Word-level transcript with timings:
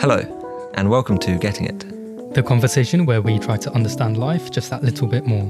Hello, 0.00 0.18
and 0.74 0.88
welcome 0.88 1.18
to 1.18 1.38
Getting 1.38 1.66
It. 1.66 2.34
The 2.34 2.42
conversation 2.42 3.04
where 3.06 3.20
we 3.22 3.38
try 3.38 3.56
to 3.56 3.72
understand 3.72 4.16
life 4.16 4.50
just 4.50 4.70
that 4.70 4.82
little 4.82 5.06
bit 5.08 5.26
more. 5.26 5.46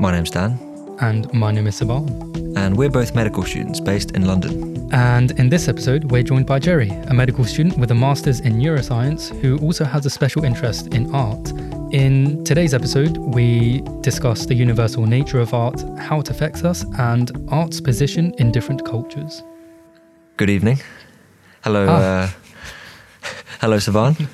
My 0.00 0.12
name's 0.12 0.30
Dan, 0.30 0.58
And 1.00 1.32
my 1.32 1.50
name 1.52 1.66
is 1.66 1.80
Saban. 1.80 2.56
and 2.56 2.76
we're 2.76 2.90
both 2.90 3.14
medical 3.14 3.42
students 3.42 3.80
based 3.80 4.12
in 4.12 4.26
London. 4.26 4.88
And 4.92 5.30
in 5.32 5.48
this 5.48 5.68
episode, 5.68 6.10
we're 6.10 6.22
joined 6.22 6.46
by 6.46 6.58
Jerry, 6.58 6.90
a 7.08 7.14
medical 7.14 7.44
student 7.44 7.78
with 7.78 7.90
a 7.90 7.94
master's 7.94 8.40
in 8.40 8.54
neuroscience 8.54 9.28
who 9.40 9.58
also 9.58 9.84
has 9.84 10.04
a 10.06 10.10
special 10.10 10.44
interest 10.44 10.88
in 10.94 11.14
art. 11.14 11.50
In 11.92 12.42
today's 12.44 12.74
episode, 12.74 13.16
we 13.18 13.82
discuss 14.00 14.46
the 14.46 14.54
universal 14.54 15.06
nature 15.06 15.40
of 15.40 15.52
art, 15.54 15.82
how 15.98 16.20
it 16.20 16.30
affects 16.30 16.64
us, 16.64 16.84
and 16.98 17.30
art's 17.50 17.80
position 17.80 18.32
in 18.38 18.50
different 18.52 18.84
cultures. 18.84 19.42
Good 20.36 20.50
evening. 20.50 20.78
Hello, 21.62 21.86
Ah. 21.88 21.92
uh, 22.24 22.28
hello, 23.62 23.78
Saban. 23.78 24.28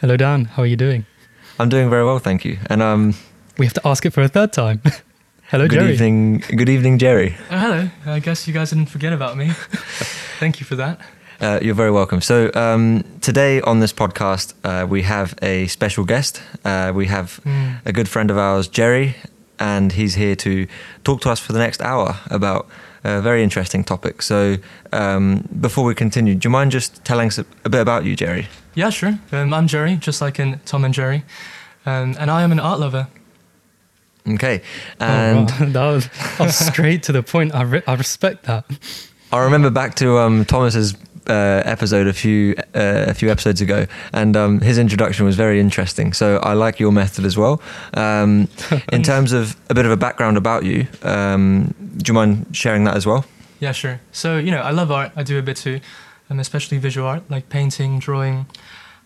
Hello, 0.00 0.16
Dan. 0.16 0.44
How 0.46 0.62
are 0.62 0.66
you 0.66 0.76
doing? 0.76 1.04
I'm 1.58 1.68
doing 1.68 1.90
very 1.90 2.04
well, 2.04 2.18
thank 2.18 2.44
you. 2.44 2.58
And 2.68 2.82
um, 2.82 3.14
We 3.58 3.66
have 3.66 3.74
to 3.74 3.86
ask 3.88 4.06
it 4.06 4.12
for 4.12 4.22
a 4.22 4.28
third 4.28 4.52
time. 4.52 4.80
Hello, 5.50 5.66
good 5.66 5.80
Jerry. 5.80 5.92
evening, 5.94 6.44
good 6.56 6.68
evening, 6.68 6.98
Jerry. 6.98 7.34
Oh, 7.50 7.58
hello. 7.58 7.88
I 8.06 8.20
guess 8.20 8.46
you 8.46 8.54
guys 8.54 8.70
didn't 8.70 8.86
forget 8.88 9.12
about 9.12 9.36
me. 9.36 9.50
Thank 10.38 10.60
you 10.60 10.64
for 10.66 10.76
that. 10.76 11.00
Uh, 11.40 11.58
you're 11.60 11.74
very 11.74 11.90
welcome. 11.90 12.20
So 12.20 12.52
um, 12.54 13.02
today 13.20 13.60
on 13.62 13.80
this 13.80 13.92
podcast, 13.92 14.54
uh, 14.62 14.86
we 14.86 15.02
have 15.02 15.34
a 15.42 15.66
special 15.66 16.04
guest. 16.04 16.40
Uh, 16.64 16.92
we 16.94 17.06
have 17.06 17.40
Mm. 17.44 17.80
a 17.84 17.92
good 17.92 18.08
friend 18.08 18.30
of 18.30 18.38
ours, 18.38 18.68
Jerry, 18.68 19.16
and 19.58 19.90
he's 19.92 20.14
here 20.14 20.36
to 20.36 20.68
talk 21.02 21.20
to 21.22 21.30
us 21.30 21.40
for 21.40 21.52
the 21.52 21.58
next 21.58 21.82
hour 21.82 22.20
about 22.30 22.68
a 23.04 23.20
very 23.20 23.42
interesting 23.42 23.84
topic. 23.84 24.22
So 24.22 24.56
um, 24.92 25.48
before 25.60 25.84
we 25.84 25.94
continue, 25.94 26.34
do 26.34 26.46
you 26.46 26.50
mind 26.50 26.70
just 26.70 27.04
telling 27.04 27.28
us 27.28 27.38
a, 27.38 27.46
a 27.64 27.68
bit 27.70 27.80
about 27.80 28.04
you, 28.04 28.14
Jerry? 28.16 28.48
Yeah, 28.74 28.90
sure. 28.90 29.18
Um, 29.32 29.52
I'm 29.54 29.66
Jerry, 29.66 29.96
just 29.96 30.20
like 30.20 30.38
in 30.38 30.60
Tom 30.64 30.84
and 30.84 30.94
Jerry. 30.94 31.24
Um, 31.86 32.14
and 32.18 32.30
I 32.30 32.42
am 32.42 32.52
an 32.52 32.60
art 32.60 32.78
lover. 32.80 33.08
Okay, 34.28 34.60
Oh, 35.00 35.06
wow. 35.06 35.44
that 35.60 35.74
was, 35.86 36.08
that 36.08 36.40
was 36.40 36.56
straight 36.56 37.02
to 37.04 37.12
the 37.12 37.22
point. 37.22 37.54
I, 37.54 37.62
re- 37.62 37.82
I 37.86 37.94
respect 37.94 38.44
that. 38.44 38.64
I 39.32 39.38
remember 39.44 39.70
back 39.70 39.94
to 39.96 40.18
um, 40.18 40.44
Thomas's 40.44 40.94
uh, 41.30 41.62
episode 41.64 42.06
a 42.08 42.12
few 42.12 42.54
uh, 42.74 43.06
a 43.08 43.14
few 43.14 43.30
episodes 43.30 43.60
ago, 43.60 43.86
and 44.12 44.36
um, 44.36 44.60
his 44.60 44.78
introduction 44.78 45.24
was 45.24 45.36
very 45.36 45.60
interesting. 45.60 46.12
So 46.12 46.38
I 46.38 46.54
like 46.54 46.80
your 46.80 46.92
method 46.92 47.24
as 47.24 47.36
well. 47.36 47.62
Um, 47.94 48.48
in 48.92 49.02
terms 49.02 49.32
of 49.32 49.56
a 49.70 49.74
bit 49.74 49.86
of 49.86 49.92
a 49.92 49.96
background 49.96 50.36
about 50.36 50.64
you, 50.64 50.86
um, 51.02 51.74
do 51.96 52.10
you 52.10 52.14
mind 52.14 52.46
sharing 52.52 52.84
that 52.84 52.96
as 52.96 53.06
well? 53.06 53.24
Yeah, 53.60 53.72
sure. 53.72 54.00
So, 54.12 54.38
you 54.38 54.50
know, 54.50 54.60
I 54.60 54.70
love 54.70 54.90
art. 54.90 55.12
I 55.16 55.22
do 55.22 55.38
a 55.38 55.42
bit 55.42 55.56
too, 55.56 55.80
um, 56.30 56.40
especially 56.40 56.78
visual 56.78 57.06
art, 57.06 57.22
like 57.30 57.48
painting, 57.48 57.98
drawing. 57.98 58.46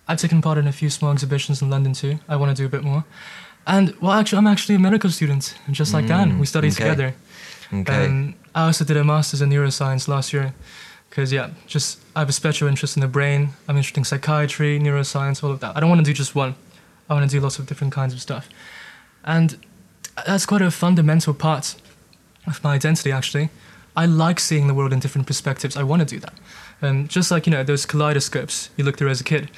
I've 0.06 0.19
taken 0.19 0.41
part 0.41 0.58
in 0.58 0.67
a 0.67 0.72
few 0.72 0.91
small 0.91 1.12
exhibitions 1.12 1.61
in 1.61 1.70
London 1.70 1.92
too. 1.92 2.19
I 2.28 2.36
want 2.36 2.56
to 2.56 2.62
do 2.62 2.67
a 2.67 2.69
bit 2.69 2.84
more. 2.84 3.05
And, 3.67 3.95
well, 4.00 4.12
actually, 4.12 4.39
I'm 4.39 4.47
actually 4.47 4.75
a 4.77 4.78
medical 4.78 5.11
student, 5.11 5.55
just 5.70 5.95
like 5.95 6.06
Dan. 6.06 6.33
Mm, 6.33 6.41
We 6.41 6.47
studied 6.47 6.75
okay. 6.75 6.84
together. 6.84 7.14
Okay. 7.72 8.06
Um, 8.06 8.34
I 8.55 8.67
also 8.67 8.84
did 8.84 8.97
a 8.97 9.02
master's 9.02 9.41
in 9.41 9.48
neuroscience 9.50 10.06
last 10.06 10.33
year 10.33 10.55
because, 11.15 11.33
yeah, 11.33 11.51
just 11.69 12.01
I 12.17 12.19
have 12.19 12.29
a 12.29 12.33
special 12.33 12.67
interest 12.67 12.97
in 12.97 13.01
the 13.01 13.07
brain. 13.07 13.51
I'm 13.69 13.77
interested 13.77 13.98
in 13.98 14.05
psychiatry, 14.05 14.81
neuroscience, 14.81 15.45
all 15.45 15.53
of 15.53 15.61
that. 15.61 15.77
I 15.77 15.81
don't 15.81 15.89
want 15.89 16.01
to 16.01 16.05
do 16.05 16.12
just 16.12 16.34
one. 16.34 16.57
I 17.09 17.15
want 17.15 17.31
to 17.31 17.37
do 17.37 17.41
lots 17.41 17.61
of 17.61 17.69
different 17.69 17.93
kinds 17.93 18.12
of 18.12 18.20
stuff. 18.20 18.48
And 19.23 19.57
that's 20.27 20.45
quite 20.45 20.61
a 20.61 20.73
fundamental 20.73 21.33
part 21.33 21.77
of 22.48 22.65
my 22.65 22.75
identity, 22.75 23.12
actually. 23.12 23.51
I 23.95 24.07
like 24.07 24.41
seeing 24.41 24.67
the 24.67 24.75
world 24.75 24.92
in 24.92 24.98
different 24.98 25.29
perspectives. 25.29 25.77
I 25.77 25.85
want 25.85 26.01
to 26.01 26.07
do 26.07 26.19
that. 26.19 26.35
Um, 26.83 27.07
just 27.07 27.31
like, 27.31 27.47
you 27.47 27.53
know, 27.53 27.62
those 27.62 27.87
kaleidoscopes 27.87 28.70
you 28.77 28.83
look 28.83 28.98
through 28.98 29.11
as 29.11 29.20
a 29.20 29.25
kid. 29.25 29.53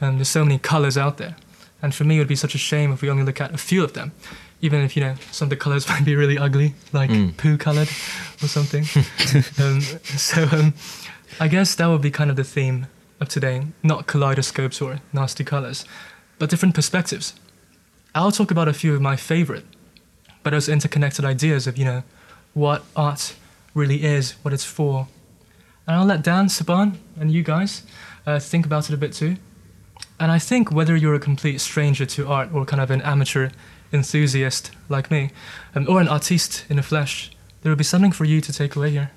Um, 0.00 0.16
there's 0.16 0.30
so 0.30 0.46
many 0.46 0.58
colors 0.58 0.96
out 0.96 1.18
there. 1.18 1.36
And 1.82 1.94
for 1.94 2.04
me, 2.04 2.16
it 2.16 2.18
would 2.20 2.28
be 2.28 2.36
such 2.36 2.54
a 2.54 2.58
shame 2.58 2.92
if 2.92 3.02
we 3.02 3.10
only 3.10 3.24
look 3.24 3.40
at 3.40 3.52
a 3.52 3.58
few 3.58 3.82
of 3.82 3.92
them. 3.92 4.12
Even 4.60 4.80
if, 4.82 4.96
you 4.96 5.02
know, 5.02 5.16
some 5.32 5.46
of 5.46 5.50
the 5.50 5.56
colors 5.56 5.88
might 5.92 6.04
be 6.04 6.14
really 6.14 6.38
ugly, 6.38 6.74
like 6.92 7.10
Mm. 7.10 7.36
poo 7.36 7.56
colored 7.58 7.88
or 8.42 8.48
something. 8.48 8.84
um, 9.64 9.80
so 9.80 10.48
um, 10.52 10.74
I 11.40 11.48
guess 11.48 11.74
that 11.74 11.86
would 11.88 12.00
be 12.02 12.10
kind 12.12 12.30
of 12.30 12.36
the 12.36 12.44
theme 12.44 12.86
of 13.20 13.28
today. 13.28 13.66
Not 13.82 14.06
kaleidoscopes 14.06 14.80
or 14.80 15.00
nasty 15.12 15.42
colors, 15.44 15.84
but 16.38 16.48
different 16.50 16.74
perspectives. 16.74 17.34
I'll 18.14 18.30
talk 18.32 18.50
about 18.50 18.68
a 18.68 18.72
few 18.72 18.94
of 18.94 19.00
my 19.00 19.16
favorite, 19.16 19.64
but 20.44 20.50
those 20.50 20.68
interconnected 20.68 21.24
ideas 21.24 21.66
of, 21.66 21.76
you 21.76 21.84
know, 21.84 22.02
what 22.54 22.84
art 22.94 23.34
really 23.74 24.04
is, 24.04 24.32
what 24.42 24.52
it's 24.54 24.64
for. 24.64 25.08
And 25.86 25.96
I'll 25.96 26.04
let 26.06 26.22
Dan, 26.22 26.46
Saban, 26.46 26.96
and 27.18 27.32
you 27.32 27.42
guys 27.42 27.82
uh, 28.26 28.38
think 28.38 28.66
about 28.66 28.88
it 28.90 28.94
a 28.94 28.96
bit 28.98 29.12
too. 29.14 29.36
And 30.22 30.30
I 30.30 30.38
think 30.38 30.70
whether 30.70 30.94
you're 30.94 31.16
a 31.16 31.18
complete 31.18 31.60
stranger 31.60 32.06
to 32.06 32.28
art 32.28 32.54
or 32.54 32.64
kind 32.64 32.80
of 32.80 32.92
an 32.92 33.02
amateur 33.02 33.50
enthusiast 33.92 34.70
like 34.88 35.10
me, 35.10 35.30
um, 35.74 35.84
or 35.88 36.00
an 36.00 36.06
artiste 36.06 36.64
in 36.70 36.76
the 36.76 36.82
flesh, 36.84 37.32
there 37.62 37.70
will 37.70 37.76
be 37.76 37.82
something 37.82 38.12
for 38.12 38.24
you 38.24 38.40
to 38.40 38.52
take 38.52 38.76
away 38.76 38.90
here. 38.90 39.10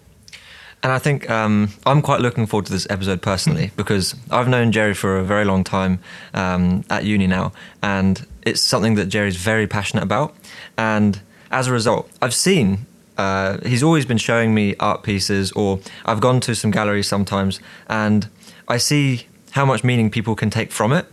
And 0.81 0.91
I 0.91 0.97
think 0.97 1.29
um, 1.29 1.69
I'm 1.85 2.01
quite 2.01 2.21
looking 2.21 2.47
forward 2.47 2.65
to 2.65 2.71
this 2.71 2.87
episode 2.89 3.21
personally 3.21 3.69
because 3.75 4.15
I've 4.31 4.47
known 4.47 4.71
Jerry 4.71 4.95
for 4.95 5.19
a 5.19 5.23
very 5.23 5.45
long 5.45 5.63
time 5.63 5.99
um, 6.33 6.83
at 6.89 7.03
uni 7.03 7.27
now, 7.27 7.53
and 7.83 8.25
it's 8.41 8.59
something 8.59 8.95
that 8.95 9.05
Jerry's 9.05 9.37
very 9.37 9.67
passionate 9.67 10.03
about. 10.03 10.35
And 10.75 11.21
as 11.51 11.67
a 11.67 11.71
result, 11.71 12.09
I've 12.19 12.33
seen 12.33 12.87
uh, 13.15 13.59
he's 13.63 13.83
always 13.83 14.07
been 14.07 14.17
showing 14.17 14.55
me 14.55 14.75
art 14.79 15.03
pieces, 15.03 15.51
or 15.51 15.81
I've 16.03 16.19
gone 16.19 16.39
to 16.41 16.55
some 16.55 16.71
galleries 16.71 17.07
sometimes, 17.07 17.59
and 17.87 18.27
I 18.67 18.77
see 18.77 19.27
how 19.55 19.65
much 19.65 19.85
meaning 19.85 20.11
people 20.11 20.35
can 20.35 20.49
take 20.49 20.69
from 20.69 20.91
it. 20.91 21.05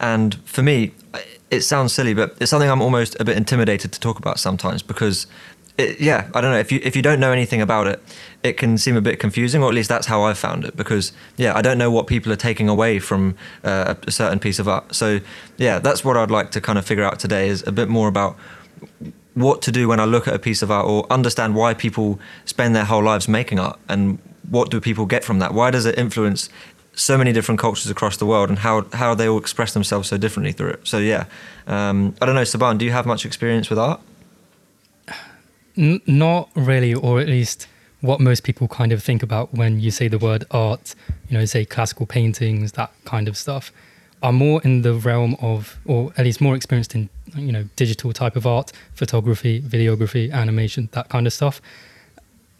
And 0.00 0.34
for 0.44 0.62
me, 0.62 0.92
it 1.50 1.60
sounds 1.60 1.92
silly, 1.92 2.12
but 2.12 2.36
it's 2.40 2.50
something 2.50 2.68
I'm 2.68 2.82
almost 2.82 3.16
a 3.20 3.24
bit 3.24 3.36
intimidated 3.36 3.92
to 3.92 4.00
talk 4.00 4.18
about 4.18 4.40
sometimes 4.40 4.82
because, 4.82 5.28
it, 5.78 6.00
yeah, 6.00 6.28
I 6.34 6.40
don't 6.40 6.50
know 6.50 6.58
if 6.58 6.72
you 6.72 6.80
if 6.82 6.96
you 6.96 7.02
don't 7.02 7.20
know 7.20 7.30
anything 7.30 7.62
about 7.62 7.86
it, 7.86 8.02
it 8.42 8.56
can 8.56 8.78
seem 8.78 8.96
a 8.96 9.00
bit 9.00 9.20
confusing, 9.20 9.62
or 9.62 9.68
at 9.68 9.74
least 9.74 9.88
that's 9.88 10.08
how 10.08 10.22
I've 10.22 10.38
found 10.38 10.64
it. 10.64 10.76
Because 10.76 11.12
yeah, 11.36 11.56
I 11.56 11.62
don't 11.62 11.78
know 11.78 11.90
what 11.90 12.08
people 12.08 12.32
are 12.32 12.42
taking 12.48 12.68
away 12.68 12.98
from 12.98 13.36
uh, 13.62 13.94
a 14.06 14.10
certain 14.10 14.40
piece 14.40 14.58
of 14.58 14.66
art. 14.66 14.92
So 14.92 15.20
yeah, 15.56 15.78
that's 15.78 16.04
what 16.04 16.16
I'd 16.16 16.32
like 16.32 16.50
to 16.50 16.60
kind 16.60 16.78
of 16.78 16.84
figure 16.84 17.04
out 17.04 17.20
today 17.20 17.48
is 17.48 17.64
a 17.64 17.72
bit 17.72 17.88
more 17.88 18.08
about 18.08 18.36
what 19.34 19.62
to 19.62 19.70
do 19.70 19.86
when 19.86 20.00
I 20.00 20.04
look 20.04 20.26
at 20.26 20.34
a 20.34 20.38
piece 20.40 20.62
of 20.62 20.70
art, 20.70 20.86
or 20.86 21.06
understand 21.12 21.54
why 21.54 21.74
people 21.74 22.18
spend 22.44 22.74
their 22.74 22.86
whole 22.86 23.04
lives 23.04 23.28
making 23.28 23.60
art, 23.60 23.78
and 23.88 24.18
what 24.50 24.70
do 24.70 24.80
people 24.80 25.06
get 25.06 25.24
from 25.24 25.38
that? 25.38 25.54
Why 25.54 25.70
does 25.70 25.86
it 25.86 25.96
influence 25.98 26.50
so 26.94 27.18
many 27.18 27.32
different 27.32 27.60
cultures 27.60 27.90
across 27.90 28.16
the 28.16 28.26
world 28.26 28.48
and 28.48 28.58
how 28.60 28.86
how 28.92 29.14
they 29.14 29.28
all 29.28 29.38
express 29.38 29.72
themselves 29.74 30.08
so 30.08 30.16
differently 30.16 30.52
through 30.52 30.70
it. 30.70 30.80
So 30.86 30.98
yeah, 30.98 31.24
um, 31.66 32.14
I 32.20 32.26
don't 32.26 32.34
know, 32.34 32.42
Saban, 32.42 32.78
do 32.78 32.84
you 32.84 32.92
have 32.92 33.06
much 33.06 33.26
experience 33.26 33.70
with 33.70 33.78
art? 33.78 34.00
N- 35.76 36.00
not 36.06 36.50
really, 36.54 36.94
or 36.94 37.20
at 37.20 37.26
least 37.26 37.66
what 38.00 38.20
most 38.20 38.44
people 38.44 38.68
kind 38.68 38.92
of 38.92 39.02
think 39.02 39.22
about 39.22 39.52
when 39.54 39.80
you 39.80 39.90
say 39.90 40.08
the 40.08 40.18
word 40.18 40.44
art, 40.50 40.94
you 41.28 41.38
know, 41.38 41.44
say 41.46 41.64
classical 41.64 42.06
paintings, 42.06 42.72
that 42.72 42.92
kind 43.04 43.28
of 43.28 43.36
stuff, 43.36 43.72
are 44.22 44.32
more 44.32 44.60
in 44.62 44.82
the 44.82 44.94
realm 44.94 45.36
of, 45.40 45.78
or 45.86 46.12
at 46.16 46.24
least 46.24 46.40
more 46.40 46.54
experienced 46.54 46.94
in, 46.94 47.08
you 47.34 47.50
know, 47.50 47.64
digital 47.76 48.12
type 48.12 48.36
of 48.36 48.46
art, 48.46 48.72
photography, 48.94 49.60
videography, 49.60 50.30
animation, 50.30 50.88
that 50.92 51.08
kind 51.08 51.26
of 51.26 51.32
stuff. 51.32 51.60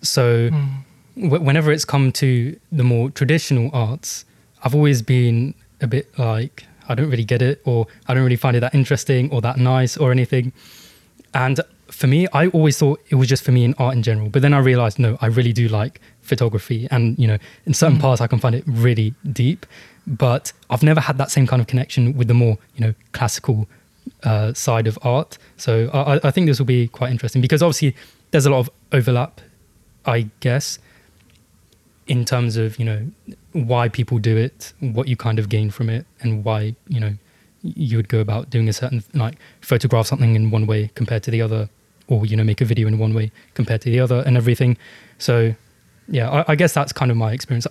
So 0.01 0.51
w- 0.51 0.69
whenever 1.17 1.71
it's 1.73 1.85
come 1.85 2.13
to 2.13 2.59
the 2.73 2.85
more 2.85 3.11
traditional 3.11 3.71
arts, 3.73 4.25
I've 4.63 4.75
always 4.75 5.03
been 5.03 5.55
a 5.81 5.87
bit 5.87 6.17
like, 6.19 6.67
I 6.89 6.95
don't 6.95 7.11
really 7.11 7.25
get 7.25 7.43
it, 7.43 7.61
or 7.65 7.87
I 8.07 8.15
don't 8.15 8.25
really 8.25 8.37
find 8.37 8.57
it 8.57 8.61
that 8.61 8.75
interesting 8.75 9.31
or 9.31 9.41
that 9.43 9.57
nice 9.59 9.97
or 9.97 10.11
anything. 10.11 10.53
And 11.33 11.61
for 11.91 12.07
me, 12.07 12.27
I 12.33 12.49
always 12.49 12.79
thought 12.79 13.01
it 13.09 13.17
was 13.17 13.29
just 13.29 13.45
for 13.45 13.53
me 13.53 13.65
in 13.65 13.75
art 13.79 13.95
in 13.95 14.03
general. 14.03 14.29
But 14.29 14.43
then 14.43 14.55
I 14.55 14.59
realized, 14.59 14.99
no, 14.99 15.17
I 15.21 15.27
really 15.27 15.53
do 15.53 15.69
like 15.69 16.01
photography. 16.23 16.89
And, 16.91 17.19
you 17.19 17.27
know, 17.27 17.39
in 17.67 17.75
certain 17.75 17.99
parts, 17.99 18.21
I 18.21 18.27
can 18.27 18.39
find 18.39 18.55
it 18.55 18.65
really 18.67 19.15
deep. 19.33 19.67
But 20.07 20.53
I've 20.71 20.83
never 20.83 21.01
had 21.01 21.19
that 21.19 21.31
same 21.31 21.47
kind 21.47 21.61
of 21.61 21.67
connection 21.69 22.17
with 22.17 22.29
the 22.29 22.35
more, 22.35 22.59
you 22.77 22.87
know, 22.87 22.95
classical 23.13 23.69
uh, 24.23 24.53
side 24.53 24.87
of 24.87 24.99
art. 25.03 25.39
So 25.57 25.91
I- 25.93 26.21
I 26.29 26.31
think 26.31 26.47
this 26.47 26.59
will 26.59 26.67
be 26.67 26.89
quite 26.89 27.11
interesting 27.11 27.41
because 27.41 27.63
obviously 27.63 27.95
there's 28.31 28.47
a 28.47 28.51
lot 28.51 28.59
of 28.61 28.71
overlap, 28.93 29.41
I 30.05 30.29
guess, 30.41 30.79
in 32.07 32.25
terms 32.25 32.57
of, 32.57 32.79
you 32.79 32.85
know, 32.85 33.07
why 33.53 33.89
people 33.89 34.19
do 34.19 34.37
it, 34.37 34.73
what 34.81 35.09
you 35.09 35.17
kind 35.17 35.39
of 35.39 35.49
gain 35.49 35.71
from 35.71 35.89
it, 35.89 36.07
and 36.21 36.45
why, 36.45 36.75
you 36.89 37.01
know, 37.01 37.15
you 37.63 37.97
would 37.97 38.09
go 38.09 38.21
about 38.21 38.51
doing 38.51 38.69
a 38.69 38.73
certain 38.73 39.03
like 39.15 39.37
photograph 39.63 40.07
something 40.07 40.35
in 40.35 40.51
one 40.51 40.67
way 40.67 40.91
compared 40.95 41.23
to 41.23 41.31
the 41.31 41.41
other 41.41 41.69
or 42.09 42.27
you 42.27 42.37
know 42.37 42.45
make 42.45 42.61
a 42.61 42.65
video 42.65 42.87
in 42.87 42.99
one 42.99 43.15
way 43.15 43.33
compared 43.55 43.81
to 43.81 43.91
the 43.91 43.99
other 43.99 44.23
and 44.27 44.37
everything. 44.37 44.77
So 45.19 45.55
yeah 46.09 46.31
i, 46.31 46.53
I 46.53 46.55
guess 46.55 46.75
that's 46.75 46.93
kind 46.93 47.11
of 47.11 47.17
my 47.17 47.33
experience. 47.33 47.67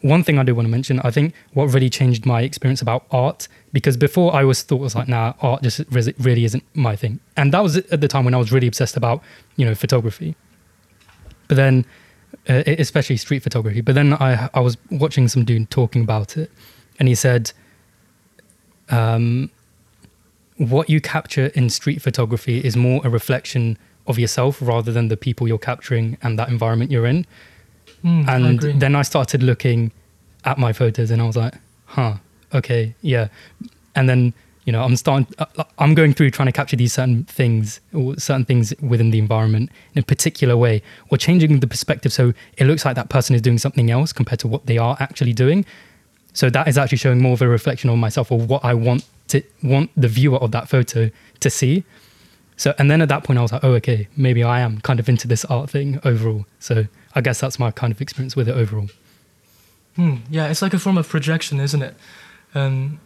One 0.00 0.22
thing 0.22 0.38
i 0.38 0.42
do 0.42 0.54
want 0.54 0.66
to 0.66 0.70
mention 0.70 1.00
i 1.00 1.10
think 1.10 1.34
what 1.54 1.66
really 1.66 1.90
changed 1.90 2.24
my 2.26 2.42
experience 2.42 2.80
about 2.82 3.04
art 3.10 3.48
because 3.72 3.96
before 3.96 4.34
i 4.34 4.44
was 4.44 4.62
thought 4.62 4.80
was 4.80 4.94
like 4.94 5.08
nah 5.08 5.34
art 5.40 5.62
just 5.62 5.80
really 5.90 6.44
isn't 6.44 6.64
my 6.74 6.96
thing. 6.96 7.20
And 7.36 7.52
that 7.52 7.62
was 7.62 7.76
at 7.76 8.00
the 8.00 8.08
time 8.08 8.24
when 8.24 8.34
i 8.34 8.38
was 8.38 8.52
really 8.52 8.66
obsessed 8.66 8.96
about 8.96 9.22
you 9.56 9.64
know 9.64 9.74
photography. 9.74 10.34
But 11.46 11.56
then 11.56 11.86
uh, 12.48 12.62
especially 12.66 13.16
street 13.16 13.42
photography 13.42 13.80
but 13.80 13.94
then 13.94 14.14
i 14.14 14.48
i 14.54 14.60
was 14.60 14.76
watching 14.90 15.28
some 15.28 15.44
dude 15.44 15.70
talking 15.70 16.02
about 16.02 16.36
it 16.36 16.50
and 16.98 17.08
he 17.08 17.14
said 17.14 17.52
um, 18.90 19.50
what 20.56 20.90
you 20.90 21.00
capture 21.00 21.46
in 21.54 21.70
street 21.70 22.02
photography 22.02 22.58
is 22.58 22.76
more 22.76 23.00
a 23.04 23.10
reflection 23.10 23.78
of 24.06 24.18
yourself 24.18 24.60
rather 24.60 24.92
than 24.92 25.08
the 25.08 25.16
people 25.16 25.46
you're 25.46 25.58
capturing 25.58 26.16
and 26.22 26.38
that 26.38 26.48
environment 26.48 26.90
you're 26.90 27.06
in. 27.06 27.26
Mm, 28.04 28.28
and 28.28 28.46
agree. 28.58 28.72
then 28.72 28.96
I 28.96 29.02
started 29.02 29.42
looking 29.42 29.92
at 30.44 30.58
my 30.58 30.72
photos 30.72 31.10
and 31.10 31.20
I 31.22 31.26
was 31.26 31.36
like, 31.36 31.54
huh, 31.86 32.14
okay, 32.54 32.94
yeah. 33.02 33.28
And 33.94 34.08
then, 34.08 34.34
you 34.68 34.72
know, 34.72 34.82
I'm 34.82 34.96
starting, 34.96 35.26
uh, 35.38 35.64
I'm 35.78 35.94
going 35.94 36.12
through 36.12 36.30
trying 36.30 36.44
to 36.44 36.52
capture 36.52 36.76
these 36.76 36.92
certain 36.92 37.24
things 37.24 37.80
or 37.94 38.18
certain 38.18 38.44
things 38.44 38.74
within 38.82 39.10
the 39.10 39.18
environment 39.18 39.70
in 39.94 40.00
a 40.00 40.02
particular 40.02 40.58
way 40.58 40.82
or 41.08 41.16
changing 41.16 41.60
the 41.60 41.66
perspective 41.66 42.12
so 42.12 42.34
it 42.58 42.66
looks 42.66 42.84
like 42.84 42.94
that 42.94 43.08
person 43.08 43.34
is 43.34 43.40
doing 43.40 43.56
something 43.56 43.90
else 43.90 44.12
compared 44.12 44.40
to 44.40 44.46
what 44.46 44.66
they 44.66 44.76
are 44.76 44.94
actually 45.00 45.32
doing. 45.32 45.64
So 46.34 46.50
that 46.50 46.68
is 46.68 46.76
actually 46.76 46.98
showing 46.98 47.22
more 47.22 47.32
of 47.32 47.40
a 47.40 47.48
reflection 47.48 47.88
on 47.88 47.98
myself 47.98 48.30
or 48.30 48.38
what 48.38 48.62
I 48.62 48.74
want 48.74 49.06
to 49.28 49.42
want 49.62 49.90
the 49.96 50.06
viewer 50.06 50.36
of 50.36 50.50
that 50.50 50.68
photo 50.68 51.10
to 51.40 51.48
see. 51.48 51.84
So 52.58 52.74
and 52.78 52.90
then 52.90 53.00
at 53.00 53.08
that 53.08 53.24
point 53.24 53.38
I 53.38 53.42
was 53.42 53.52
like, 53.52 53.64
oh 53.64 53.72
okay, 53.80 54.06
maybe 54.18 54.44
I 54.44 54.60
am 54.60 54.82
kind 54.82 55.00
of 55.00 55.08
into 55.08 55.26
this 55.26 55.46
art 55.46 55.70
thing 55.70 55.98
overall. 56.04 56.44
So 56.58 56.84
I 57.14 57.22
guess 57.22 57.40
that's 57.40 57.58
my 57.58 57.70
kind 57.70 57.90
of 57.90 58.02
experience 58.02 58.36
with 58.36 58.50
it 58.50 58.54
overall. 58.54 58.90
Hmm, 59.96 60.16
yeah, 60.28 60.48
it's 60.48 60.60
like 60.60 60.74
a 60.74 60.78
form 60.78 60.98
of 60.98 61.08
projection, 61.08 61.58
isn't 61.58 61.80
it? 61.80 61.94
Um, 62.54 63.00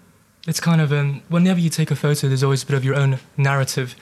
it's 0.47 0.61
kind 0.61 0.81
of 0.81 0.93
um, 0.93 1.23
whenever 1.29 1.61
you 1.61 1.71
take 1.71 1.91
a 1.91 1.97
photo, 1.97 2.29
there's 2.29 2.43
always 2.43 2.63
a 2.63 2.67
bit 2.67 2.77
of 2.77 2.85
your 2.85 2.97
own 2.97 3.19
narrative 3.37 3.95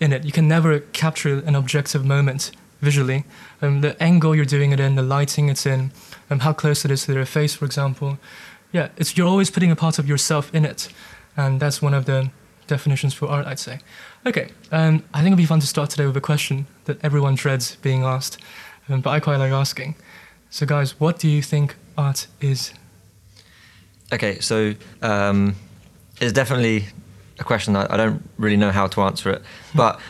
in 0.00 0.12
it. 0.12 0.24
You 0.24 0.32
can 0.32 0.46
never 0.46 0.80
capture 0.80 1.38
an 1.38 1.54
objective 1.54 2.04
moment 2.04 2.50
visually. 2.80 3.24
Um, 3.62 3.80
the 3.80 4.00
angle 4.02 4.34
you're 4.34 4.44
doing 4.44 4.72
it 4.72 4.80
in, 4.80 4.96
the 4.96 5.02
lighting 5.02 5.48
it's 5.48 5.64
in, 5.64 5.92
um, 6.30 6.40
how 6.40 6.52
close 6.52 6.84
it 6.84 6.90
is 6.90 7.06
to 7.06 7.14
their 7.14 7.24
face, 7.24 7.54
for 7.54 7.64
example. 7.64 8.18
Yeah, 8.72 8.88
it's 8.96 9.16
you're 9.16 9.26
always 9.26 9.50
putting 9.50 9.70
a 9.70 9.76
part 9.76 9.98
of 9.98 10.08
yourself 10.08 10.54
in 10.54 10.64
it, 10.64 10.88
and 11.36 11.60
that's 11.60 11.80
one 11.80 11.94
of 11.94 12.04
the 12.04 12.30
definitions 12.66 13.14
for 13.14 13.28
art, 13.28 13.46
I'd 13.46 13.58
say. 13.58 13.80
Okay, 14.26 14.50
um, 14.72 15.04
I 15.14 15.18
think 15.18 15.28
it'd 15.28 15.38
be 15.38 15.46
fun 15.46 15.60
to 15.60 15.66
start 15.66 15.88
today 15.90 16.06
with 16.06 16.16
a 16.16 16.20
question 16.20 16.66
that 16.84 17.02
everyone 17.02 17.36
dreads 17.36 17.76
being 17.76 18.02
asked, 18.02 18.38
um, 18.88 19.00
but 19.00 19.10
I 19.10 19.20
quite 19.20 19.36
like 19.36 19.52
asking. 19.52 19.94
So, 20.50 20.66
guys, 20.66 21.00
what 21.00 21.18
do 21.18 21.28
you 21.28 21.42
think 21.42 21.76
art 21.96 22.26
is? 22.40 22.74
Okay, 24.12 24.38
so 24.40 24.74
um, 25.02 25.56
it's 26.20 26.32
definitely 26.32 26.86
a 27.38 27.44
question 27.44 27.74
that 27.74 27.90
I 27.90 27.96
don't 27.96 28.28
really 28.38 28.56
know 28.56 28.70
how 28.70 28.86
to 28.88 29.02
answer 29.02 29.30
it. 29.30 29.42
But 29.74 30.00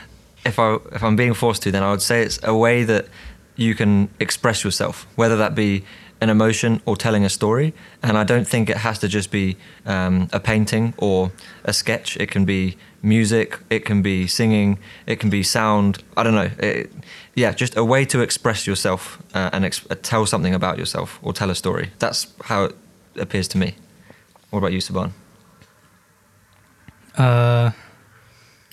if 0.45 0.59
I 0.59 0.77
if 0.93 1.03
I'm 1.03 1.17
being 1.17 1.35
forced 1.35 1.63
to, 1.63 1.71
then 1.73 1.83
I 1.83 1.91
would 1.91 2.03
say 2.03 2.23
it's 2.23 2.39
a 2.43 2.57
way 2.57 2.85
that 2.85 3.07
you 3.57 3.75
can 3.75 4.09
express 4.21 4.65
yourself, 4.65 5.07
whether 5.17 5.37
that 5.37 5.55
be 5.55 5.85
an 6.21 6.31
emotion 6.31 6.81
or 6.87 6.97
telling 6.97 7.25
a 7.25 7.29
story. 7.29 7.75
And 8.03 8.17
I 8.17 8.25
don't 8.25 8.47
think 8.47 8.71
it 8.71 8.79
has 8.79 8.99
to 9.01 9.09
just 9.09 9.31
be 9.31 9.57
um, 9.85 10.29
a 10.33 10.41
painting 10.41 10.95
or 10.97 11.33
a 11.65 11.73
sketch. 11.73 12.17
It 12.17 12.31
can 12.31 12.45
be 12.45 12.77
music. 13.03 13.59
It 13.71 13.85
can 13.85 14.03
be 14.03 14.27
singing. 14.27 14.79
It 15.07 15.21
can 15.21 15.31
be 15.31 15.43
sound. 15.43 16.03
I 16.17 16.23
don't 16.23 16.35
know. 16.35 16.51
It, 16.59 16.91
yeah, 17.35 17.53
just 17.53 17.77
a 17.77 17.85
way 17.85 18.05
to 18.07 18.21
express 18.21 18.67
yourself 18.67 19.23
uh, 19.35 19.51
and 19.53 19.65
ex- 19.65 19.87
tell 20.03 20.25
something 20.25 20.55
about 20.55 20.79
yourself 20.79 21.19
or 21.23 21.33
tell 21.33 21.51
a 21.51 21.55
story. 21.55 21.91
That's 21.99 22.29
how 22.45 22.65
it 22.65 22.75
appears 23.17 23.49
to 23.49 23.59
me. 23.59 23.75
What 24.51 24.61
about 24.61 24.73
you, 24.73 24.79
Saban? 24.79 25.13
Uh, 27.17 27.71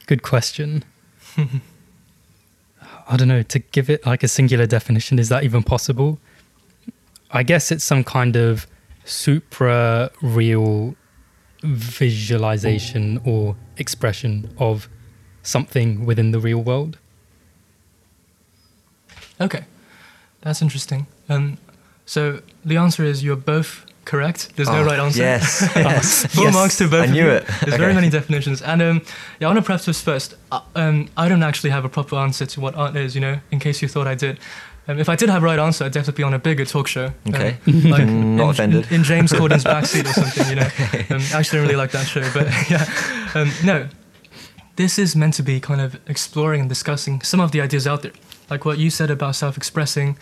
good 0.05 0.23
question. 0.23 0.83
I 3.07 3.17
don't 3.17 3.27
know. 3.27 3.43
To 3.43 3.59
give 3.59 3.89
it 3.89 4.05
like 4.05 4.23
a 4.23 4.27
singular 4.27 4.65
definition, 4.65 5.19
is 5.19 5.29
that 5.29 5.43
even 5.43 5.63
possible? 5.63 6.19
I 7.31 7.43
guess 7.43 7.71
it's 7.71 7.83
some 7.83 8.03
kind 8.03 8.35
of 8.35 8.67
supra 9.05 10.11
real 10.21 10.95
visualization 11.63 13.19
or 13.25 13.55
expression 13.77 14.53
of 14.57 14.87
something 15.41 16.05
within 16.05 16.31
the 16.31 16.39
real 16.39 16.61
world. 16.61 16.97
Okay, 19.41 19.65
that's 20.41 20.61
interesting. 20.61 21.07
Um, 21.27 21.57
so 22.05 22.41
the 22.63 22.77
answer 22.77 23.03
is 23.03 23.23
you're 23.23 23.35
both 23.35 23.85
correct. 24.05 24.55
There's 24.55 24.69
no 24.69 24.81
Oh, 24.81 24.85
right 24.85 24.99
answer. 24.99 25.19
Yes. 25.21 25.69
yes. 25.75 26.25
Full 26.35 26.45
yes. 26.45 26.53
marks 26.53 26.77
to 26.77 26.87
both 26.87 27.01
I 27.01 27.05
of 27.05 27.11
knew 27.11 27.23
you. 27.25 27.29
it. 27.31 27.45
There's 27.47 27.73
Okay. 27.73 27.77
very 27.77 27.93
many 27.93 28.09
definitions, 28.09 28.61
and 28.61 28.81
um, 28.81 29.01
yeah, 29.39 29.47
I 29.47 29.51
want 29.51 29.57
to 29.59 29.65
preface 29.65 29.85
this 29.85 30.01
first. 30.01 30.35
Uh, 30.51 30.61
um, 30.75 31.09
I 31.17 31.27
don't 31.29 31.43
actually 31.43 31.69
have 31.71 31.85
a 31.85 31.89
proper 31.89 32.15
answer 32.17 32.45
to 32.45 32.61
what 32.61 32.75
art 32.75 32.95
is. 32.95 33.15
You 33.15 33.21
know, 33.21 33.39
in 33.51 33.59
case 33.59 33.81
you 33.81 33.87
thought 33.87 34.07
I 34.07 34.15
did. 34.15 34.39
Um, 34.85 34.99
if 34.99 35.07
I 35.07 35.15
did 35.15 35.29
have 35.29 35.41
a 35.43 35.45
right 35.45 35.59
answer, 35.59 35.85
I'd 35.85 35.93
definitely 35.93 36.19
be 36.19 36.23
on 36.23 36.33
a 36.33 36.39
bigger 36.39 36.65
talk 36.65 36.87
show. 36.87 37.05
Um, 37.05 37.13
Okay. 37.35 37.51
like 37.67 38.03
Mm, 38.03 38.35
not 38.35 38.43
in, 38.43 38.49
offended. 38.49 38.87
In, 38.89 38.95
in 38.95 39.03
James 39.03 39.31
Corden's 39.31 39.63
backseat 39.63 40.03
or 40.05 40.13
something, 40.13 40.47
you 40.49 40.55
know. 40.55 40.69
Um, 41.15 41.21
I 41.33 41.39
actually 41.39 41.59
don't 41.59 41.67
really 41.67 41.77
like 41.77 41.91
that 41.91 42.05
show, 42.05 42.21
but 42.33 42.47
yeah. 42.69 42.85
Um, 43.33 43.49
no, 43.63 43.87
this 44.75 44.99
is 44.99 45.15
meant 45.15 45.35
to 45.35 45.43
be 45.43 45.59
kind 45.61 45.79
of 45.79 45.95
exploring 46.09 46.59
and 46.59 46.67
discussing 46.69 47.21
some 47.21 47.39
of 47.39 47.51
the 47.53 47.61
ideas 47.61 47.87
out 47.87 48.01
there, 48.01 48.11
like 48.49 48.65
what 48.65 48.77
you 48.77 48.89
said 48.89 49.09
about 49.09 49.35
self-expressing, 49.35 50.17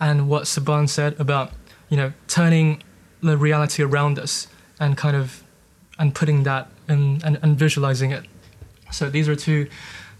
and 0.00 0.28
what 0.28 0.42
Saban 0.44 0.86
said 0.88 1.18
about 1.18 1.52
you 1.88 1.96
know 1.96 2.12
turning 2.28 2.82
the 3.24 3.36
reality 3.36 3.82
around 3.82 4.18
us 4.18 4.46
and 4.78 4.96
kind 4.96 5.16
of 5.16 5.42
and 5.98 6.14
putting 6.14 6.42
that 6.42 6.68
in, 6.88 7.20
and, 7.24 7.38
and 7.42 7.56
visualizing 7.56 8.10
it. 8.10 8.24
So 8.90 9.08
these 9.08 9.28
are 9.28 9.36
two 9.36 9.68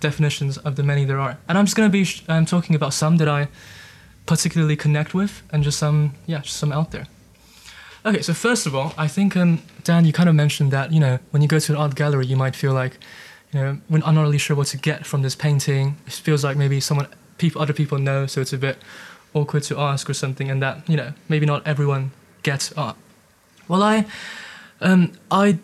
definitions 0.01 0.57
of 0.59 0.77
the 0.77 0.83
many 0.83 1.05
there 1.05 1.19
are, 1.19 1.39
and 1.49 1.59
I'm 1.59 1.65
just 1.65 1.77
going 1.77 1.89
to 1.89 1.93
be 1.93 2.05
sh- 2.05 2.25
um, 2.29 2.47
talking 2.47 2.75
about 2.77 2.93
some 2.93 3.17
that 3.19 3.29
I 3.29 3.49
particularly 4.27 4.77
connect 4.77 5.15
with, 5.15 5.43
and 5.51 5.63
just 5.63 5.79
some 5.79 6.15
yeah, 6.27 6.41
just 6.41 6.57
some 6.57 6.73
out 6.73 6.91
there. 6.91 7.07
Okay, 8.07 8.21
so 8.21 8.35
first 8.35 8.67
of 8.67 8.75
all, 8.75 8.93
I 8.99 9.09
think 9.09 9.37
um, 9.37 9.63
Dan, 9.83 10.05
you 10.05 10.13
kind 10.13 10.29
of 10.29 10.35
mentioned 10.35 10.71
that 10.73 10.93
you 10.93 11.01
know 11.01 11.19
when 11.31 11.43
you 11.43 11.49
go 11.49 11.59
to 11.59 11.73
an 11.73 11.79
art 11.79 11.95
gallery, 11.95 12.27
you 12.27 12.37
might 12.37 12.57
feel 12.57 12.73
like 12.73 12.99
you 13.53 13.61
know 13.61 13.79
when 13.89 14.03
I'm 14.05 14.15
not 14.15 14.23
really 14.23 14.39
sure 14.39 14.57
what 14.57 14.69
to 14.69 14.77
get 14.77 15.07
from 15.07 15.23
this 15.23 15.35
painting. 15.35 15.97
It 16.07 16.13
feels 16.13 16.45
like 16.45 16.57
maybe 16.57 16.81
someone, 16.81 17.09
people, 17.39 17.63
other 17.63 17.73
people 17.73 17.99
know, 17.99 18.27
so 18.27 18.41
it's 18.41 18.53
a 18.53 18.59
bit 18.59 18.79
awkward 19.35 19.63
to 19.65 19.79
ask 19.79 20.09
or 20.09 20.15
something, 20.15 20.51
and 20.51 20.63
that 20.63 20.89
you 20.89 20.97
know 20.97 21.13
maybe 21.29 21.47
not 21.47 21.67
everyone 21.67 22.13
gets 22.45 22.73
art. 22.73 22.97
Well, 23.67 23.83
I, 23.83 24.07
um, 24.81 25.13
I, 25.31 25.59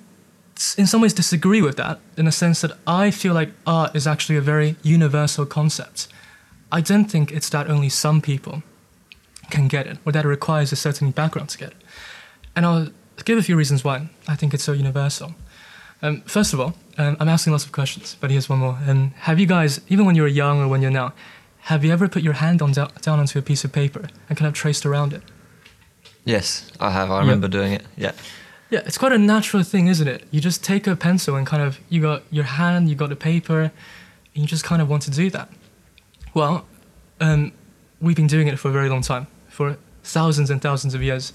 in 0.76 0.86
some 0.86 1.00
ways 1.00 1.14
disagree 1.14 1.62
with 1.62 1.76
that 1.76 2.00
in 2.16 2.24
the 2.24 2.32
sense 2.32 2.60
that 2.62 2.76
I 2.86 3.10
feel 3.10 3.34
like 3.34 3.50
art 3.66 3.94
is 3.94 4.06
actually 4.06 4.36
a 4.36 4.40
very 4.40 4.76
universal 4.82 5.46
concept. 5.46 6.08
I 6.72 6.80
don't 6.80 7.10
think 7.10 7.30
it's 7.30 7.48
that 7.50 7.70
only 7.70 7.88
some 7.88 8.20
people 8.20 8.62
can 9.50 9.68
get 9.68 9.86
it, 9.86 9.98
or 10.04 10.12
that 10.12 10.24
it 10.24 10.28
requires 10.28 10.72
a 10.72 10.76
certain 10.76 11.10
background 11.10 11.50
to 11.50 11.58
get 11.58 11.70
it. 11.70 11.76
And 12.54 12.64
I'll 12.66 12.88
give 13.24 13.38
a 13.38 13.42
few 13.42 13.56
reasons 13.56 13.84
why 13.84 14.08
I 14.28 14.36
think 14.36 14.54
it's 14.54 14.64
so 14.64 14.72
universal. 14.72 15.34
Um, 16.02 16.22
first 16.22 16.52
of 16.54 16.60
all, 16.60 16.74
um, 16.98 17.16
I'm 17.20 17.28
asking 17.28 17.52
lots 17.52 17.66
of 17.66 17.72
questions, 17.72 18.16
but 18.20 18.30
here's 18.30 18.48
one 18.48 18.60
more. 18.60 18.78
Um, 18.86 19.12
have 19.20 19.38
you 19.38 19.46
guys, 19.46 19.80
even 19.88 20.06
when 20.06 20.16
you 20.16 20.22
were 20.22 20.28
young 20.28 20.60
or 20.60 20.68
when 20.68 20.80
you're 20.82 20.90
now, 20.90 21.12
have 21.64 21.84
you 21.84 21.92
ever 21.92 22.08
put 22.08 22.22
your 22.22 22.34
hand 22.34 22.62
on 22.62 22.72
down 22.72 23.18
onto 23.18 23.38
a 23.38 23.42
piece 23.42 23.64
of 23.64 23.72
paper 23.72 24.08
and 24.28 24.38
kind 24.38 24.48
of 24.48 24.54
traced 24.54 24.86
around 24.86 25.12
it? 25.12 25.22
Yes, 26.24 26.70
I 26.78 26.90
have. 26.90 27.10
I 27.10 27.20
remember 27.20 27.48
doing 27.48 27.72
it. 27.72 27.84
Yeah. 27.96 28.12
Yeah, 28.70 28.82
it's 28.86 28.98
quite 28.98 29.12
a 29.12 29.18
natural 29.18 29.64
thing, 29.64 29.88
isn't 29.88 30.06
it? 30.06 30.24
You 30.30 30.40
just 30.40 30.62
take 30.62 30.86
a 30.86 30.94
pencil 30.94 31.34
and 31.34 31.44
kind 31.44 31.62
of, 31.62 31.80
you 31.88 32.00
got 32.00 32.22
your 32.30 32.44
hand, 32.44 32.88
you 32.88 32.94
got 32.94 33.08
the 33.08 33.16
paper, 33.16 33.62
and 33.62 33.72
you 34.34 34.46
just 34.46 34.62
kind 34.62 34.80
of 34.80 34.88
want 34.88 35.02
to 35.02 35.10
do 35.10 35.28
that. 35.30 35.48
Well, 36.34 36.66
um, 37.20 37.52
we've 38.00 38.14
been 38.14 38.28
doing 38.28 38.46
it 38.46 38.58
for 38.60 38.68
a 38.68 38.72
very 38.72 38.88
long 38.88 39.02
time, 39.02 39.26
for 39.48 39.76
thousands 40.04 40.50
and 40.50 40.62
thousands 40.62 40.94
of 40.94 41.02
years. 41.02 41.32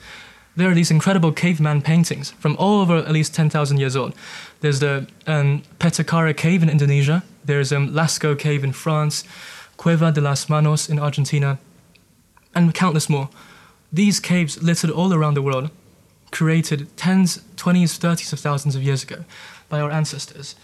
There 0.56 0.72
are 0.72 0.74
these 0.74 0.90
incredible 0.90 1.34
caveman 1.34 1.82
paintings 1.82 2.32
from 2.32 2.56
all 2.58 2.80
over 2.80 2.96
at 2.96 3.12
least 3.12 3.36
10,000 3.36 3.78
years 3.78 3.98
old. 3.98 4.14
There's 4.62 4.80
the 4.80 5.06
um, 5.28 5.64
Pettakere 5.80 6.36
Cave 6.38 6.64
in 6.64 6.70
Indonesia, 6.70 7.24
there's 7.44 7.74
um, 7.74 7.94
Lascaux 7.94 8.40
Cave 8.40 8.64
in 8.64 8.72
France, 8.72 9.26
Cueva 9.78 10.12
de 10.12 10.22
las 10.22 10.50
Manos 10.50 10.90
in 10.90 11.00
Argentina, 11.00 11.60
and 12.56 12.74
countless 12.74 13.10
more. 13.10 13.30
These 13.96 14.20
caves 14.20 14.62
littered 14.62 14.90
all 14.92 15.14
around 15.14 15.36
the 15.36 15.42
world 15.42 15.70
created 16.32 16.88
tens, 16.98 17.40
twenties, 17.56 17.98
thirties 17.98 18.34
of 18.34 18.40
thousands 18.40 18.76
of 18.76 18.84
years 18.84 19.04
ago 19.04 19.24
by 19.70 19.80
our 19.80 19.92
ancestors. 19.92 20.56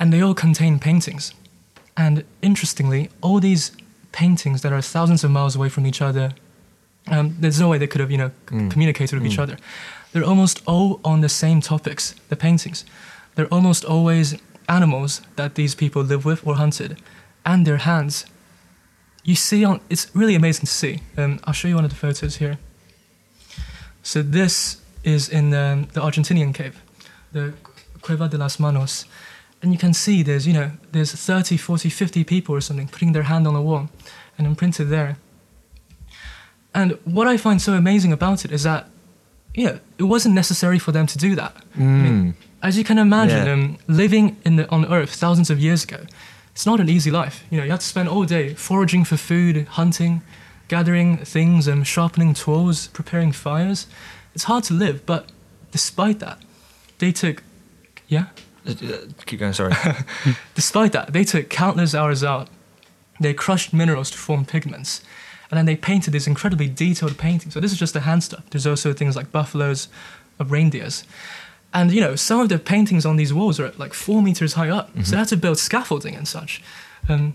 And 0.00 0.12
they 0.12 0.20
all 0.20 0.34
contain 0.34 0.78
paintings. 0.78 1.32
And 1.96 2.24
interestingly, 2.42 3.08
all 3.20 3.38
these 3.40 3.70
paintings 4.10 4.62
that 4.62 4.72
are 4.72 4.82
thousands 4.82 5.22
of 5.24 5.30
miles 5.30 5.54
away 5.56 5.68
from 5.68 5.86
each 5.86 6.02
other, 6.02 6.32
um, 7.06 7.36
there's 7.40 7.60
no 7.60 7.68
way 7.68 7.78
they 7.78 7.86
could 7.86 8.00
have, 8.00 8.10
you 8.10 8.18
know, 8.18 8.30
Mm. 8.46 8.70
communicated 8.70 9.14
with 9.18 9.30
each 9.32 9.38
Mm. 9.38 9.42
other. 9.44 9.56
They're 10.12 10.28
almost 10.28 10.60
all 10.66 10.98
on 11.04 11.20
the 11.20 11.28
same 11.28 11.60
topics, 11.60 12.14
the 12.28 12.36
paintings. 12.36 12.84
They're 13.36 13.52
almost 13.54 13.84
always 13.84 14.34
animals 14.68 15.20
that 15.36 15.54
these 15.54 15.74
people 15.76 16.02
live 16.02 16.24
with 16.24 16.40
or 16.46 16.56
hunted, 16.56 16.96
and 17.44 17.64
their 17.66 17.78
hands. 17.78 18.24
You 19.26 19.34
see, 19.34 19.64
on 19.66 19.80
it's 19.90 20.06
really 20.14 20.34
amazing 20.36 20.66
to 20.66 20.72
see. 20.72 21.00
Um, 21.18 21.38
I'll 21.44 21.52
show 21.54 21.68
you 21.68 21.74
one 21.74 21.84
of 21.84 21.90
the 21.90 21.96
photos 21.96 22.36
here. 22.36 22.56
So 24.02 24.22
this 24.22 24.80
is 25.02 25.28
in 25.28 25.52
um, 25.52 25.88
the 25.92 26.00
Argentinian 26.00 26.54
cave, 26.54 26.74
the 27.32 27.52
Cueva 28.02 28.28
de 28.28 28.38
las 28.38 28.58
Manos. 28.58 29.04
And 29.62 29.72
you 29.72 29.78
can 29.78 29.94
see 29.94 30.22
there's, 30.22 30.46
you 30.46 30.52
know, 30.52 30.70
there's 30.92 31.12
30, 31.12 31.56
40, 31.56 31.88
50 31.88 32.24
people 32.24 32.54
or 32.54 32.60
something 32.60 32.88
putting 32.88 33.12
their 33.12 33.24
hand 33.24 33.46
on 33.48 33.54
the 33.54 33.60
wall 33.60 33.88
and 34.38 34.46
imprinted 34.46 34.90
there. 34.90 35.16
And 36.74 36.92
what 37.04 37.26
I 37.26 37.36
find 37.36 37.60
so 37.60 37.72
amazing 37.72 38.12
about 38.12 38.44
it 38.44 38.52
is 38.52 38.62
that 38.62 38.86
you 39.54 39.64
know, 39.64 39.78
it 39.98 40.02
wasn't 40.02 40.34
necessary 40.34 40.78
for 40.78 40.92
them 40.92 41.06
to 41.06 41.16
do 41.18 41.34
that. 41.34 41.56
I 41.74 41.78
Mm. 41.78 42.02
mean, 42.02 42.34
as 42.62 42.76
you 42.76 42.84
can 42.84 42.98
imagine, 42.98 43.46
Yeah. 43.46 43.52
um, 43.54 43.76
living 43.88 44.36
in 44.44 44.56
the, 44.56 44.68
on 44.68 44.84
Earth 44.84 45.14
thousands 45.14 45.48
of 45.50 45.58
years 45.58 45.82
ago, 45.84 46.04
it's 46.56 46.64
not 46.64 46.80
an 46.80 46.88
easy 46.88 47.10
life. 47.10 47.44
You 47.50 47.58
know, 47.58 47.64
you 47.64 47.70
have 47.70 47.80
to 47.80 47.86
spend 47.86 48.08
all 48.08 48.24
day 48.24 48.54
foraging 48.54 49.04
for 49.04 49.18
food, 49.18 49.66
hunting, 49.72 50.22
gathering 50.68 51.18
things, 51.18 51.68
and 51.68 51.86
sharpening 51.86 52.32
tools, 52.32 52.86
preparing 52.88 53.30
fires. 53.30 53.86
It's 54.34 54.44
hard 54.44 54.64
to 54.64 54.72
live, 54.74 55.04
but 55.04 55.28
despite 55.70 56.18
that, 56.20 56.38
they 56.96 57.12
took, 57.12 57.42
yeah, 58.08 58.28
Uh, 58.66 58.70
uh, 58.70 58.96
Keep 59.26 59.40
going. 59.40 59.52
Sorry. 59.52 59.74
despite 60.54 60.92
that, 60.92 61.12
they 61.12 61.24
took 61.24 61.50
countless 61.50 61.94
hours 61.94 62.24
out. 62.24 62.48
They 63.20 63.34
crushed 63.34 63.74
minerals 63.74 64.10
to 64.12 64.16
form 64.16 64.46
pigments, 64.46 65.02
and 65.50 65.58
then 65.58 65.66
they 65.66 65.76
painted 65.76 66.12
these 66.14 66.26
incredibly 66.26 66.68
detailed 66.68 67.18
paintings. 67.18 67.52
So 67.52 67.60
this 67.60 67.72
is 67.72 67.78
just 67.78 67.92
the 67.92 68.00
hand 68.00 68.24
stuff. 68.24 68.44
There's 68.48 68.66
also 68.66 68.94
things 68.94 69.14
like 69.14 69.30
buffaloes, 69.30 69.88
of 70.38 70.50
reindeers. 70.50 71.04
And 71.76 71.92
you 71.92 72.00
know, 72.00 72.16
some 72.16 72.40
of 72.44 72.48
the 72.48 72.58
paintings 72.58 73.04
on 73.06 73.16
these 73.16 73.32
walls 73.38 73.60
are 73.60 73.70
like 73.84 73.94
four 73.94 74.22
meters 74.22 74.52
high 74.54 74.70
up. 74.78 74.86
So 75.04 75.10
they 75.10 75.18
had 75.18 75.28
to 75.28 75.36
build 75.36 75.58
scaffolding 75.58 76.16
and 76.16 76.26
such. 76.26 76.62
Um, 77.08 77.34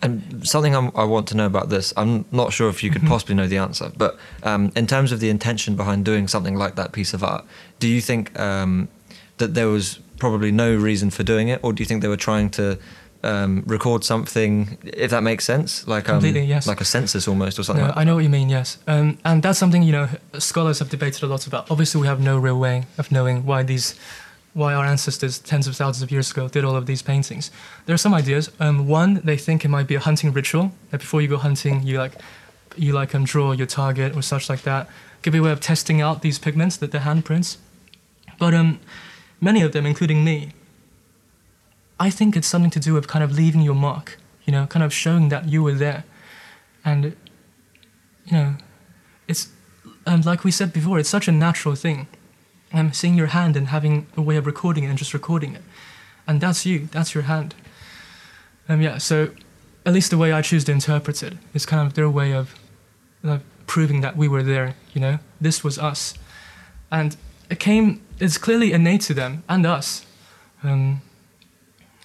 And 0.00 0.46
something 0.46 0.74
I'm, 0.78 0.88
I 0.94 1.04
want 1.14 1.26
to 1.28 1.34
know 1.34 1.46
about 1.46 1.68
this, 1.68 1.92
I'm 1.96 2.24
not 2.30 2.52
sure 2.52 2.68
if 2.74 2.82
you 2.84 2.90
could 2.92 3.02
possibly 3.12 3.34
know 3.34 3.48
the 3.48 3.58
answer, 3.58 3.90
but 3.96 4.12
um, 4.44 4.70
in 4.76 4.86
terms 4.86 5.10
of 5.12 5.18
the 5.18 5.28
intention 5.28 5.74
behind 5.76 6.04
doing 6.04 6.28
something 6.28 6.56
like 6.64 6.74
that 6.76 6.92
piece 6.92 7.12
of 7.16 7.22
art, 7.24 7.44
do 7.80 7.88
you 7.88 8.00
think 8.00 8.24
um, 8.38 8.86
that 9.38 9.54
there 9.54 9.66
was 9.66 9.98
probably 10.18 10.52
no 10.52 10.70
reason 10.88 11.10
for 11.10 11.24
doing 11.24 11.48
it, 11.48 11.58
or 11.64 11.72
do 11.72 11.82
you 11.82 11.86
think 11.88 12.02
they 12.02 12.08
were 12.16 12.24
trying 12.30 12.48
to 12.50 12.78
um, 13.22 13.62
record 13.66 14.04
something, 14.04 14.78
if 14.84 15.10
that 15.10 15.22
makes 15.22 15.44
sense, 15.44 15.86
like 15.88 16.08
um, 16.08 16.16
Completely, 16.16 16.44
yes. 16.44 16.66
like 16.66 16.80
a 16.80 16.84
census 16.84 17.26
almost 17.26 17.58
or 17.58 17.62
something? 17.62 17.84
No, 17.84 17.88
like 17.88 17.98
I 17.98 18.04
know 18.04 18.14
what 18.14 18.24
you 18.24 18.30
mean. 18.30 18.48
Yes, 18.48 18.78
um, 18.86 19.18
and 19.24 19.42
that's 19.42 19.58
something 19.58 19.82
you 19.82 19.92
know 19.92 20.08
scholars 20.38 20.78
have 20.78 20.90
debated 20.90 21.22
a 21.22 21.26
lot 21.26 21.46
about. 21.46 21.70
Obviously, 21.70 22.00
we 22.00 22.06
have 22.06 22.20
no 22.20 22.38
real 22.38 22.58
way 22.58 22.86
of 22.96 23.10
knowing 23.10 23.44
why 23.44 23.62
these, 23.62 23.98
why 24.54 24.72
our 24.74 24.84
ancestors 24.84 25.38
tens 25.38 25.66
of 25.66 25.76
thousands 25.76 26.02
of 26.02 26.10
years 26.10 26.30
ago 26.30 26.48
did 26.48 26.64
all 26.64 26.76
of 26.76 26.86
these 26.86 27.02
paintings. 27.02 27.50
There 27.86 27.94
are 27.94 27.98
some 27.98 28.14
ideas. 28.14 28.50
Um, 28.60 28.86
one, 28.86 29.20
they 29.24 29.36
think 29.36 29.64
it 29.64 29.68
might 29.68 29.86
be 29.86 29.96
a 29.96 30.00
hunting 30.00 30.32
ritual. 30.32 30.72
That 30.90 31.00
before 31.00 31.20
you 31.20 31.28
go 31.28 31.38
hunting, 31.38 31.82
you 31.82 31.98
like, 31.98 32.12
you 32.76 32.92
like 32.92 33.14
um, 33.14 33.24
draw 33.24 33.52
your 33.52 33.66
target 33.66 34.14
or 34.16 34.22
such 34.22 34.48
like 34.48 34.62
that. 34.62 34.88
Could 35.22 35.32
be 35.32 35.40
a 35.40 35.42
way 35.42 35.50
of 35.50 35.60
testing 35.60 36.00
out 36.00 36.22
these 36.22 36.38
pigments, 36.38 36.76
that 36.76 36.92
the 36.92 36.98
handprints. 36.98 37.56
But 38.38 38.54
um, 38.54 38.78
many 39.40 39.62
of 39.62 39.72
them, 39.72 39.84
including 39.84 40.24
me, 40.24 40.52
I 42.00 42.10
think 42.10 42.36
it's 42.36 42.46
something 42.46 42.70
to 42.70 42.80
do 42.80 42.94
with 42.94 43.08
kind 43.08 43.24
of 43.24 43.32
leaving 43.32 43.62
your 43.62 43.74
mark. 43.74 44.18
You 44.44 44.52
know, 44.52 44.66
kind 44.66 44.82
of 44.82 44.92
showing 44.94 45.28
that 45.28 45.48
you 45.48 45.62
were 45.62 45.74
there, 45.74 46.04
and 46.84 47.16
you 48.24 48.32
know, 48.32 48.54
it's 49.26 49.48
and 50.06 50.24
like 50.24 50.42
we 50.42 50.50
said 50.50 50.72
before, 50.72 50.98
it's 50.98 51.08
such 51.08 51.28
a 51.28 51.32
natural 51.32 51.74
thing. 51.74 52.06
Um, 52.72 52.92
seeing 52.92 53.14
your 53.14 53.28
hand 53.28 53.56
and 53.56 53.68
having 53.68 54.06
a 54.16 54.20
way 54.20 54.36
of 54.36 54.46
recording 54.46 54.84
it 54.84 54.88
and 54.88 54.98
just 54.98 55.14
recording 55.14 55.54
it, 55.54 55.62
and 56.26 56.40
that's 56.40 56.66
you, 56.66 56.88
that's 56.92 57.14
your 57.14 57.24
hand. 57.24 57.54
Um, 58.68 58.82
yeah, 58.82 58.98
so 58.98 59.30
at 59.86 59.94
least 59.94 60.10
the 60.10 60.18
way 60.18 60.32
I 60.32 60.42
choose 60.42 60.64
to 60.64 60.72
interpret 60.72 61.22
it 61.22 61.34
is 61.54 61.64
kind 61.64 61.86
of 61.86 61.94
their 61.94 62.10
way 62.10 62.32
of 62.32 62.54
uh, 63.24 63.38
proving 63.66 64.02
that 64.02 64.16
we 64.16 64.28
were 64.28 64.42
there. 64.42 64.74
You 64.92 65.00
know, 65.00 65.18
this 65.40 65.64
was 65.64 65.78
us, 65.78 66.14
and 66.90 67.16
it 67.50 67.58
came. 67.58 68.02
It's 68.18 68.38
clearly 68.38 68.72
innate 68.72 69.02
to 69.02 69.14
them 69.14 69.44
and 69.48 69.64
us. 69.66 70.04
Um, 70.62 71.00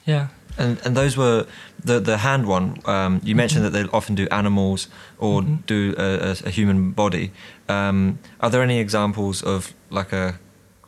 yeah. 0.06 0.28
And 0.58 0.78
and 0.86 0.96
those 0.96 1.18
were 1.18 1.46
the 1.84 2.00
the 2.00 2.18
hand 2.18 2.46
one. 2.46 2.78
Um, 2.86 3.20
you 3.24 3.36
mentioned 3.36 3.66
that 3.66 3.72
they 3.74 3.84
often 3.92 4.16
do 4.16 4.28
animals 4.30 4.88
or 5.18 5.42
Mhm. 5.42 5.66
do 5.66 5.96
a, 5.98 6.30
a, 6.30 6.36
a 6.46 6.50
human 6.52 6.92
body. 6.92 7.32
Um, 7.68 8.20
are 8.40 8.50
there 8.52 8.62
any 8.62 8.80
examples 8.80 9.42
of 9.44 9.74
like 9.90 10.14
a 10.14 10.36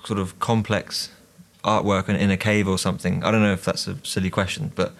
sort 0.03 0.19
of 0.19 0.37
complex 0.39 1.09
artwork 1.63 2.09
in, 2.09 2.15
in 2.15 2.29
a 2.31 2.37
cave 2.37 2.67
or 2.67 2.77
something? 2.77 3.23
I 3.23 3.31
don't 3.31 3.41
know 3.41 3.53
if 3.53 3.65
that's 3.65 3.87
a 3.87 3.95
silly 4.03 4.29
question, 4.29 4.71
but 4.75 4.93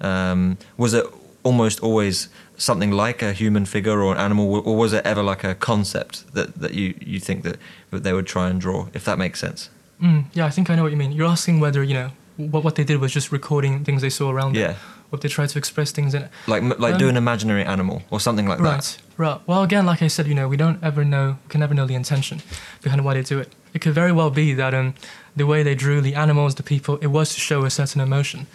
um, 0.00 0.56
was 0.76 0.94
it 0.94 1.04
almost 1.42 1.80
always 1.80 2.28
something 2.56 2.92
like 2.92 3.22
a 3.22 3.32
human 3.32 3.64
figure 3.66 4.00
or 4.00 4.12
an 4.14 4.18
animal, 4.20 4.62
or 4.64 4.76
was 4.76 4.92
it 4.92 5.04
ever 5.04 5.22
like 5.22 5.42
a 5.42 5.54
concept 5.56 6.32
that, 6.34 6.54
that 6.60 6.74
you, 6.74 6.94
you 7.00 7.18
think 7.18 7.42
that, 7.42 7.56
that 7.90 8.04
they 8.04 8.12
would 8.12 8.26
try 8.26 8.48
and 8.48 8.60
draw? 8.60 8.86
If 8.94 9.04
that 9.04 9.18
makes 9.18 9.40
sense. 9.40 9.68
Mm, 10.00 10.26
yeah, 10.32 10.46
I 10.46 10.50
think 10.50 10.70
I 10.70 10.76
know 10.76 10.82
what 10.84 10.92
you 10.92 10.98
mean. 10.98 11.10
You're 11.12 11.26
asking 11.30 11.58
whether 11.60 11.82
you 11.82 11.94
know 11.94 12.10
what 12.50 12.64
what 12.64 12.74
they 12.74 12.84
did 12.84 12.98
was 13.00 13.12
just 13.12 13.32
recording 13.32 13.84
things 13.84 14.02
they 14.02 14.10
saw 14.10 14.30
around 14.30 14.54
them, 14.54 14.62
Yeah, 14.62 14.74
or 15.10 15.16
if 15.16 15.20
they 15.20 15.28
tried 15.28 15.48
to 15.50 15.58
express 15.58 15.92
things 15.92 16.14
in 16.14 16.22
it. 16.22 16.30
like 16.46 16.62
like 16.78 16.94
Um, 16.94 16.98
do 16.98 17.08
an 17.08 17.16
imaginary 17.16 17.64
animal 17.64 18.02
or 18.10 18.20
something 18.20 18.46
like 18.48 18.58
that. 18.58 18.64
Right, 18.64 18.98
right. 19.16 19.40
Well, 19.46 19.62
again, 19.62 19.86
like 19.86 20.02
I 20.02 20.08
said, 20.08 20.26
you 20.26 20.34
know, 20.34 20.48
we 20.48 20.56
don't 20.56 20.82
ever 20.82 21.04
know, 21.04 21.36
we 21.44 21.48
can 21.50 21.60
never 21.60 21.74
know 21.74 21.86
the 21.86 21.94
intention 21.94 22.42
behind 22.82 23.04
why 23.04 23.14
they 23.14 23.22
do 23.22 23.38
it. 23.40 23.52
It 23.74 23.80
could 23.80 23.94
very 23.94 24.12
well 24.12 24.30
be 24.30 24.54
that 24.54 24.74
um, 24.74 24.94
the 25.36 25.46
way 25.46 25.62
they 25.62 25.74
drew 25.74 26.00
the 26.00 26.14
animals, 26.14 26.54
the 26.54 26.62
people, 26.62 26.96
it 27.00 27.06
was 27.08 27.34
to 27.34 27.40
show 27.40 27.64
a 27.64 27.70
certain 27.70 28.00
emotion. 28.00 28.46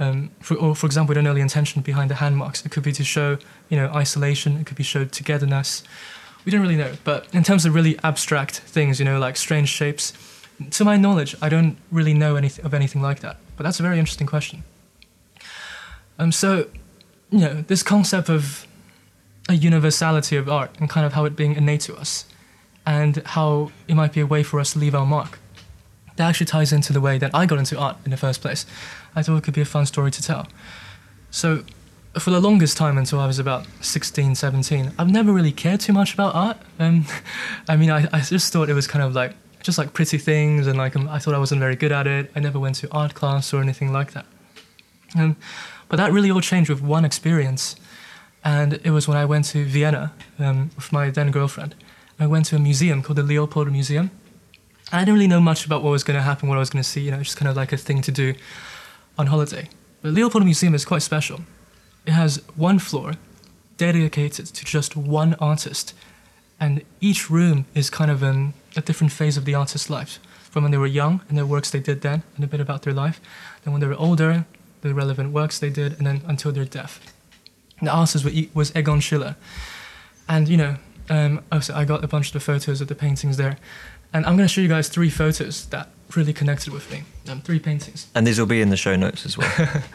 Um, 0.00 0.30
for, 0.40 0.54
or, 0.56 0.74
for 0.76 0.86
example, 0.86 1.10
we 1.10 1.14
don't 1.16 1.24
know 1.24 1.34
the 1.34 1.40
intention 1.40 1.82
behind 1.82 2.08
the 2.10 2.14
hand 2.16 2.36
marks. 2.36 2.64
It 2.64 2.70
could 2.70 2.84
be 2.84 2.92
to 2.92 3.04
show, 3.04 3.38
you 3.68 3.76
know, 3.76 3.88
isolation. 3.94 4.56
It 4.60 4.66
could 4.66 4.76
be 4.76 4.84
showed 4.84 5.10
togetherness. 5.10 5.82
We 6.44 6.52
don't 6.52 6.60
really 6.62 6.76
know. 6.76 6.92
But 7.04 7.26
in 7.32 7.42
terms 7.42 7.66
of 7.66 7.74
really 7.74 7.98
abstract 8.04 8.60
things, 8.60 8.98
you 9.00 9.04
know, 9.04 9.18
like 9.18 9.36
strange 9.36 9.68
shapes, 9.68 10.12
to 10.70 10.84
my 10.84 10.96
knowledge, 10.96 11.34
I 11.40 11.48
don't 11.48 11.76
really 11.90 12.14
know 12.14 12.36
of 12.36 12.74
anything 12.74 13.02
like 13.02 13.20
that. 13.20 13.36
But 13.56 13.64
that's 13.64 13.80
a 13.80 13.82
very 13.82 13.98
interesting 13.98 14.26
question. 14.26 14.64
Um, 16.18 16.32
so, 16.32 16.66
you 17.30 17.40
know, 17.40 17.62
this 17.62 17.82
concept 17.82 18.28
of 18.28 18.66
a 19.48 19.54
universality 19.54 20.36
of 20.36 20.48
art 20.48 20.70
and 20.78 20.90
kind 20.90 21.06
of 21.06 21.14
how 21.14 21.24
it 21.24 21.36
being 21.36 21.54
innate 21.54 21.80
to 21.82 21.96
us 21.96 22.26
and 22.84 23.22
how 23.26 23.70
it 23.86 23.94
might 23.94 24.12
be 24.12 24.20
a 24.20 24.26
way 24.26 24.42
for 24.42 24.60
us 24.60 24.72
to 24.72 24.78
leave 24.78 24.94
our 24.94 25.06
mark. 25.06 25.38
That 26.16 26.28
actually 26.28 26.46
ties 26.46 26.72
into 26.72 26.92
the 26.92 27.00
way 27.00 27.18
that 27.18 27.30
I 27.34 27.46
got 27.46 27.58
into 27.58 27.78
art 27.78 27.96
in 28.04 28.10
the 28.10 28.16
first 28.16 28.40
place. 28.40 28.66
I 29.14 29.22
thought 29.22 29.36
it 29.36 29.44
could 29.44 29.54
be 29.54 29.60
a 29.60 29.66
fun 29.66 29.86
story 29.86 30.10
to 30.10 30.22
tell. 30.22 30.48
So, 31.30 31.64
for 32.18 32.30
the 32.30 32.40
longest 32.40 32.76
time 32.76 32.98
until 32.98 33.20
I 33.20 33.26
was 33.26 33.38
about 33.38 33.66
16, 33.80 34.34
17, 34.34 34.92
I've 34.98 35.10
never 35.10 35.32
really 35.32 35.52
cared 35.52 35.80
too 35.80 35.92
much 35.92 36.14
about 36.14 36.34
art. 36.34 36.56
Um, 36.78 37.06
I 37.68 37.76
mean, 37.76 37.90
I, 37.90 38.08
I 38.12 38.20
just 38.20 38.52
thought 38.52 38.68
it 38.68 38.74
was 38.74 38.86
kind 38.86 39.04
of 39.04 39.14
like, 39.14 39.34
just 39.62 39.78
like 39.78 39.92
pretty 39.92 40.18
things, 40.18 40.66
and 40.66 40.78
like 40.78 40.96
um, 40.96 41.08
I 41.08 41.18
thought 41.18 41.34
I 41.34 41.38
wasn't 41.38 41.60
very 41.60 41.76
good 41.76 41.92
at 41.92 42.06
it. 42.06 42.30
I 42.34 42.40
never 42.40 42.58
went 42.58 42.76
to 42.76 42.90
art 42.92 43.14
class 43.14 43.52
or 43.52 43.60
anything 43.60 43.92
like 43.92 44.12
that. 44.12 44.26
Um, 45.16 45.36
but 45.88 45.96
that 45.96 46.12
really 46.12 46.30
all 46.30 46.40
changed 46.40 46.68
with 46.68 46.82
one 46.82 47.04
experience 47.04 47.76
and 48.44 48.80
it 48.84 48.90
was 48.90 49.08
when 49.08 49.16
I 49.16 49.24
went 49.24 49.46
to 49.46 49.64
Vienna 49.64 50.12
um, 50.38 50.70
with 50.76 50.92
my 50.92 51.10
then 51.10 51.30
girlfriend. 51.30 51.74
I 52.18 52.26
went 52.26 52.46
to 52.46 52.56
a 52.56 52.58
museum 52.58 53.02
called 53.02 53.18
the 53.18 53.22
Leopold 53.22 53.70
Museum. 53.70 54.10
And 54.90 55.00
I 55.00 55.04
didn't 55.04 55.14
really 55.14 55.26
know 55.26 55.40
much 55.40 55.66
about 55.66 55.82
what 55.82 55.90
was 55.90 56.04
going 56.04 56.16
to 56.16 56.22
happen, 56.22 56.48
what 56.48 56.56
I 56.56 56.58
was 56.58 56.70
going 56.70 56.82
to 56.82 56.88
see, 56.88 57.02
you 57.02 57.10
know, 57.10 57.18
just 57.18 57.36
kind 57.36 57.48
of 57.48 57.56
like 57.56 57.72
a 57.72 57.76
thing 57.76 58.00
to 58.02 58.10
do 58.10 58.34
on 59.18 59.26
holiday. 59.26 59.68
But 60.02 60.12
Leopold 60.12 60.44
Museum 60.44 60.74
is 60.74 60.84
quite 60.84 61.02
special. 61.02 61.40
It 62.06 62.12
has 62.12 62.42
one 62.56 62.78
floor 62.78 63.14
dedicated 63.76 64.46
to 64.46 64.64
just 64.64 64.96
one 64.96 65.34
artist, 65.34 65.94
and 66.58 66.82
each 67.00 67.28
room 67.28 67.66
is 67.74 67.90
kind 67.90 68.10
of 68.10 68.22
an, 68.22 68.54
a 68.78 68.82
different 68.82 69.12
phase 69.12 69.36
of 69.36 69.44
the 69.44 69.54
artist's 69.54 69.90
life, 69.90 70.18
from 70.50 70.62
when 70.62 70.72
they 70.72 70.78
were 70.78 70.86
young 70.86 71.20
and 71.28 71.36
the 71.36 71.44
works 71.44 71.70
they 71.70 71.80
did 71.80 72.00
then, 72.00 72.22
and 72.36 72.44
a 72.44 72.48
bit 72.48 72.60
about 72.60 72.82
their 72.82 72.94
life, 72.94 73.20
then 73.62 73.72
when 73.72 73.80
they 73.80 73.86
were 73.86 73.98
older, 73.98 74.46
the 74.80 74.94
relevant 74.94 75.32
works 75.32 75.58
they 75.58 75.70
did, 75.70 75.98
and 75.98 76.06
then 76.06 76.22
until 76.26 76.52
their 76.52 76.64
death. 76.64 77.00
The 77.82 77.90
artist 77.90 78.24
wa- 78.24 78.48
was 78.54 78.74
Egon 78.74 79.00
Schiele. 79.00 79.34
And, 80.28 80.48
you 80.48 80.56
know, 80.56 80.76
um, 81.10 81.42
also 81.50 81.74
I 81.74 81.84
got 81.84 82.04
a 82.04 82.08
bunch 82.08 82.28
of 82.28 82.32
the 82.32 82.40
photos 82.40 82.80
of 82.80 82.88
the 82.88 82.94
paintings 82.94 83.36
there. 83.36 83.56
And 84.12 84.24
I'm 84.24 84.36
going 84.36 84.48
to 84.48 84.52
show 84.52 84.60
you 84.60 84.68
guys 84.68 84.88
three 84.88 85.10
photos 85.10 85.66
that 85.66 85.90
really 86.16 86.32
connected 86.32 86.72
with 86.72 86.90
me. 86.90 87.02
Um, 87.28 87.40
three 87.42 87.58
paintings. 87.58 88.06
And 88.14 88.26
these 88.26 88.38
will 88.38 88.46
be 88.46 88.62
in 88.62 88.70
the 88.70 88.76
show 88.76 88.96
notes 88.96 89.26
as 89.26 89.36
well. 89.36 89.82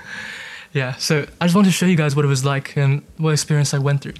Yeah, 0.73 0.95
so 0.95 1.27
I 1.39 1.45
just 1.45 1.53
want 1.55 1.67
to 1.67 1.71
show 1.71 1.85
you 1.85 1.95
guys 1.95 2.15
what 2.15 2.25
it 2.25 2.27
was 2.27 2.43
like 2.43 2.75
and 2.75 3.03
what 3.17 3.31
experience 3.31 3.75
I 3.75 3.77
went 3.77 4.01
through. 4.01 4.15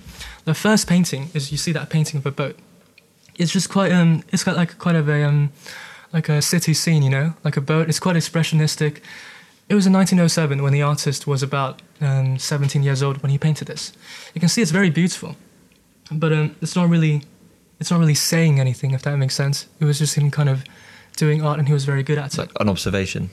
The 0.46 0.53
first 0.53 0.88
painting 0.88 1.29
is 1.34 1.51
you 1.51 1.58
see 1.58 1.72
that 1.72 1.89
painting 1.89 2.20
of 2.20 2.25
a 2.27 2.32
boat. 2.32 2.60
It's 3.35 3.51
just 3.51 3.69
quite 3.69 3.91
um, 3.91 4.23
it's 4.31 4.43
got 4.43 4.55
like 4.55 4.77
quite 4.77 4.95
of 4.95 5.09
a 5.09 5.23
um, 5.23 5.51
like 6.11 6.29
a 6.29 6.41
city 6.41 6.73
scene, 6.73 7.01
you 7.01 7.09
know, 7.09 7.33
like 7.43 7.57
a 7.57 7.61
boat. 7.61 7.89
It's 7.89 7.99
quite 7.99 8.15
expressionistic. 8.15 9.01
It 9.69 9.75
was 9.75 9.87
in 9.87 9.93
1907 9.93 10.61
when 10.61 10.73
the 10.73 10.81
artist 10.81 11.25
was 11.25 11.41
about 11.41 11.81
um, 12.01 12.37
17 12.37 12.83
years 12.83 13.01
old 13.01 13.23
when 13.23 13.31
he 13.31 13.37
painted 13.37 13.67
this. 13.67 13.93
You 14.33 14.39
can 14.39 14.49
see 14.49 14.61
it's 14.61 14.71
very 14.71 14.89
beautiful, 14.89 15.35
but 16.11 16.31
um, 16.31 16.55
it's 16.61 16.75
not 16.75 16.89
really 16.89 17.23
it's 17.79 17.89
not 17.89 17.99
really 17.99 18.15
saying 18.15 18.59
anything 18.59 18.91
if 18.91 19.01
that 19.03 19.17
makes 19.17 19.35
sense. 19.35 19.67
It 19.79 19.85
was 19.85 19.99
just 19.99 20.15
him 20.15 20.31
kind 20.31 20.49
of 20.49 20.63
doing 21.17 21.41
art 21.43 21.59
and 21.59 21.67
he 21.67 21.73
was 21.73 21.85
very 21.85 22.03
good 22.03 22.17
at 22.17 22.33
it. 22.33 22.37
like 22.37 22.51
an 22.59 22.69
observation. 22.69 23.29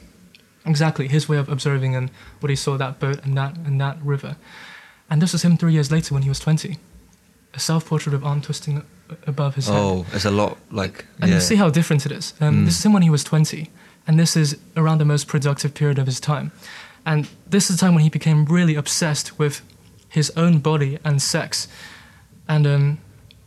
Exactly, 0.67 1.09
his 1.09 1.29
way 1.29 1.39
of 1.39 1.49
observing 1.49 1.97
and 1.97 2.11
what 2.41 2.51
he 2.51 2.57
saw 2.57 2.77
that 2.77 2.99
boat 2.99 3.25
and 3.25 3.37
that 3.37 3.57
and 3.59 3.81
that 3.81 3.99
river. 4.03 4.37
And 5.09 5.21
this 5.21 5.33
was 5.33 5.43
him 5.43 5.57
three 5.57 5.73
years 5.73 5.91
later 5.91 6.15
when 6.15 6.23
he 6.23 6.29
was 6.29 6.39
20. 6.39 6.79
A 7.53 7.59
self-portrait 7.59 8.15
of 8.15 8.25
arm 8.25 8.41
twisting 8.41 8.85
above 9.27 9.55
his 9.55 9.67
head. 9.69 9.77
Oh, 9.79 10.07
it's 10.13 10.25
a 10.25 10.31
lot 10.31 10.57
like. 10.71 11.05
And 11.21 11.29
yeah. 11.31 11.37
you 11.37 11.41
see 11.41 11.57
how 11.57 11.71
different 11.71 12.07
it 12.07 12.13
is. 12.13 12.35
Um, 12.41 12.55
Mm. 12.55 12.65
This 12.67 12.79
is 12.79 12.85
him 12.85 12.93
when 12.93 13.03
he 13.03 13.11
was 13.11 13.25
20, 13.25 13.69
and 14.07 14.19
this 14.19 14.37
is 14.37 14.57
around 14.77 14.99
the 14.99 15.05
most 15.05 15.27
productive 15.29 15.73
period 15.75 15.99
of 15.99 16.07
his 16.07 16.21
time. 16.21 16.51
And 17.05 17.29
this 17.51 17.71
is 17.71 17.77
the 17.77 17.81
time 17.87 17.95
when 17.95 18.03
he 18.05 18.11
became 18.11 18.45
really 18.45 18.77
obsessed 18.77 19.39
with 19.39 19.63
his 20.09 20.31
own 20.37 20.59
body 20.61 20.99
and 21.05 21.21
sex. 21.23 21.69
And 22.49 22.67
um, 22.67 22.99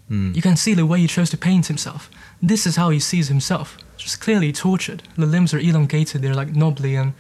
Mm. 0.10 0.36
you 0.36 0.42
can 0.42 0.58
see 0.58 0.76
the 0.76 0.86
way 0.86 1.00
he 1.00 1.08
chose 1.08 1.30
to 1.30 1.38
paint 1.38 1.68
himself. 1.68 2.10
this 2.50 2.66
is 2.68 2.76
how 2.76 2.90
he 2.92 3.00
sees 3.00 3.28
himself, 3.30 3.78
just 3.98 4.20
clearly 4.20 4.52
tortured. 4.52 5.02
The 5.18 5.26
limbs 5.26 5.54
are 5.54 5.60
elongated, 5.60 6.22
they're 6.22 6.36
like 6.36 6.54
knobbly, 6.54 6.96
and 6.98 7.14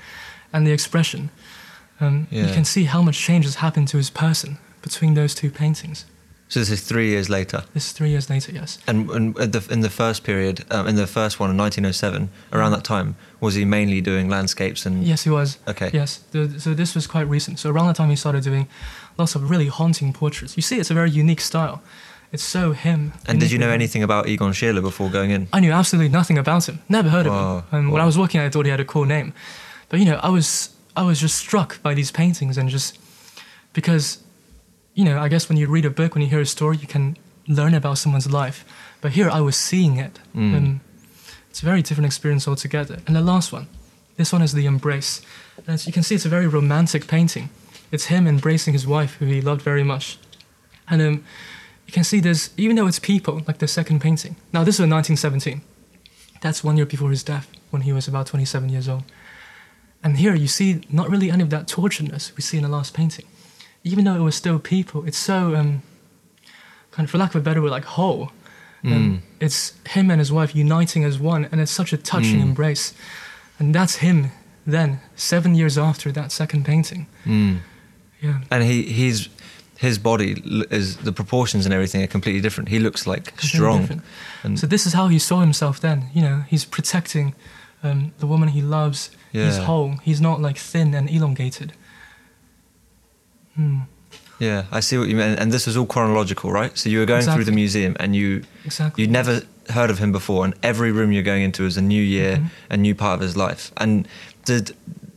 and 0.52 0.68
the 0.68 0.74
expression. 0.74 1.30
Um, 2.02 2.28
You 2.30 2.54
can 2.54 2.66
see 2.66 2.84
how 2.86 3.02
much 3.02 3.18
change 3.18 3.46
has 3.46 3.56
happened 3.56 3.88
to 3.92 3.98
his 3.98 4.10
person 4.10 4.58
between 4.82 5.14
those 5.14 5.34
two 5.34 5.50
paintings. 5.50 6.06
So 6.54 6.60
this 6.60 6.70
is 6.70 6.82
three 6.82 7.08
years 7.08 7.32
later. 7.32 7.64
This 7.74 7.88
is 7.88 7.92
three 7.94 8.12
years 8.12 8.30
later, 8.30 8.52
yes. 8.52 8.78
And, 8.86 9.10
and 9.10 9.34
the, 9.34 9.68
in 9.72 9.80
the 9.80 9.90
first 9.90 10.24
period, 10.24 10.64
um, 10.70 10.86
in 10.88 10.96
the 10.96 11.08
first 11.08 11.40
one 11.40 11.50
in 11.50 11.58
1907, 11.58 12.30
around 12.52 12.74
that 12.74 12.84
time, 12.84 13.16
was 13.40 13.56
he 13.56 13.66
mainly 13.66 14.02
doing 14.02 14.30
landscapes 14.30 14.86
and? 14.86 15.04
Yes, 15.04 15.24
he 15.24 15.32
was. 15.32 15.58
Okay. 15.68 15.90
Yes. 15.92 16.18
The, 16.30 16.60
so 16.60 16.76
this 16.76 16.94
was 16.94 17.08
quite 17.08 17.28
recent. 17.28 17.58
So 17.58 17.72
around 17.72 17.88
the 17.88 17.94
time 17.96 18.12
he 18.12 18.16
started 18.16 18.44
doing 18.44 18.68
lots 19.18 19.34
of 19.34 19.50
really 19.50 19.66
haunting 19.66 20.14
portraits. 20.14 20.56
You 20.56 20.62
see, 20.62 20.78
it's 20.78 20.92
a 20.92 20.94
very 20.94 21.10
unique 21.10 21.42
style. 21.42 21.82
It's 22.32 22.44
so 22.44 22.74
him. 22.74 23.14
And 23.26 23.40
did 23.40 23.50
you 23.50 23.58
know 23.58 23.72
anything 23.72 24.04
about 24.04 24.28
Egon 24.28 24.52
Schiele 24.52 24.80
before 24.80 25.10
going 25.10 25.32
in? 25.32 25.48
I 25.54 25.60
knew 25.60 25.72
absolutely 25.72 26.10
nothing 26.10 26.38
about 26.38 26.70
him. 26.70 26.84
Never 26.88 27.10
heard 27.10 27.26
of 27.26 27.34
him. 27.34 27.64
And 27.72 27.92
when 27.92 28.00
I 28.00 28.06
was 28.06 28.16
looking, 28.16 28.40
I 28.40 28.50
thought 28.50 28.66
he 28.66 28.70
had 28.72 28.80
a 28.80 28.86
cool 28.86 29.06
name. 29.06 29.34
But 29.90 30.02
you 30.02 30.06
know, 30.06 30.20
I 30.22 30.30
was 30.30 30.70
I 30.96 31.02
was 31.02 31.20
just 31.20 31.36
struck 31.36 31.82
by 31.82 31.96
these 31.96 32.12
paintings 32.12 32.60
and 32.60 32.70
just 32.70 33.00
because 33.74 34.23
you 34.94 35.04
know, 35.06 35.20
I 35.20 35.28
guess 35.30 35.50
when 35.50 35.58
you 35.58 35.68
read 35.68 35.86
a 35.86 35.90
book, 35.90 36.14
when 36.16 36.22
you 36.22 36.30
hear 36.30 36.42
a 36.42 36.46
story, 36.46 36.78
you 36.78 36.88
can 36.88 37.18
learn 37.48 37.74
about 37.74 37.98
someone's 37.98 38.30
life. 38.32 38.64
But 39.02 39.12
here, 39.14 39.30
I 39.30 39.42
was 39.42 39.56
seeing 39.56 39.98
it, 39.98 40.20
Mm. 40.36 40.56
and 40.56 40.80
it's 41.50 41.62
a 41.62 41.66
very 41.66 41.82
different 41.82 42.06
experience 42.06 42.48
altogether. 42.48 43.00
And 43.08 43.16
the 43.16 43.22
last 43.22 43.52
one, 43.52 43.68
this 44.18 44.32
one 44.32 44.42
is 44.44 44.54
the 44.54 44.66
embrace. 44.66 45.22
And 45.58 45.70
as 45.70 45.86
you 45.88 45.94
can 45.94 46.04
see, 46.04 46.16
it's 46.16 46.26
a 46.26 46.30
very 46.30 46.48
romantic 46.48 47.08
painting. 47.08 47.50
It's 47.92 48.06
him 48.06 48.28
embracing 48.28 48.74
his 48.74 48.88
wife, 48.88 49.16
who 49.20 49.26
he 49.26 49.42
loved 49.42 49.62
very 49.62 49.84
much. 49.84 50.18
And 50.90 51.02
um, 51.02 51.24
you 51.88 51.94
can 51.94 52.04
see 52.04 52.20
there's, 52.22 52.50
even 52.58 52.76
though 52.76 52.88
it's 52.88 53.00
people, 53.00 53.42
like 53.48 53.58
the 53.60 53.68
second 53.68 54.00
painting. 54.02 54.36
Now, 54.52 54.64
this 54.64 54.76
is 54.76 54.80
in 54.82 54.90
1917. 54.90 55.62
That's 56.42 56.64
one 56.64 56.78
year 56.78 56.86
before 56.86 57.10
his 57.10 57.24
death, 57.24 57.48
when 57.72 57.84
he 57.84 57.94
was 57.94 58.08
about 58.08 58.28
27 58.28 58.70
years 58.70 58.88
old. 58.90 59.04
And 60.04 60.18
here 60.18 60.36
you 60.36 60.48
see 60.48 60.82
not 60.90 61.10
really 61.10 61.32
any 61.32 61.44
of 61.44 61.50
that 61.52 61.68
torturedness 61.68 62.36
we 62.36 62.42
see 62.42 62.58
in 62.58 62.64
the 62.64 62.70
last 62.70 62.94
painting. 62.94 63.26
Even 63.84 64.06
though 64.06 64.16
it 64.16 64.22
was 64.22 64.36
still 64.36 64.60
people, 64.60 65.06
it's 65.06 65.18
so, 65.18 65.56
um, 65.56 65.82
kind 66.92 67.06
of, 67.06 67.10
for 67.12 67.18
lack 67.18 67.32
of 67.36 67.42
a 67.42 67.44
better 67.44 67.62
word, 67.62 67.72
like 67.72 67.86
whole. 67.86 68.32
Mm. 68.84 68.92
Um, 68.96 69.24
it's 69.40 69.74
him 69.88 70.10
and 70.12 70.20
his 70.20 70.32
wife 70.32 70.56
uniting 70.56 71.04
as 71.04 71.18
one, 71.20 71.46
and 71.52 71.60
it's 71.62 71.72
such 71.72 71.94
a 71.94 71.98
touching 71.98 72.40
Mm. 72.40 72.44
embrace. 72.50 72.94
And 73.60 73.74
that's 73.76 73.96
him 73.98 74.32
then, 74.66 75.00
seven 75.16 75.56
years 75.56 75.78
after 75.78 76.12
that 76.12 76.32
second 76.32 76.66
painting. 76.66 77.08
Mm. 77.26 77.60
Yeah. 78.22 78.40
And 78.50 78.64
he 78.64 78.84
he's 78.84 79.28
his 79.78 79.98
body 79.98 80.42
is 80.72 80.98
the 80.98 81.12
proportions 81.12 81.66
and 81.66 81.74
everything 81.74 82.02
are 82.04 82.08
completely 82.08 82.42
different. 82.42 82.70
He 82.70 82.80
looks 82.80 83.06
like 83.06 83.34
strong. 83.40 84.02
So 84.56 84.66
this 84.68 84.86
is 84.86 84.94
how 84.94 85.10
he 85.10 85.20
saw 85.20 85.42
himself 85.42 85.80
then. 85.82 86.10
You 86.14 86.22
know, 86.22 86.44
he's 86.48 86.64
protecting 86.64 87.34
um, 87.84 88.14
the 88.20 88.28
woman 88.28 88.50
he 88.50 88.62
loves. 88.62 89.12
Yeah. 89.34 89.46
He's 89.46 89.58
whole. 89.58 89.96
He's 90.04 90.22
not 90.22 90.40
like 90.40 90.58
thin 90.58 90.94
and 90.94 91.10
elongated. 91.10 91.74
Hmm. 93.56 93.80
yeah, 94.40 94.64
I 94.72 94.80
see 94.80 94.98
what 94.98 95.08
you 95.10 95.16
mean. 95.16 95.38
And 95.38 95.52
this 95.52 95.66
was 95.68 95.78
all 95.78 95.86
chronological, 95.86 96.52
right? 96.52 96.76
So 96.78 96.90
you 96.90 97.00
were 97.00 97.06
going 97.06 97.24
through 97.24 97.44
the 97.46 97.52
museum 97.52 97.96
and 98.00 98.16
you 98.16 98.44
Exactly. 98.66 99.04
you'd 99.04 99.12
never 99.12 99.42
heard 99.70 99.90
of 99.90 100.00
him 100.00 100.12
before, 100.12 100.44
and 100.46 100.54
every 100.64 100.92
room 100.92 101.12
you're 101.12 101.24
going 101.24 101.44
into 101.44 101.66
is 101.66 101.78
a 101.78 101.82
new 101.82 102.02
year, 102.02 102.38
Mhm. 102.38 102.50
a 102.72 102.78
new 102.78 102.96
part 102.96 103.16
of 103.16 103.22
his 103.22 103.36
life. 103.38 103.72
And 103.78 104.08
did 104.46 104.76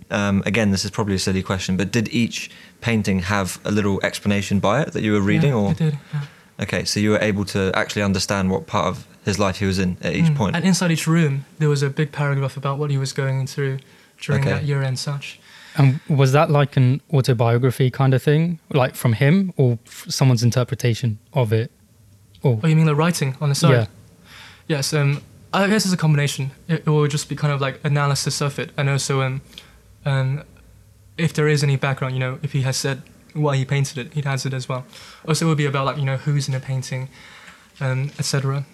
um, 0.09 0.41
again, 0.47 0.71
this 0.71 0.85
is 0.85 0.91
probably 0.93 1.17
a 1.17 1.19
silly 1.19 1.43
question, 1.43 1.77
but 1.77 1.91
did 1.91 2.09
each 2.13 2.49
painting 2.81 3.21
have 3.23 3.59
a 3.65 3.73
little 3.73 3.99
explanation 4.05 4.61
by 4.61 4.81
it 4.83 4.93
that 4.93 5.03
you 5.03 5.13
were 5.13 5.21
reading, 5.21 5.51
yeah, 5.51 5.57
or 5.57 5.73
It 5.73 5.79
did. 5.79 5.99
Yeah. 6.15 6.21
okay, 6.61 6.85
so 6.85 7.01
you 7.01 7.11
were 7.11 7.19
able 7.19 7.45
to 7.47 7.73
actually 7.75 8.03
understand 8.03 8.49
what 8.53 8.69
part 8.69 8.87
of 8.87 9.05
his 9.25 9.41
life 9.41 9.57
he 9.59 9.67
was 9.67 9.81
in 9.81 9.97
at 10.03 10.15
each 10.15 10.27
Mm. 10.31 10.37
point. 10.37 10.55
And 10.57 10.65
inside 10.65 10.93
each 10.93 11.09
room, 11.09 11.45
there 11.59 11.69
was 11.69 11.83
a 11.83 11.91
big 11.91 12.13
paragraph 12.13 12.57
about 12.57 12.79
what 12.79 12.93
he 12.93 12.99
was 12.99 13.13
going 13.13 13.49
through 13.49 13.79
during 14.21 14.43
Okay. 14.43 14.53
that 14.53 14.63
year 14.65 14.81
and 14.81 14.97
such. 14.97 15.41
And 15.79 16.01
was 16.09 16.33
that 16.33 16.51
like 16.51 16.77
an 16.77 17.01
autobiography 17.13 17.91
kind 17.91 18.15
of 18.15 18.23
thing, 18.23 18.59
like 18.71 18.95
from 18.95 19.13
him 19.15 19.53
or 19.57 19.79
someone's 20.09 20.43
interpretation 20.43 21.19
of 21.33 21.53
it? 21.53 21.71
Or 22.43 22.61
Oh, 22.63 22.67
you 22.67 22.77
mean 22.77 22.87
the 22.87 22.95
writing 22.95 23.37
on 23.41 23.49
the 23.49 23.55
side? 23.55 23.71
yeah, 23.73 23.87
Yes, 24.69 24.93
um, 24.95 25.23
I 25.53 25.67
guess 25.69 25.85
it's 25.85 25.95
a 25.95 25.99
combination. 25.99 26.51
It, 26.69 26.81
it 26.87 26.87
will 26.87 27.07
just 27.07 27.29
be 27.29 27.37
kind 27.37 27.53
of 27.53 27.61
like 27.61 27.81
analysis 27.85 28.41
of 28.41 28.59
it, 28.59 28.71
and 28.77 28.89
also 28.89 29.23
um, 29.23 29.41
um, 30.05 30.43
if 31.17 31.33
there 31.33 31.49
is 31.49 31.63
any 31.63 31.77
background, 31.77 32.15
you 32.15 32.21
know, 32.21 32.39
if 32.43 32.53
he 32.53 32.63
has 32.63 32.77
said 32.77 33.03
why 33.33 33.57
he 33.57 33.65
painted 33.65 33.99
it, 33.99 34.15
he'd 34.15 34.25
has 34.25 34.45
it 34.47 34.53
as 34.55 34.69
well. 34.69 34.85
Also, 35.29 35.45
it 35.45 35.49
will 35.49 35.55
be 35.55 35.67
about 35.67 35.87
like 35.87 35.99
you 35.99 36.05
know 36.05 36.17
who's 36.17 36.49
in 36.49 36.55
the 36.55 36.61
painting, 36.61 37.09
um, 37.81 38.11
etc. 38.19 38.65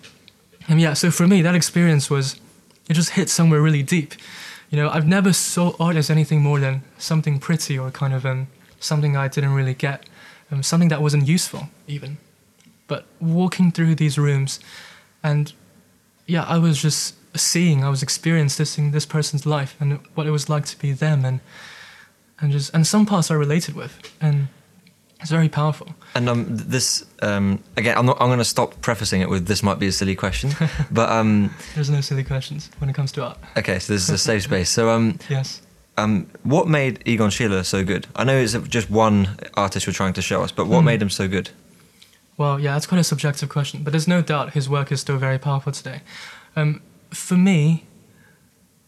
And 0.69 0.81
yeah, 0.81 0.95
so 0.95 1.11
for 1.11 1.27
me, 1.27 1.43
that 1.43 1.55
experience 1.55 2.09
was 2.09 2.41
it 2.89 2.95
just 2.95 3.11
hit 3.11 3.29
somewhere 3.29 3.61
really 3.61 3.83
deep. 3.83 4.15
You 4.73 4.79
know, 4.79 4.89
I've 4.89 5.07
never 5.07 5.35
saw 5.35 5.75
art 5.79 5.97
as 5.97 6.09
anything 6.09 6.41
more 6.41 6.59
than 6.59 6.83
something 6.97 7.39
pretty 7.39 7.79
or 7.79 7.91
kind 7.91 8.15
of 8.15 8.25
um, 8.25 8.47
something 8.81 9.19
I 9.19 9.29
didn't 9.29 9.53
really 9.53 9.75
get, 9.75 10.09
um, 10.51 10.63
something 10.63 10.89
that 10.89 11.03
wasn't 11.03 11.29
useful 11.29 11.69
even. 11.87 12.17
But 12.87 13.05
walking 13.21 13.71
through 13.71 13.97
these 13.97 14.17
rooms, 14.17 14.61
and 15.23 15.53
yeah, 16.27 16.45
I 16.45 16.57
was 16.57 16.81
just 16.81 17.17
seeing, 17.39 17.85
I 17.85 17.91
was 17.91 18.03
experiencing 18.03 18.93
this 18.93 19.05
person's 19.05 19.45
life 19.45 19.77
and 19.79 20.01
what 20.15 20.27
it 20.27 20.31
was 20.31 20.49
like 20.49 20.65
to 20.65 20.79
be 20.79 20.93
them, 20.93 21.27
and 21.27 21.41
and 22.41 22.51
just 22.51 22.73
and 22.73 22.87
some 22.87 23.05
parts 23.05 23.31
I 23.31 23.35
related 23.35 23.75
with, 23.75 24.11
and 24.23 24.49
it's 25.23 25.31
very 25.31 25.49
powerful. 25.49 25.87
And 26.15 26.29
um, 26.29 26.45
this 26.51 27.05
um, 27.23 27.59
again, 27.79 27.97
I'm 27.97 28.05
not. 28.07 28.19
I'm 28.21 28.29
going 28.29 28.39
to 28.39 28.45
stop 28.45 28.81
prefacing 28.83 29.23
it 29.23 29.31
with 29.31 29.47
this 29.47 29.63
might 29.63 29.79
be 29.79 29.87
a 29.87 29.93
silly 29.93 30.15
question, 30.15 30.51
but 30.91 31.09
um, 31.11 31.55
There's 31.75 31.89
no 31.91 32.01
silly 32.03 32.25
questions 32.25 32.71
when 32.79 32.91
it 32.91 32.95
comes 32.97 33.13
to 33.13 33.25
art. 33.25 33.39
okay. 33.57 33.79
So 33.79 33.93
this 33.95 34.03
is 34.03 34.11
a 34.11 34.19
safe 34.19 34.43
space. 34.43 34.69
So 34.69 34.91
um, 34.91 35.19
Yes. 35.31 35.63
um, 35.97 36.27
what 36.43 36.69
made 36.69 37.03
Egon 37.07 37.31
Schiele 37.31 37.65
so 37.65 37.83
good? 37.85 38.07
I 38.15 38.25
know 38.25 38.37
it's 38.37 38.53
just 38.69 38.91
one 38.91 39.29
artist 39.55 39.87
you're 39.87 39.95
trying 39.95 40.13
to 40.15 40.23
show 40.23 40.43
us, 40.43 40.53
but 40.53 40.67
what 40.67 40.81
Hmm. 40.81 40.87
made 40.87 41.01
him 41.03 41.11
so 41.11 41.27
good? 41.29 41.51
Well, 42.37 42.59
yeah, 42.61 42.77
it's 42.77 42.87
quite 42.87 43.01
a 43.01 43.05
subjective 43.05 43.49
question, 43.49 43.83
but 43.85 43.91
there's 43.93 44.09
no 44.09 44.23
doubt 44.23 44.53
his 44.55 44.69
work 44.69 44.91
is 44.93 45.01
still 45.01 45.19
very 45.19 45.39
powerful 45.39 45.71
today. 45.73 46.01
Um, 46.57 46.81
for 47.11 47.37
me, 47.37 47.85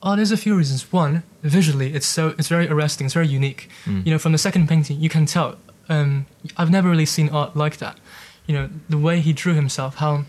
oh, 0.03 0.17
there's 0.17 0.33
a 0.33 0.37
few 0.37 0.57
reasons. 0.57 0.93
One, 0.93 1.23
visually, 1.43 1.95
it's 1.95 2.07
so 2.07 2.35
it's 2.39 2.49
very 2.49 2.69
arresting. 2.69 3.05
It's 3.07 3.15
very 3.15 3.29
unique. 3.29 3.69
Mm. 3.85 4.05
You 4.07 4.13
know, 4.13 4.19
from 4.19 4.33
the 4.33 4.39
second 4.39 4.69
painting, 4.69 4.99
you 5.01 5.09
can 5.09 5.27
tell. 5.27 5.57
Um, 5.89 6.27
I've 6.57 6.71
never 6.71 6.89
really 6.89 7.07
seen 7.07 7.29
art 7.29 7.57
like 7.57 7.79
that. 7.79 7.99
You 8.47 8.55
know, 8.55 8.71
the 8.89 8.99
way 8.99 9.21
he 9.21 9.33
drew 9.33 9.55
himself, 9.55 9.97
how 9.97 10.25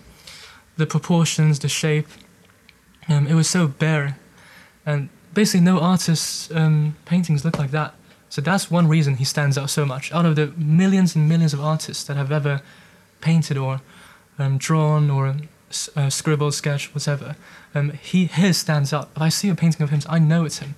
the 0.78 0.86
proportions, 0.86 1.60
the 1.60 1.70
shape. 1.70 2.08
Um, 3.08 3.28
it 3.28 3.36
was 3.36 3.50
so 3.50 3.68
bare, 3.68 4.18
and 4.86 5.10
basically 5.34 5.62
no 5.62 5.80
artist's 5.80 6.50
um, 6.52 6.96
paintings 7.06 7.46
look 7.46 7.60
like 7.60 7.72
that. 7.72 7.94
So 8.30 8.42
that's 8.42 8.72
one 8.72 8.88
reason 8.88 9.16
he 9.16 9.26
stands 9.26 9.58
out 9.58 9.70
so 9.70 9.86
much. 9.86 10.12
Out 10.12 10.26
of 10.26 10.36
the 10.36 10.48
millions 10.58 11.16
and 11.16 11.30
millions 11.30 11.54
of 11.54 11.62
artists 11.62 12.04
that 12.06 12.18
have 12.18 12.32
ever 12.32 12.62
painted 13.22 13.58
or 13.58 13.82
um, 14.40 14.58
drawn 14.58 15.10
or 15.10 15.36
uh, 15.96 16.10
scribbled, 16.10 16.54
sketched, 16.54 16.94
whatever, 16.94 17.36
um, 17.74 17.92
he 17.92 18.26
his 18.26 18.58
stands 18.58 18.92
out. 18.92 19.10
If 19.16 19.22
I 19.22 19.30
see 19.30 19.50
a 19.50 19.56
painting 19.56 19.84
of 19.84 19.90
him, 19.90 20.02
I 20.10 20.20
know 20.20 20.46
it's 20.46 20.60
him. 20.60 20.76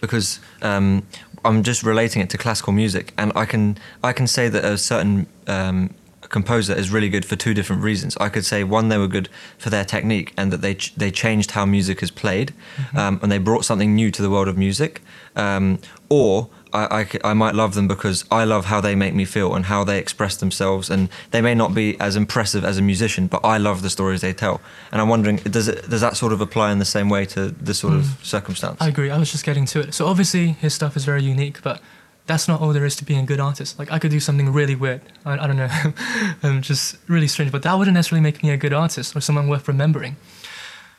because 0.00 0.40
um, 0.62 1.06
I'm 1.44 1.62
just 1.62 1.82
relating 1.82 2.22
it 2.22 2.30
to 2.30 2.38
classical 2.38 2.72
music, 2.72 3.12
and 3.16 3.32
I 3.34 3.44
can 3.44 3.78
I 4.02 4.12
can 4.12 4.26
say 4.26 4.48
that 4.48 4.64
a 4.64 4.76
certain 4.76 5.26
um, 5.46 5.94
composer 6.28 6.74
is 6.74 6.90
really 6.90 7.08
good 7.08 7.24
for 7.24 7.36
two 7.36 7.54
different 7.54 7.82
reasons. 7.82 8.16
I 8.18 8.28
could 8.28 8.44
say 8.44 8.62
one 8.64 8.88
they 8.88 8.98
were 8.98 9.08
good 9.08 9.28
for 9.58 9.70
their 9.70 9.84
technique 9.84 10.32
and 10.36 10.52
that 10.52 10.60
they 10.60 10.74
ch- 10.74 10.94
they 10.94 11.10
changed 11.10 11.52
how 11.52 11.64
music 11.66 12.02
is 12.02 12.10
played, 12.10 12.52
um, 12.94 13.18
and 13.22 13.32
they 13.32 13.38
brought 13.38 13.64
something 13.64 13.94
new 13.94 14.10
to 14.10 14.22
the 14.22 14.30
world 14.30 14.48
of 14.48 14.56
music, 14.58 15.00
um, 15.36 15.78
or 16.08 16.48
I, 16.72 17.00
I 17.00 17.30
I 17.30 17.34
might 17.34 17.54
love 17.54 17.74
them 17.74 17.88
because 17.88 18.24
I 18.30 18.44
love 18.44 18.66
how 18.66 18.80
they 18.80 18.94
make 18.94 19.14
me 19.14 19.24
feel 19.24 19.54
and 19.54 19.66
how 19.66 19.84
they 19.84 19.98
express 19.98 20.36
themselves, 20.36 20.90
and 20.90 21.08
they 21.30 21.40
may 21.40 21.54
not 21.54 21.74
be 21.74 21.98
as 22.00 22.16
impressive 22.16 22.64
as 22.64 22.78
a 22.78 22.82
musician, 22.82 23.26
but 23.26 23.44
I 23.44 23.58
love 23.58 23.82
the 23.82 23.90
stories 23.90 24.20
they 24.20 24.32
tell. 24.32 24.60
And 24.92 25.00
I'm 25.00 25.08
wondering, 25.08 25.36
does 25.36 25.68
it 25.68 25.88
does 25.88 26.00
that 26.00 26.16
sort 26.16 26.32
of 26.32 26.40
apply 26.40 26.72
in 26.72 26.78
the 26.78 26.84
same 26.84 27.08
way 27.08 27.26
to 27.26 27.48
this 27.48 27.78
sort 27.78 27.94
of 27.94 28.18
circumstance? 28.22 28.80
I 28.80 28.88
agree. 28.88 29.10
I 29.10 29.18
was 29.18 29.30
just 29.30 29.44
getting 29.44 29.66
to 29.66 29.80
it. 29.80 29.94
So 29.94 30.06
obviously 30.06 30.48
his 30.48 30.74
stuff 30.74 30.96
is 30.96 31.04
very 31.04 31.22
unique, 31.22 31.62
but 31.62 31.80
that's 32.26 32.46
not 32.46 32.60
all 32.60 32.72
there 32.72 32.84
is 32.84 32.96
to 32.96 33.04
being 33.04 33.20
a 33.20 33.26
good 33.26 33.40
artist. 33.40 33.78
Like 33.78 33.90
I 33.90 33.98
could 33.98 34.10
do 34.10 34.20
something 34.20 34.52
really 34.52 34.76
weird. 34.76 35.02
I, 35.24 35.38
I 35.38 35.46
don't 35.46 35.56
know, 35.56 35.70
um, 36.42 36.62
just 36.62 36.96
really 37.08 37.28
strange. 37.28 37.52
But 37.52 37.62
that 37.62 37.74
wouldn't 37.74 37.94
necessarily 37.94 38.22
make 38.22 38.42
me 38.42 38.50
a 38.50 38.56
good 38.56 38.72
artist 38.72 39.16
or 39.16 39.20
someone 39.20 39.48
worth 39.48 39.66
remembering. 39.66 40.16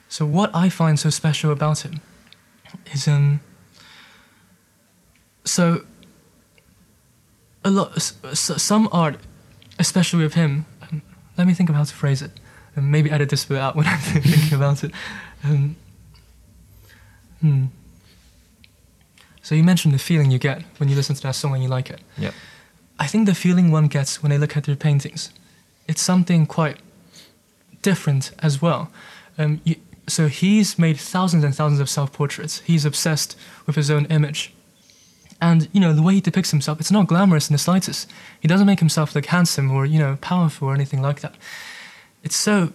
So 0.09 0.25
what 0.25 0.53
I 0.53 0.67
find 0.67 0.99
so 0.99 1.09
special 1.09 1.51
about 1.51 1.85
him 1.85 2.01
is 2.93 3.07
um. 3.07 3.41
So. 5.45 5.85
A 7.63 7.69
lot, 7.69 7.95
s- 7.95 8.13
s- 8.23 8.59
some 8.63 8.89
art, 8.91 9.17
especially 9.77 10.23
with 10.23 10.33
him. 10.33 10.65
Um, 10.81 11.03
let 11.37 11.45
me 11.45 11.53
think 11.53 11.69
of 11.69 11.75
how 11.75 11.83
to 11.83 11.93
phrase 11.93 12.23
it, 12.23 12.31
and 12.75 12.91
maybe 12.91 13.11
edit 13.11 13.29
this 13.29 13.45
bit 13.45 13.59
out 13.59 13.75
when 13.77 13.85
I'm 13.85 13.99
thinking 13.99 14.55
about 14.57 14.83
it. 14.83 14.91
Um, 15.43 15.75
hmm. 17.39 17.65
So 19.43 19.53
you 19.53 19.63
mentioned 19.63 19.93
the 19.93 19.99
feeling 19.99 20.31
you 20.31 20.39
get 20.39 20.63
when 20.77 20.89
you 20.89 20.95
listen 20.95 21.15
to 21.15 21.21
that 21.21 21.35
song 21.35 21.53
and 21.53 21.61
you 21.61 21.69
like 21.69 21.91
it. 21.91 22.01
Yeah. 22.17 22.31
I 22.99 23.05
think 23.05 23.27
the 23.27 23.35
feeling 23.35 23.69
one 23.71 23.87
gets 23.87 24.23
when 24.23 24.31
they 24.31 24.39
look 24.39 24.57
at 24.57 24.63
their 24.63 24.75
paintings, 24.75 25.31
it's 25.87 26.01
something 26.01 26.47
quite 26.47 26.77
different 27.83 28.31
as 28.39 28.59
well. 28.59 28.91
Um, 29.37 29.61
you, 29.63 29.75
so 30.07 30.27
he's 30.27 30.79
made 30.79 30.97
thousands 30.99 31.43
and 31.43 31.55
thousands 31.55 31.79
of 31.79 31.89
self-portraits. 31.89 32.61
He's 32.61 32.85
obsessed 32.85 33.37
with 33.67 33.75
his 33.75 33.91
own 33.91 34.05
image. 34.05 34.51
And, 35.41 35.67
you 35.73 35.81
know, 35.81 35.93
the 35.93 36.03
way 36.03 36.13
he 36.13 36.21
depicts 36.21 36.51
himself, 36.51 36.79
it's 36.79 36.91
not 36.91 37.07
glamorous 37.07 37.49
in 37.49 37.53
the 37.53 37.57
slightest. 37.57 38.09
He 38.39 38.47
doesn't 38.47 38.67
make 38.67 38.79
himself 38.79 39.15
look 39.15 39.25
handsome 39.25 39.71
or, 39.71 39.85
you 39.85 39.99
know, 39.99 40.17
powerful 40.21 40.67
or 40.67 40.75
anything 40.75 41.01
like 41.01 41.21
that. 41.21 41.35
It's 42.23 42.35
so, 42.35 42.71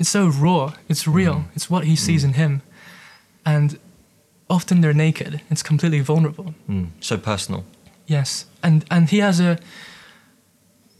it's 0.00 0.08
so 0.08 0.28
raw. 0.28 0.74
It's 0.88 1.06
real. 1.06 1.34
Mm. 1.34 1.44
It's 1.54 1.68
what 1.68 1.84
he 1.84 1.94
sees 1.94 2.24
in 2.24 2.32
him. 2.32 2.62
And 3.44 3.78
often 4.48 4.80
they're 4.80 4.94
naked. 4.94 5.42
It's 5.50 5.62
completely 5.62 6.00
vulnerable. 6.00 6.54
Mm. 6.68 6.88
So 7.00 7.18
personal. 7.18 7.64
Yes, 8.06 8.46
and 8.62 8.84
and 8.90 9.10
he 9.10 9.18
has 9.20 9.40
a, 9.40 9.58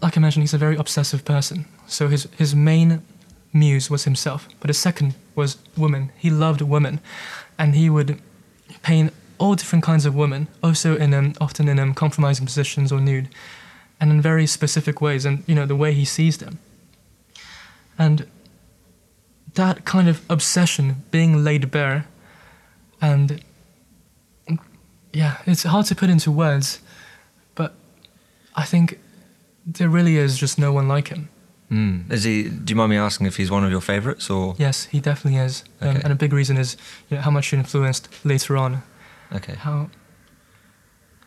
like 0.00 0.16
I 0.16 0.20
mentioned, 0.20 0.44
he's 0.44 0.54
a 0.54 0.58
very 0.58 0.76
obsessive 0.76 1.24
person. 1.24 1.66
So 1.86 2.08
his 2.08 2.28
his 2.38 2.54
main 2.54 3.02
muse 3.52 3.90
was 3.90 4.04
himself, 4.04 4.48
but 4.60 4.70
his 4.70 4.78
second 4.78 5.14
was 5.34 5.58
women. 5.76 6.10
He 6.16 6.30
loved 6.30 6.60
women, 6.60 7.00
and 7.58 7.74
he 7.74 7.90
would 7.90 8.20
paint 8.82 9.12
all 9.42 9.56
different 9.56 9.84
kinds 9.84 10.06
of 10.06 10.14
women, 10.14 10.46
also 10.62 10.96
in 10.96 11.12
um, 11.12 11.34
often 11.40 11.68
in 11.68 11.78
um, 11.80 11.94
compromising 11.94 12.46
positions 12.46 12.92
or 12.92 13.00
nude, 13.00 13.28
and 14.00 14.12
in 14.12 14.22
very 14.22 14.46
specific 14.46 15.00
ways, 15.00 15.24
and 15.24 15.42
you 15.48 15.54
know 15.54 15.66
the 15.66 15.74
way 15.74 15.92
he 15.92 16.04
sees 16.04 16.38
them. 16.38 16.60
And 17.98 18.26
that 19.54 19.84
kind 19.84 20.08
of 20.08 20.24
obsession 20.30 21.02
being 21.10 21.42
laid 21.42 21.72
bare, 21.72 22.06
and 23.00 23.42
yeah, 25.12 25.38
it's 25.44 25.64
hard 25.64 25.86
to 25.86 25.96
put 25.96 26.08
into 26.08 26.30
words, 26.30 26.80
but 27.56 27.74
I 28.54 28.64
think 28.64 29.00
there 29.66 29.88
really 29.88 30.18
is 30.18 30.38
just 30.38 30.56
no 30.56 30.72
one 30.72 30.86
like 30.86 31.08
him. 31.08 31.28
Mm. 31.68 32.12
Is 32.12 32.22
he? 32.22 32.48
Do 32.48 32.70
you 32.70 32.76
mind 32.76 32.90
me 32.90 32.96
asking 32.96 33.26
if 33.26 33.36
he's 33.38 33.50
one 33.50 33.64
of 33.64 33.72
your 33.72 33.80
favourites 33.80 34.30
or? 34.30 34.54
Yes, 34.56 34.84
he 34.84 35.00
definitely 35.00 35.40
is, 35.40 35.64
um, 35.80 35.96
and 35.96 36.12
a 36.12 36.14
big 36.14 36.32
reason 36.32 36.56
is 36.58 36.76
you 37.10 37.16
know, 37.16 37.22
how 37.22 37.32
much 37.32 37.48
he 37.48 37.56
influenced 37.56 38.08
later 38.24 38.56
on. 38.56 38.84
Okay. 39.34 39.54
How 39.54 39.88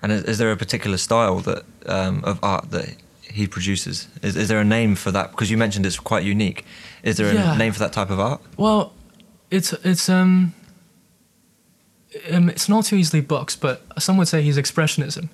And 0.02 0.12
is, 0.12 0.24
is 0.24 0.38
there 0.38 0.52
a 0.52 0.58
particular 0.58 0.98
style 0.98 1.40
that 1.40 1.64
um, 1.88 2.24
of 2.24 2.40
art 2.44 2.70
that 2.72 2.96
he 3.22 3.48
produces? 3.48 4.08
Is, 4.22 4.36
is 4.36 4.48
there 4.48 4.60
a 4.60 4.66
name 4.66 4.96
for 4.96 5.12
that? 5.12 5.32
Because 5.32 5.50
you 5.52 5.58
mentioned 5.58 5.86
it's 5.86 6.00
quite 6.00 6.24
unique. 6.24 6.66
Is 7.04 7.18
there 7.18 7.34
Yeah. 7.34 7.56
a 7.56 7.58
name 7.58 7.74
for 7.74 7.80
that 7.80 7.94
type 7.94 8.10
of 8.10 8.20
art? 8.20 8.42
well, 8.58 8.94
it's 9.52 9.74
it's 9.84 10.10
um, 10.10 10.54
um 12.32 12.50
it's 12.50 12.68
not 12.70 12.86
too 12.86 12.96
easily 12.96 13.22
boxed, 13.22 13.62
but 13.62 13.82
some 14.00 14.18
would 14.18 14.28
say 14.28 14.42
he's 14.42 14.58
expressionism. 14.58 15.30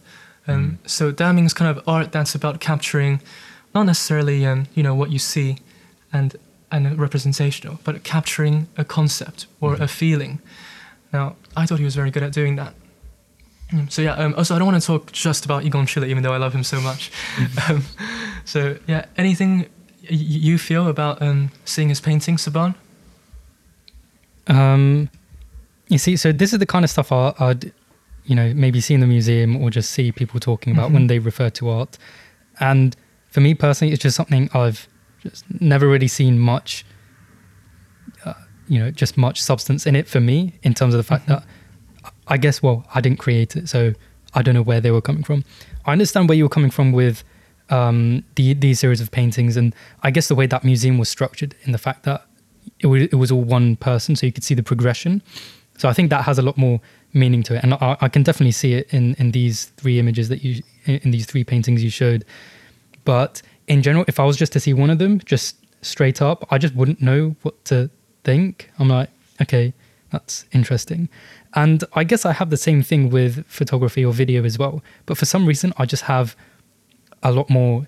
Um, 0.48 0.80
So 0.86 1.12
damning 1.12 1.46
is 1.46 1.54
kind 1.54 1.70
of 1.78 1.84
art 1.88 2.12
that's 2.12 2.36
about 2.36 2.60
capturing, 2.60 3.22
not 3.74 3.86
necessarily 3.86 4.46
um, 4.46 4.68
you 4.76 4.84
know 4.84 4.96
what 4.96 5.10
you 5.12 5.20
see, 5.20 5.58
and 6.12 6.36
and 6.72 6.98
representational, 7.00 7.80
but 7.84 8.04
capturing 8.04 8.68
a 8.78 8.84
concept 8.84 9.48
or 9.60 9.76
a 9.76 9.88
feeling. 9.88 10.40
Now, 11.14 11.36
I 11.56 11.66
thought 11.66 11.80
he 11.80 11.86
was 11.86 11.96
very 11.96 12.12
good 12.12 12.24
at 12.24 12.32
doing 12.32 12.56
that. 12.58 12.74
Mm, 13.72 13.92
So 13.92 14.02
yeah. 14.02 14.14
Um, 14.16 14.34
also, 14.38 14.56
I 14.56 14.60
don't 14.60 14.68
want 14.72 14.82
to 14.82 14.86
talk 14.88 15.12
just 15.12 15.46
about 15.46 15.64
Egon 15.66 15.86
Schiele, 15.86 16.08
even 16.08 16.24
though 16.24 16.34
I 16.34 16.38
love 16.38 16.54
him 16.54 16.64
so 16.64 16.80
much. 16.82 17.12
um, 17.70 17.84
so 18.46 18.78
yeah, 18.88 19.06
anything 19.18 19.62
y- 20.10 20.16
you 20.48 20.58
feel 20.58 20.88
about 20.88 21.22
um, 21.22 21.52
seeing 21.66 21.90
his 21.90 22.00
paintings, 22.02 22.46
Saban? 22.48 22.76
Um, 24.48 25.10
you 25.88 25.98
see, 25.98 26.16
so 26.18 26.32
this 26.32 26.54
is 26.54 26.60
the 26.60 26.66
kind 26.66 26.84
of 26.84 26.90
stuff 26.92 27.12
I, 27.12 27.34
I'd, 27.40 27.72
you 28.26 28.36
know, 28.36 28.54
maybe 28.54 28.82
see 28.82 28.94
in 28.94 29.00
the 29.02 29.08
museum 29.08 29.56
or 29.56 29.70
just 29.70 29.92
see 29.92 30.12
people 30.12 30.40
talking 30.40 30.74
about 30.74 30.90
Mhm. 30.90 30.94
when 30.94 31.08
they 31.08 31.20
refer 31.20 31.50
to 31.52 31.70
art. 31.70 31.98
And 32.60 32.96
for 33.30 33.42
me 33.42 33.54
personally, 33.54 33.94
it's 33.94 34.02
just 34.04 34.16
something 34.16 34.50
I've 34.54 34.88
just 35.22 35.44
never 35.60 35.88
really 35.88 36.08
seen 36.08 36.40
much, 36.40 36.86
you 38.68 38.80
know, 38.80 38.92
just 38.92 39.18
much 39.18 39.42
substance 39.42 39.86
in 39.86 39.96
it 39.96 40.08
for 40.08 40.20
me 40.20 40.54
in 40.64 40.74
terms 40.74 40.94
of 40.94 40.98
the 40.98 41.04
fact 41.04 41.26
Mhm. 41.26 41.30
that 41.30 41.44
I 42.28 42.38
guess, 42.38 42.64
well, 42.64 42.86
I 42.96 43.02
didn't 43.02 43.20
create 43.20 43.56
it, 43.56 43.68
so 43.70 43.94
I 44.34 44.42
don't 44.42 44.56
know 44.56 44.62
where 44.64 44.80
they 44.82 44.92
were 44.92 45.02
coming 45.02 45.24
from. 45.24 45.44
I 45.86 45.92
understand 45.92 46.30
where 46.30 46.38
you 46.38 46.46
were 46.46 46.50
coming 46.50 46.72
from 46.72 46.92
with 46.92 47.24
um, 47.70 48.24
the 48.36 48.54
these 48.54 48.80
series 48.80 49.00
of 49.02 49.12
paintings, 49.12 49.56
and 49.58 49.74
I 50.04 50.12
guess 50.12 50.28
the 50.28 50.36
way 50.36 50.46
that 50.48 50.64
museum 50.64 50.98
was 50.98 51.08
structured 51.10 51.56
in 51.64 51.72
the 51.72 51.78
fact 51.78 52.04
that 52.04 52.26
it 52.80 52.88
was, 52.88 53.04
it 53.04 53.16
was 53.16 53.32
all 53.32 53.44
one 53.44 53.76
person, 53.78 54.16
so 54.16 54.26
you 54.26 54.32
could 54.32 54.44
see 54.44 54.56
the 54.56 54.64
progression. 54.64 55.22
So 55.78 55.88
I 55.90 55.94
think 55.94 56.10
that 56.10 56.24
has 56.26 56.38
a 56.38 56.42
lot 56.42 56.58
more 56.58 56.80
meaning 57.14 57.44
to 57.44 57.56
it, 57.56 57.64
and 57.64 57.74
I, 57.76 57.98
I 58.02 58.10
can 58.10 58.24
definitely 58.24 58.52
see 58.52 58.74
it 58.74 58.94
in 58.94 59.16
in 59.16 59.32
these 59.32 59.66
three 59.78 60.00
images 60.00 60.28
that 60.30 60.44
you 60.44 60.62
in 60.86 61.12
these 61.12 61.26
three 61.26 61.44
paintings 61.44 61.82
you 61.84 61.90
showed. 61.90 62.26
But 63.06 63.42
in 63.68 63.82
general, 63.82 64.06
if 64.08 64.20
I 64.20 64.26
was 64.26 64.38
just 64.38 64.52
to 64.54 64.60
see 64.60 64.74
one 64.74 64.90
of 64.90 65.00
them, 65.00 65.20
just 65.26 65.56
straight 65.82 66.22
up, 66.22 66.46
I 66.52 66.58
just 66.58 66.76
wouldn't 66.76 67.02
know 67.02 67.36
what 67.42 67.64
to 67.66 67.90
think. 68.24 68.70
I'm 68.80 68.88
like, 68.90 69.10
okay, 69.42 69.74
that's 70.12 70.46
interesting. 70.52 71.10
And 71.54 71.84
I 71.94 72.04
guess 72.04 72.26
I 72.26 72.34
have 72.34 72.50
the 72.50 72.58
same 72.58 72.82
thing 72.84 73.10
with 73.10 73.46
photography 73.48 74.04
or 74.06 74.14
video 74.14 74.44
as 74.44 74.58
well. 74.58 74.82
But 75.06 75.18
for 75.18 75.26
some 75.26 75.46
reason, 75.46 75.74
I 75.78 75.86
just 75.86 76.04
have 76.04 76.36
a 77.24 77.32
lot 77.32 77.50
more 77.50 77.88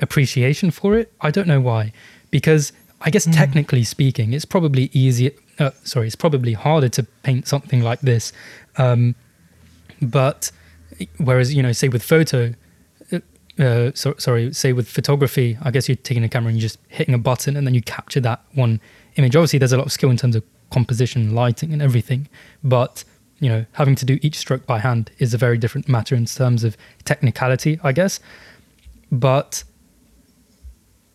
appreciation 0.00 0.70
for 0.70 0.94
it. 0.96 1.12
I 1.20 1.30
don't 1.30 1.46
know 1.48 1.60
why. 1.60 1.92
Because 2.30 2.72
I 3.00 3.10
guess 3.10 3.26
Mm. 3.26 3.34
technically 3.34 3.84
speaking, 3.84 4.32
it's 4.32 4.44
probably 4.44 4.90
easier. 4.92 5.30
Uh, 5.58 5.70
sorry, 5.84 6.06
it's 6.06 6.16
probably 6.16 6.52
harder 6.54 6.88
to 6.90 7.02
paint 7.22 7.46
something 7.46 7.82
like 7.82 8.00
this. 8.00 8.32
Um, 8.76 9.14
but 10.00 10.50
whereas, 11.18 11.54
you 11.54 11.62
know, 11.62 11.72
say 11.72 11.88
with 11.88 12.02
photo, 12.02 12.54
uh, 13.12 13.18
uh, 13.62 13.90
so, 13.94 14.14
sorry, 14.18 14.52
say 14.52 14.72
with 14.72 14.88
photography, 14.88 15.58
I 15.62 15.70
guess 15.70 15.88
you're 15.88 15.96
taking 15.96 16.24
a 16.24 16.28
camera 16.28 16.48
and 16.50 16.58
you're 16.58 16.68
just 16.68 16.78
hitting 16.88 17.14
a 17.14 17.18
button 17.18 17.56
and 17.56 17.66
then 17.66 17.74
you 17.74 17.82
capture 17.82 18.20
that 18.20 18.42
one 18.54 18.80
image. 19.16 19.36
Obviously, 19.36 19.58
there's 19.58 19.72
a 19.72 19.76
lot 19.76 19.86
of 19.86 19.92
skill 19.92 20.10
in 20.10 20.16
terms 20.16 20.36
of 20.36 20.42
composition, 20.70 21.34
lighting, 21.34 21.72
and 21.72 21.82
everything. 21.82 22.28
But 22.64 23.04
you 23.40 23.48
know, 23.48 23.66
having 23.72 23.96
to 23.96 24.04
do 24.04 24.18
each 24.22 24.36
stroke 24.36 24.66
by 24.66 24.78
hand 24.78 25.10
is 25.18 25.34
a 25.34 25.38
very 25.38 25.58
different 25.58 25.88
matter 25.88 26.14
in 26.14 26.26
terms 26.26 26.62
of 26.62 26.76
technicality, 27.04 27.78
I 27.82 27.90
guess. 27.92 28.20
But 29.10 29.64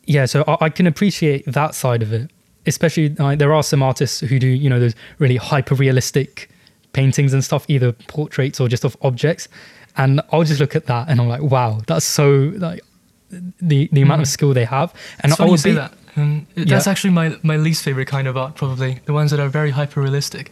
yeah, 0.05 0.25
so 0.25 0.43
I, 0.47 0.65
I 0.65 0.69
can 0.69 0.87
appreciate 0.87 1.45
that 1.45 1.75
side 1.75 2.01
of 2.01 2.13
it. 2.13 2.29
Especially, 2.65 3.09
like, 3.09 3.39
there 3.39 3.53
are 3.53 3.63
some 3.63 3.81
artists 3.81 4.19
who 4.19 4.39
do, 4.39 4.47
you 4.47 4.69
know, 4.69 4.77
those 4.79 4.93
really 5.19 5.37
hyper 5.37 5.73
realistic 5.73 6.49
paintings 6.91 7.31
and 7.33 7.41
stuff, 7.41 7.65
either 7.69 7.93
portraits 7.93 8.59
or 8.59 8.67
just 8.67 8.83
of 8.83 8.97
objects. 9.01 9.47
And 9.95 10.19
I'll 10.33 10.43
just 10.43 10.59
look 10.59 10.75
at 10.75 10.85
that 10.87 11.07
and 11.09 11.21
I'm 11.21 11.29
like, 11.29 11.41
wow, 11.41 11.79
that's 11.87 12.05
so 12.05 12.51
like 12.57 12.81
the 13.29 13.87
the 13.93 14.01
amount 14.01 14.21
of 14.21 14.27
Mhm. 14.27 14.31
skill 14.31 14.53
they 14.53 14.65
have. 14.65 14.93
And 15.21 15.33
I 15.39 15.45
would 15.45 15.59
say 15.61 15.71
be, 15.71 15.75
that. 15.75 15.93
Yeah. 16.17 16.65
That's 16.65 16.87
actually 16.87 17.11
my, 17.11 17.37
my 17.43 17.57
least 17.57 17.83
favorite 17.83 18.07
kind 18.07 18.27
of 18.27 18.35
art, 18.35 18.55
probably 18.55 18.99
the 19.05 19.13
ones 19.13 19.31
that 19.31 19.39
are 19.39 19.49
very 19.49 19.71
hyper 19.71 20.01
realistic. 20.01 20.51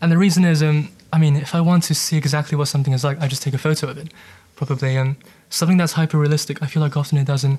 And 0.00 0.10
the 0.10 0.18
reason 0.18 0.44
is, 0.44 0.62
um, 0.62 0.88
I 1.12 1.18
mean, 1.18 1.36
if 1.36 1.54
I 1.54 1.60
want 1.60 1.82
to 1.84 1.94
see 1.94 2.16
exactly 2.16 2.56
what 2.56 2.68
something 2.68 2.94
is 2.94 3.04
like, 3.04 3.20
I 3.20 3.26
just 3.28 3.42
take 3.42 3.54
a 3.54 3.58
photo 3.58 3.88
of 3.90 3.98
it. 3.98 4.12
Probably, 4.56 4.96
um, 4.96 5.16
something 5.48 5.78
that's 5.78 5.94
hyper 5.94 6.18
realistic. 6.18 6.62
I 6.62 6.66
feel 6.66 6.82
like 6.82 6.96
often 6.96 7.18
it 7.18 7.26
doesn't, 7.26 7.58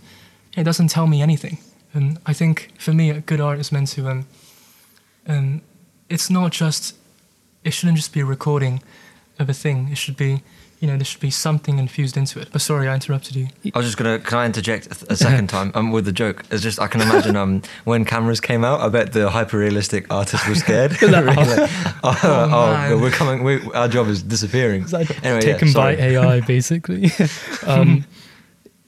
it 0.55 0.63
doesn't 0.63 0.87
tell 0.87 1.07
me 1.07 1.21
anything. 1.21 1.57
And 1.93 2.19
I 2.25 2.33
think 2.33 2.71
for 2.79 2.93
me, 2.93 3.11
good 3.19 3.41
art 3.41 3.59
is 3.59 3.71
meant 3.71 3.89
to, 3.89 4.07
um, 4.09 4.25
um, 5.27 5.61
it's 6.09 6.29
not 6.29 6.51
just, 6.51 6.95
it 7.63 7.71
shouldn't 7.71 7.97
just 7.97 8.13
be 8.13 8.21
a 8.21 8.25
recording 8.25 8.81
of 9.39 9.49
a 9.49 9.53
thing. 9.53 9.89
It 9.91 9.97
should 9.97 10.17
be, 10.17 10.41
you 10.81 10.87
know, 10.87 10.97
there 10.97 11.05
should 11.05 11.21
be 11.21 11.29
something 11.29 11.77
infused 11.77 12.17
into 12.17 12.39
it. 12.39 12.49
But 12.51 12.59
sorry, 12.59 12.87
I 12.87 12.95
interrupted 12.95 13.35
you. 13.35 13.47
I 13.73 13.77
was 13.77 13.85
just 13.85 13.97
gonna. 13.97 14.17
Can 14.17 14.39
I 14.39 14.47
interject 14.47 14.87
a, 15.09 15.15
second 15.15 15.47
time? 15.55 15.71
Um, 15.75 15.91
with 15.91 16.05
the 16.05 16.11
joke, 16.11 16.43
it's 16.49 16.63
just 16.63 16.81
I 16.81 16.87
can 16.87 17.01
imagine 17.01 17.35
um 17.35 17.61
when 17.85 18.03
cameras 18.03 18.41
came 18.41 18.65
out. 18.65 18.81
I 18.81 18.89
bet 18.89 19.13
the 19.13 19.29
hyper 19.29 19.59
realistic 19.59 20.11
artists 20.11 20.47
were 20.47 20.55
scared. 20.55 20.97
Really 21.01 21.23
like, 21.23 21.37
oh, 22.03 22.19
oh, 22.23 22.73
man. 22.73 23.01
we're 23.01 23.11
coming. 23.11 23.43
We, 23.43 23.61
our 23.73 23.87
job 23.87 24.07
is 24.07 24.23
disappearing. 24.23 24.85
Anyway, 24.93 25.07
yeah, 25.23 25.39
taken 25.39 25.73
by. 25.73 25.95
AI, 25.95 26.41
basically. 26.41 27.11
um, 27.65 28.05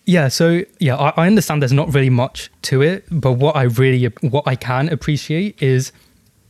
yeah, 0.05 0.29
so 0.29 0.63
yeah, 0.79 0.95
I, 0.95 1.13
I 1.23 1.27
understand 1.27 1.61
there's 1.61 1.73
not 1.73 1.93
really 1.93 2.09
much 2.09 2.49
to 2.63 2.81
it, 2.81 3.05
but 3.11 3.33
what 3.33 3.55
I 3.55 3.63
really, 3.63 4.05
what 4.21 4.47
I 4.47 4.55
can 4.55 4.89
appreciate 4.89 5.61
is 5.61 5.91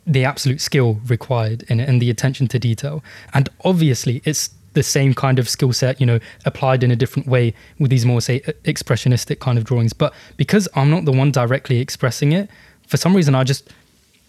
the 0.05 0.25
absolute 0.25 0.61
skill 0.61 0.99
required 1.07 1.63
in 1.69 1.79
it 1.79 1.89
and 1.89 2.01
the 2.01 2.09
attention 2.09 2.47
to 2.49 2.59
detail. 2.59 3.03
And 3.33 3.49
obviously, 3.63 4.21
it's 4.25 4.49
the 4.73 4.83
same 4.83 5.13
kind 5.13 5.39
of 5.39 5.47
skill 5.47 5.73
set, 5.73 5.99
you 5.99 6.05
know, 6.05 6.19
applied 6.45 6.83
in 6.83 6.91
a 6.91 6.95
different 6.95 7.27
way 7.27 7.53
with 7.79 7.91
these 7.91 8.05
more, 8.05 8.21
say, 8.21 8.39
expressionistic 8.63 9.39
kind 9.39 9.57
of 9.57 9.63
drawings. 9.63 9.93
But 9.93 10.13
because 10.37 10.67
I'm 10.75 10.89
not 10.89 11.05
the 11.05 11.11
one 11.11 11.31
directly 11.31 11.79
expressing 11.79 12.31
it, 12.31 12.49
for 12.87 12.97
some 12.97 13.15
reason, 13.15 13.35
I 13.35 13.43
just 13.43 13.69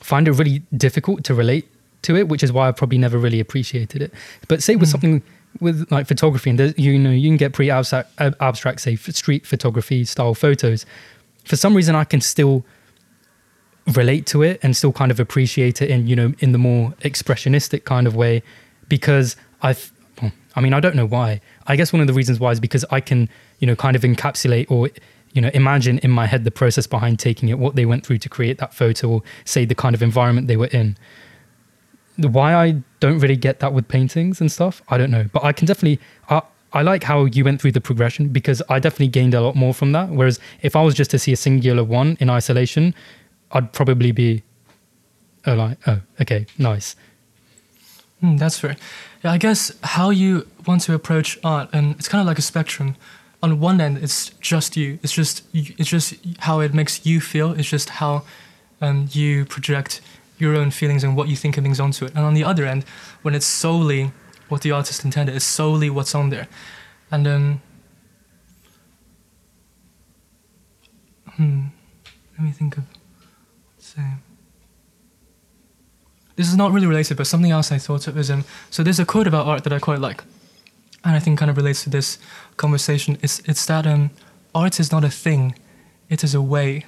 find 0.01 0.29
it 0.29 0.33
really 0.33 0.63
difficult 0.77 1.25
to 1.25 1.35
relate 1.35 1.69
to 2.03 2.17
it, 2.17 2.29
which 2.29 2.43
is 2.43 2.53
why 2.53 2.69
I 2.69 2.73
probably 2.73 2.99
never 2.99 3.19
really 3.19 3.41
appreciated 3.41 4.03
it. 4.03 4.13
But 4.49 4.63
say 4.63 4.77
with 4.77 4.89
hmm. 4.89 4.93
something 4.93 5.23
with 5.61 5.91
like 5.91 6.07
photography, 6.07 6.51
and 6.51 6.79
you 6.79 6.99
know, 6.99 7.11
you 7.11 7.29
can 7.29 7.37
get 7.37 7.53
pretty 7.53 7.71
abstract, 7.71 8.11
abstract, 8.19 8.81
say, 8.81 8.97
street 8.97 9.47
photography 9.47 10.05
style 10.05 10.35
photos. 10.35 10.85
For 11.45 11.57
some 11.57 11.75
reason, 11.75 11.95
I 11.95 12.05
can 12.05 12.21
still 12.21 12.65
relate 13.93 14.27
to 14.27 14.43
it 14.43 14.59
and 14.63 14.77
still 14.77 14.93
kind 14.93 15.11
of 15.11 15.21
appreciate 15.21 15.83
it 15.83 15.91
in 15.91 16.07
you 16.07 16.17
know 16.17 16.33
in 16.39 16.53
the 16.53 16.59
more 16.59 16.93
expressionistic 17.03 17.85
kind 17.85 18.07
of 18.07 18.17
way 18.17 18.43
because 18.89 19.37
I've 19.63 19.93
I 20.57 20.61
mean 20.61 20.73
I 20.73 20.81
don't 20.81 20.97
know 20.97 21.07
why 21.07 21.41
I 21.67 21.77
guess 21.77 21.93
one 21.93 22.01
of 22.01 22.07
the 22.07 22.13
reasons 22.13 22.41
why 22.41 22.51
is 22.53 22.61
because 22.61 22.85
I 22.91 23.01
can 23.01 23.29
you 23.59 23.67
know 23.67 23.77
kind 23.77 23.97
of 23.97 24.03
encapsulate 24.03 24.71
or 24.71 24.89
you 25.35 25.41
know, 25.43 25.51
imagine 25.53 25.99
in 25.99 26.11
my 26.11 26.27
head 26.27 26.45
the 26.45 26.51
process 26.51 26.87
behind 26.87 27.19
taking 27.19 27.49
it, 27.49 27.59
what 27.59 27.75
they 27.75 27.85
went 27.85 28.07
through 28.07 28.19
to 28.19 28.29
create 28.29 28.59
that 28.59 28.73
photo, 28.73 29.09
or 29.11 29.23
say 29.45 29.65
the 29.65 29.75
kind 29.75 29.95
of 29.95 30.03
environment 30.03 30.47
they 30.47 30.57
were 30.57 30.69
in. 30.69 30.97
Why 32.17 32.55
I 32.55 32.83
don't 33.01 33.19
really 33.19 33.37
get 33.37 33.59
that 33.59 33.73
with 33.73 33.89
paintings 33.89 34.41
and 34.41 34.51
stuff, 34.51 34.81
I 34.89 34.97
don't 34.97 35.11
know. 35.11 35.27
But 35.33 35.43
I 35.43 35.53
can 35.53 35.67
definitely, 35.67 35.99
I, 36.31 36.43
I 36.73 36.83
like 36.83 37.03
how 37.03 37.25
you 37.25 37.45
went 37.45 37.61
through 37.61 37.73
the 37.73 37.81
progression 37.81 38.29
because 38.29 38.63
I 38.69 38.79
definitely 38.79 39.09
gained 39.09 39.35
a 39.35 39.41
lot 39.41 39.57
more 39.57 39.75
from 39.75 39.91
that. 39.91 40.11
Whereas 40.11 40.39
if 40.63 40.77
I 40.77 40.83
was 40.83 40.95
just 40.95 41.11
to 41.11 41.19
see 41.19 41.33
a 41.33 41.37
singular 41.37 41.83
one 41.83 42.17
in 42.21 42.31
isolation, 42.31 42.95
I'd 43.51 43.73
probably 43.73 44.13
be, 44.13 44.45
oh, 45.47 45.55
like, 45.55 45.79
oh, 45.89 46.01
okay, 46.21 46.47
nice. 46.59 46.95
Mm, 48.23 48.39
that's 48.39 48.61
fair. 48.61 48.77
Yeah, 49.25 49.33
I 49.33 49.39
guess 49.39 49.73
how 49.83 50.11
you 50.11 50.47
want 50.67 50.83
to 50.83 50.95
approach 50.95 51.39
art, 51.43 51.71
and 51.73 51.97
it's 51.97 52.09
kind 52.09 52.21
of 52.21 52.27
like 52.27 52.39
a 52.39 52.43
spectrum. 52.43 52.95
On 53.43 53.59
one 53.59 53.81
end, 53.81 53.97
it's 53.99 54.29
just 54.41 54.77
you. 54.77 54.99
It's 55.03 55.13
just 55.13 55.43
it's 55.55 55.89
just 55.89 56.15
how 56.41 56.61
it 56.61 56.75
makes 56.75 57.07
you 57.07 57.23
feel. 57.23 57.53
It's 57.53 57.69
just 57.69 57.89
how 57.89 58.25
um, 58.83 59.09
you 59.13 59.47
project 59.47 60.03
your 60.39 60.55
own 60.55 60.71
feelings 60.71 61.03
and 61.05 61.17
what 61.17 61.29
you 61.29 61.37
think 61.37 61.57
of 61.57 61.65
things 61.65 61.81
onto 61.81 62.05
it. 62.05 62.15
And 62.15 62.25
on 62.27 62.35
the 62.35 62.45
other 62.45 62.67
end, 62.67 62.85
when 63.23 63.35
it's 63.35 63.47
solely 63.47 64.13
what 64.51 64.61
the 64.61 64.73
artist 64.73 65.05
intended, 65.07 65.35
it's 65.35 65.45
solely 65.47 65.89
what's 65.89 66.15
on 66.15 66.29
there. 66.29 66.47
And 67.11 67.27
um, 67.27 67.63
hmm, 71.37 71.63
let 72.37 72.45
me 72.45 72.51
think 72.51 72.77
of 72.77 72.85
say. 73.79 74.03
This 76.37 76.49
is 76.49 76.57
not 76.57 76.73
really 76.73 76.87
related, 76.87 77.17
but 77.17 77.27
something 77.27 77.51
else 77.51 77.71
I 77.71 77.79
thought 77.79 78.09
of 78.09 78.19
is 78.19 78.31
um, 78.31 78.45
so 78.71 78.83
there's 78.83 78.99
a 78.99 79.05
quote 79.05 79.27
about 79.27 79.47
art 79.47 79.65
that 79.65 79.73
I 79.73 79.79
quite 79.79 80.01
like, 80.01 80.23
and 81.05 81.15
I 81.15 81.21
think 81.21 81.39
kind 81.39 81.51
of 81.51 81.57
relates 81.57 81.85
to 81.85 81.91
this 81.91 82.19
conversation. 82.57 83.19
It's 83.23 83.41
it's 83.41 83.67
that 83.67 83.87
um, 83.87 84.11
art 84.55 84.81
is 84.81 84.91
not 84.91 85.05
a 85.05 85.11
thing, 85.11 85.55
it 86.09 86.25
is 86.25 86.35
a 86.35 86.43
way. 86.43 86.87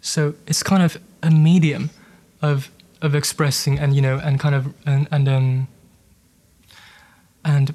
So 0.00 0.34
it's 0.46 0.62
kind 0.62 0.82
of 0.82 0.98
a 1.22 1.30
medium 1.30 1.90
of 2.42 2.70
of 3.04 3.14
expressing 3.14 3.78
and 3.78 3.94
you 3.94 4.02
know 4.02 4.18
and 4.18 4.40
kind 4.40 4.54
of 4.54 4.72
and 4.86 5.06
and 5.10 5.28
um 5.28 5.68
and 7.44 7.74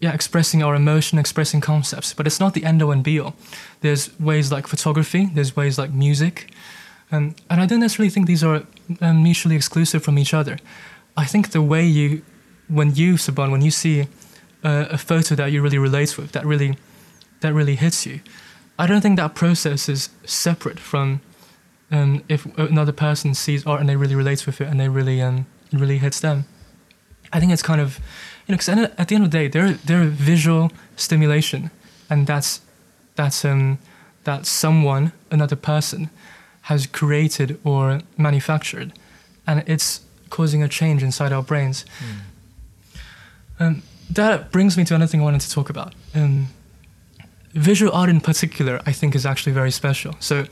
yeah 0.00 0.12
expressing 0.14 0.62
our 0.62 0.74
emotion 0.74 1.18
expressing 1.18 1.60
concepts 1.60 2.14
but 2.14 2.26
it's 2.26 2.40
not 2.40 2.54
the 2.54 2.64
end 2.64 2.82
all 2.82 2.90
and 2.90 3.04
be 3.04 3.20
all 3.20 3.34
there's 3.82 4.18
ways 4.18 4.50
like 4.50 4.66
photography 4.66 5.30
there's 5.34 5.54
ways 5.54 5.78
like 5.78 5.92
music 5.92 6.50
um, 7.12 7.34
and 7.50 7.60
i 7.60 7.66
don't 7.66 7.80
necessarily 7.80 8.08
think 8.08 8.26
these 8.26 8.42
are 8.42 8.62
um, 9.00 9.22
mutually 9.22 9.56
exclusive 9.56 10.02
from 10.02 10.18
each 10.18 10.34
other 10.34 10.58
i 11.16 11.24
think 11.24 11.50
the 11.50 11.62
way 11.62 11.84
you 11.84 12.22
when 12.68 12.94
you 12.94 13.14
saban 13.14 13.50
when 13.50 13.62
you 13.62 13.70
see 13.70 14.06
a, 14.62 14.86
a 14.90 14.98
photo 14.98 15.34
that 15.34 15.52
you 15.52 15.62
really 15.62 15.78
relate 15.78 16.16
with 16.18 16.32
that 16.32 16.44
really 16.44 16.76
that 17.40 17.52
really 17.52 17.76
hits 17.76 18.06
you 18.06 18.20
i 18.78 18.86
don't 18.86 19.00
think 19.00 19.16
that 19.16 19.34
process 19.34 19.88
is 19.88 20.10
separate 20.24 20.78
from 20.78 21.20
um, 21.90 22.22
if 22.28 22.46
another 22.56 22.92
person 22.92 23.34
sees 23.34 23.66
art 23.66 23.80
and 23.80 23.88
they 23.88 23.96
really 23.96 24.14
relate 24.14 24.46
with 24.46 24.60
it 24.60 24.68
and 24.68 24.78
they 24.78 24.88
really 24.88 25.20
um, 25.20 25.46
really 25.72 25.98
hits 25.98 26.20
them. 26.20 26.44
I 27.32 27.40
think 27.40 27.52
it's 27.52 27.62
kind 27.62 27.80
of, 27.80 27.98
you 28.46 28.52
know, 28.52 28.58
because 28.58 28.68
at 28.68 29.08
the 29.08 29.14
end 29.14 29.24
of 29.24 29.30
the 29.30 29.38
day, 29.38 29.48
they're 29.48 29.72
they're 29.72 30.04
visual 30.04 30.72
stimulation, 30.96 31.70
and 32.08 32.26
that's 32.26 32.60
that's 33.14 33.44
um 33.44 33.78
that 34.24 34.46
someone, 34.46 35.12
another 35.30 35.56
person, 35.56 36.10
has 36.70 36.86
created 36.86 37.58
or 37.64 38.00
manufactured, 38.16 38.92
and 39.44 39.64
it's 39.66 40.02
causing 40.30 40.62
a 40.62 40.68
change 40.68 41.02
inside 41.02 41.32
our 41.32 41.42
brains. 41.42 41.84
Mm. 41.98 42.16
Um, 43.58 43.82
that 44.08 44.52
brings 44.52 44.76
me 44.76 44.84
to 44.84 44.94
another 44.94 45.10
thing 45.10 45.20
I 45.20 45.24
wanted 45.24 45.40
to 45.40 45.50
talk 45.50 45.68
about. 45.68 45.94
Um, 46.14 46.46
visual 47.54 47.92
art 47.92 48.08
in 48.08 48.20
particular, 48.20 48.80
I 48.86 48.92
think, 48.92 49.16
is 49.16 49.26
actually 49.26 49.52
very 49.52 49.72
special. 49.72 50.14
So 50.20 50.46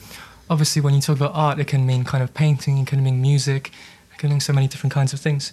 obviously 0.51 0.83
when 0.83 0.95
you 0.95 1.01
talk 1.01 1.17
about 1.17 1.33
art, 1.35 1.61
it 1.61 1.69
can 1.69 1.87
mean 1.87 2.03
kind 2.03 2.25
of 2.25 2.35
painting, 2.35 2.79
it 2.79 2.89
can 2.89 3.01
mean 3.05 3.23
music, 3.23 3.71
it 4.13 4.19
can 4.19 4.31
mean 4.31 4.41
so 4.41 4.53
many 4.53 4.67
different 4.67 4.93
kinds 4.93 5.13
of 5.13 5.21
things. 5.21 5.53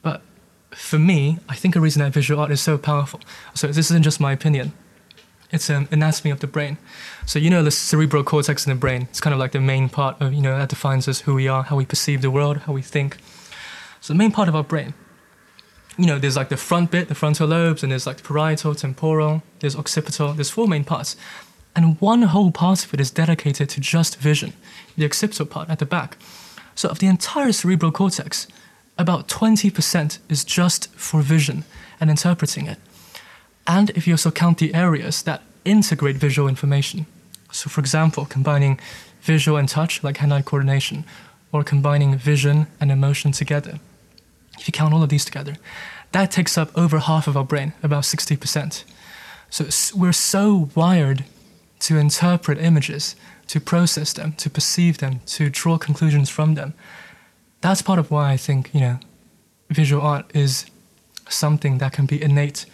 But 0.00 0.22
for 0.70 0.98
me, 0.98 1.38
I 1.50 1.54
think 1.54 1.76
a 1.76 1.80
reason 1.80 2.00
that 2.00 2.14
visual 2.14 2.40
art 2.40 2.50
is 2.50 2.62
so 2.62 2.78
powerful. 2.78 3.20
So 3.52 3.66
this 3.66 3.90
isn't 3.90 4.04
just 4.04 4.20
my 4.20 4.32
opinion. 4.32 4.72
It's 5.50 5.70
an 5.70 5.88
anatomy 5.90 6.30
of 6.30 6.40
the 6.40 6.46
brain. 6.46 6.78
So 7.24 7.38
you 7.38 7.50
know 7.50 7.62
the 7.62 7.70
cerebral 7.70 8.24
cortex 8.24 8.66
in 8.66 8.70
the 8.70 8.78
brain. 8.78 9.02
It's 9.10 9.20
kind 9.20 9.32
of 9.32 9.40
like 9.40 9.52
the 9.52 9.60
main 9.60 9.88
part 9.88 10.20
of 10.20 10.32
you 10.32 10.42
know 10.42 10.58
that 10.58 10.68
defines 10.68 11.08
us 11.08 11.20
who 11.20 11.34
we 11.34 11.48
are, 11.48 11.62
how 11.62 11.76
we 11.76 11.84
perceive 11.84 12.22
the 12.22 12.30
world, 12.30 12.58
how 12.58 12.72
we 12.72 12.82
think. 12.82 13.18
So 14.00 14.12
the 14.12 14.18
main 14.18 14.32
part 14.32 14.48
of 14.48 14.56
our 14.56 14.64
brain. 14.64 14.94
You 15.98 16.06
know, 16.06 16.18
there's 16.18 16.36
like 16.36 16.50
the 16.50 16.58
front 16.58 16.90
bit, 16.90 17.08
the 17.08 17.14
frontal 17.14 17.48
lobes, 17.48 17.82
and 17.82 17.90
there's 17.90 18.06
like 18.06 18.18
the 18.18 18.22
parietal, 18.22 18.74
temporal, 18.74 19.42
there's 19.60 19.74
occipital. 19.74 20.34
There's 20.34 20.50
four 20.50 20.68
main 20.68 20.84
parts 20.84 21.16
and 21.76 22.00
one 22.00 22.22
whole 22.22 22.50
part 22.50 22.84
of 22.84 22.94
it 22.94 23.00
is 23.00 23.10
dedicated 23.10 23.68
to 23.68 23.80
just 23.80 24.16
vision, 24.16 24.54
the 24.96 25.04
occipital 25.04 25.44
part 25.44 25.68
at 25.68 25.78
the 25.78 25.84
back. 25.84 26.16
So, 26.74 26.88
of 26.88 26.98
the 26.98 27.06
entire 27.06 27.52
cerebral 27.52 27.92
cortex, 27.92 28.48
about 28.98 29.28
20% 29.28 30.18
is 30.30 30.42
just 30.42 30.92
for 30.94 31.20
vision 31.20 31.64
and 32.00 32.08
interpreting 32.08 32.66
it. 32.66 32.78
And 33.66 33.90
if 33.90 34.06
you 34.06 34.14
also 34.14 34.30
count 34.30 34.58
the 34.58 34.74
areas 34.74 35.22
that 35.22 35.42
integrate 35.64 36.16
visual 36.16 36.48
information, 36.48 37.06
so 37.50 37.68
for 37.68 37.80
example, 37.80 38.24
combining 38.26 38.78
visual 39.20 39.58
and 39.58 39.68
touch, 39.68 40.04
like 40.04 40.18
hand 40.18 40.32
eye 40.32 40.42
coordination, 40.42 41.04
or 41.52 41.64
combining 41.64 42.16
vision 42.16 42.66
and 42.80 42.90
emotion 42.92 43.32
together, 43.32 43.80
if 44.58 44.68
you 44.68 44.72
count 44.72 44.94
all 44.94 45.02
of 45.02 45.08
these 45.08 45.24
together, 45.24 45.56
that 46.12 46.30
takes 46.30 46.56
up 46.56 46.76
over 46.76 46.98
half 46.98 47.26
of 47.26 47.36
our 47.36 47.44
brain, 47.44 47.72
about 47.82 48.04
60%. 48.04 48.84
So 49.50 49.64
we're 49.96 50.12
so 50.12 50.70
wired 50.74 51.24
to 51.80 51.98
interpret 51.98 52.58
images, 52.58 53.16
to 53.48 53.60
process 53.60 54.12
them, 54.12 54.32
to 54.34 54.50
perceive 54.50 54.98
them, 54.98 55.20
to 55.26 55.50
draw 55.50 55.78
conclusions 55.78 56.30
from 56.30 56.54
them. 56.54 56.74
That's 57.60 57.82
part 57.82 57.98
of 57.98 58.10
why 58.10 58.32
I 58.32 58.36
think, 58.36 58.70
you 58.72 58.80
know, 58.80 58.98
visual 59.68 60.02
art 60.02 60.30
is 60.34 60.66
something 61.28 61.78
that 61.78 61.92
can 61.92 62.06
be 62.06 62.22
innate 62.22 62.66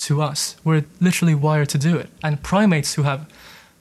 to 0.00 0.22
us. 0.22 0.56
We're 0.64 0.84
literally 1.00 1.34
wired 1.34 1.68
to 1.70 1.78
do 1.78 1.96
it. 1.96 2.08
And 2.22 2.42
primates 2.42 2.94
who 2.94 3.02
have 3.02 3.30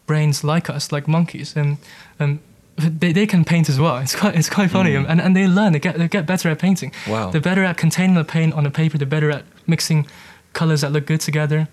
brains 0.06 0.44
like 0.44 0.70
us, 0.70 0.92
like 0.92 1.08
monkeys, 1.08 1.56
and, 1.56 1.78
and 2.20 2.40
they, 2.78 3.12
they 3.12 3.26
can 3.26 3.46
paint 3.46 3.70
as 3.70 3.80
well. 3.80 3.98
It's 4.02 4.16
quite, 4.16 4.36
it's 4.36 4.50
quite 4.50 4.72
funny. 4.72 4.94
Mm. 4.94 5.10
And, 5.10 5.22
and 5.22 5.36
they 5.36 5.48
learn, 5.48 5.74
they 5.74 5.80
get, 5.80 5.98
they 5.98 6.08
get 6.08 6.26
better 6.26 6.50
at 6.50 6.60
painting. 6.60 6.92
Wow. 7.08 7.32
They're 7.32 7.42
better 7.42 7.64
at 7.64 7.78
containing 7.78 8.16
the 8.16 8.24
paint 8.24 8.54
on 8.54 8.64
the 8.64 8.72
paper, 8.72 8.98
they're 8.98 9.08
better 9.08 9.32
at 9.32 9.46
mixing 9.68 10.08
colors 10.54 10.82
that 10.82 10.92
look 10.92 11.06
good 11.06 11.22
together. 11.22 11.68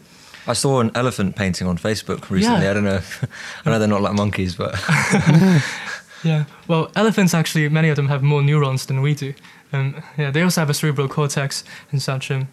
I 0.46 0.54
saw 0.54 0.80
an 0.80 0.90
elephant 0.94 1.36
painting 1.36 1.68
on 1.68 1.78
Facebook 1.78 2.28
recently. 2.28 2.64
Yeah. 2.64 2.70
I 2.70 2.74
don't 2.74 2.84
know. 2.84 2.96
If, 2.96 3.24
I 3.64 3.70
know 3.70 3.78
they're 3.78 3.86
not 3.86 4.02
like 4.02 4.14
monkeys, 4.14 4.56
but. 4.56 4.74
yeah. 6.24 6.44
Well, 6.66 6.90
elephants 6.96 7.32
actually, 7.32 7.68
many 7.68 7.90
of 7.90 7.96
them 7.96 8.08
have 8.08 8.22
more 8.22 8.42
neurons 8.42 8.86
than 8.86 9.02
we 9.02 9.14
do. 9.14 9.34
Um, 9.72 10.02
yeah, 10.18 10.30
they 10.30 10.42
also 10.42 10.60
have 10.60 10.68
a 10.68 10.74
cerebral 10.74 11.08
cortex 11.08 11.64
and 11.92 12.02
such. 12.02 12.30
Um, 12.30 12.48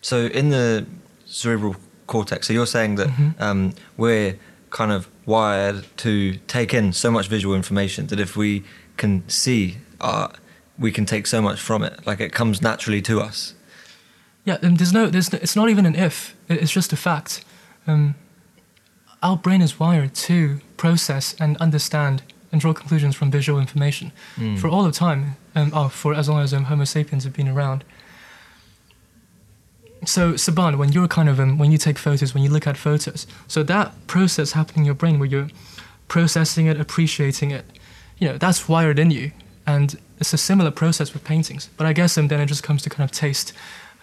so 0.00 0.26
in 0.26 0.50
the 0.50 0.86
cerebral 1.26 1.76
cortex, 2.06 2.46
so 2.46 2.52
you're 2.52 2.66
saying 2.66 2.96
that 2.96 3.08
mm-hmm. 3.08 3.42
um, 3.42 3.74
we're 3.96 4.38
kind 4.70 4.92
of 4.92 5.08
wired 5.26 5.84
to 5.98 6.36
take 6.46 6.72
in 6.72 6.92
so 6.92 7.10
much 7.10 7.28
visual 7.28 7.54
information 7.54 8.06
that 8.06 8.20
if 8.20 8.36
we 8.36 8.64
can 8.96 9.28
see 9.28 9.78
art, 10.00 10.36
we 10.78 10.90
can 10.90 11.04
take 11.04 11.26
so 11.26 11.42
much 11.42 11.60
from 11.60 11.82
it. 11.82 12.06
Like 12.06 12.20
it 12.20 12.32
comes 12.32 12.62
naturally 12.62 13.02
to 13.02 13.20
us. 13.20 13.54
Yeah, 14.44 14.58
and 14.62 14.78
there's 14.78 14.92
no, 14.92 15.06
there's 15.06 15.32
no, 15.32 15.38
it's 15.42 15.54
not 15.54 15.68
even 15.68 15.86
an 15.86 15.94
if. 15.94 16.34
It's 16.48 16.72
just 16.72 16.92
a 16.92 16.96
fact. 16.96 17.44
Um, 17.86 18.14
our 19.22 19.36
brain 19.36 19.60
is 19.60 19.78
wired 19.78 20.14
to 20.14 20.60
process 20.76 21.34
and 21.38 21.56
understand 21.58 22.22
and 22.50 22.60
draw 22.60 22.72
conclusions 22.72 23.14
from 23.14 23.30
visual 23.30 23.60
information 23.60 24.12
mm. 24.36 24.58
for 24.58 24.68
all 24.68 24.84
of 24.86 24.94
time. 24.94 25.36
Um, 25.54 25.70
oh, 25.74 25.88
for 25.88 26.14
as 26.14 26.28
long 26.28 26.40
as 26.40 26.54
um, 26.54 26.64
Homo 26.64 26.84
sapiens 26.84 27.24
have 27.24 27.34
been 27.34 27.48
around. 27.48 27.84
So, 30.04 30.32
Saban, 30.32 30.78
when 30.78 30.92
you're 30.92 31.08
kind 31.08 31.28
of 31.28 31.38
um, 31.38 31.58
when 31.58 31.70
you 31.70 31.78
take 31.78 31.98
photos, 31.98 32.32
when 32.32 32.42
you 32.42 32.50
look 32.50 32.66
at 32.66 32.76
photos, 32.76 33.26
so 33.48 33.62
that 33.64 33.92
process 34.06 34.52
happening 34.52 34.80
in 34.80 34.86
your 34.86 34.94
brain 34.94 35.18
where 35.18 35.28
you're 35.28 35.48
processing 36.08 36.66
it, 36.66 36.80
appreciating 36.80 37.50
it, 37.50 37.64
you 38.18 38.26
know, 38.26 38.38
that's 38.38 38.68
wired 38.68 38.98
in 38.98 39.10
you, 39.10 39.32
and 39.66 39.98
it's 40.18 40.32
a 40.32 40.38
similar 40.38 40.70
process 40.70 41.12
with 41.12 41.22
paintings. 41.24 41.68
But 41.76 41.86
I 41.86 41.92
guess 41.92 42.16
um, 42.16 42.28
then 42.28 42.40
it 42.40 42.46
just 42.46 42.62
comes 42.62 42.82
to 42.82 42.90
kind 42.90 43.08
of 43.08 43.14
taste 43.14 43.52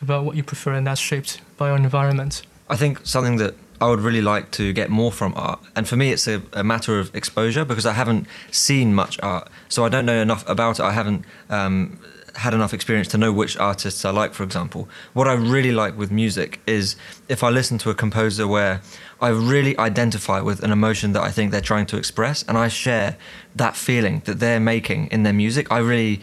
about 0.01 0.23
what 0.23 0.35
you 0.35 0.43
prefer, 0.43 0.73
and 0.73 0.85
that's 0.85 1.01
shaped 1.01 1.41
by 1.57 1.69
your 1.69 1.77
environment. 1.77 2.43
I 2.69 2.75
think 2.75 2.99
something 3.03 3.37
that 3.37 3.55
I 3.81 3.87
would 3.87 4.01
really 4.01 4.21
like 4.21 4.51
to 4.51 4.73
get 4.73 4.89
more 4.89 5.11
from 5.11 5.33
art, 5.35 5.59
and 5.75 5.87
for 5.87 5.95
me, 5.95 6.11
it's 6.11 6.27
a, 6.27 6.43
a 6.53 6.63
matter 6.63 6.99
of 6.99 7.13
exposure 7.15 7.65
because 7.65 7.87
I 7.87 7.93
haven't 7.93 8.27
seen 8.51 8.93
much 8.93 9.19
art, 9.23 9.49
so 9.67 9.83
I 9.83 9.89
don't 9.89 10.05
know 10.05 10.21
enough 10.21 10.47
about 10.47 10.79
it. 10.79 10.83
I 10.83 10.91
haven't 10.91 11.25
um, 11.49 11.99
had 12.37 12.53
enough 12.53 12.73
experience 12.73 13.07
to 13.09 13.17
know 13.17 13.33
which 13.33 13.57
artists 13.57 14.05
I 14.05 14.11
like, 14.11 14.33
for 14.33 14.43
example. 14.43 14.87
What 15.13 15.27
I 15.27 15.33
really 15.33 15.71
like 15.71 15.97
with 15.97 16.11
music 16.11 16.59
is 16.67 16.95
if 17.27 17.43
I 17.43 17.49
listen 17.49 17.77
to 17.79 17.89
a 17.89 17.95
composer 17.95 18.47
where 18.47 18.81
I 19.19 19.29
really 19.29 19.77
identify 19.77 20.39
with 20.41 20.63
an 20.63 20.71
emotion 20.71 21.13
that 21.13 21.23
I 21.23 21.31
think 21.31 21.51
they're 21.51 21.61
trying 21.61 21.87
to 21.87 21.97
express, 21.97 22.43
and 22.47 22.57
I 22.57 22.67
share 22.67 23.17
that 23.55 23.75
feeling 23.75 24.21
that 24.25 24.39
they're 24.39 24.59
making 24.59 25.07
in 25.07 25.23
their 25.23 25.33
music. 25.33 25.71
I 25.71 25.79
really 25.79 26.21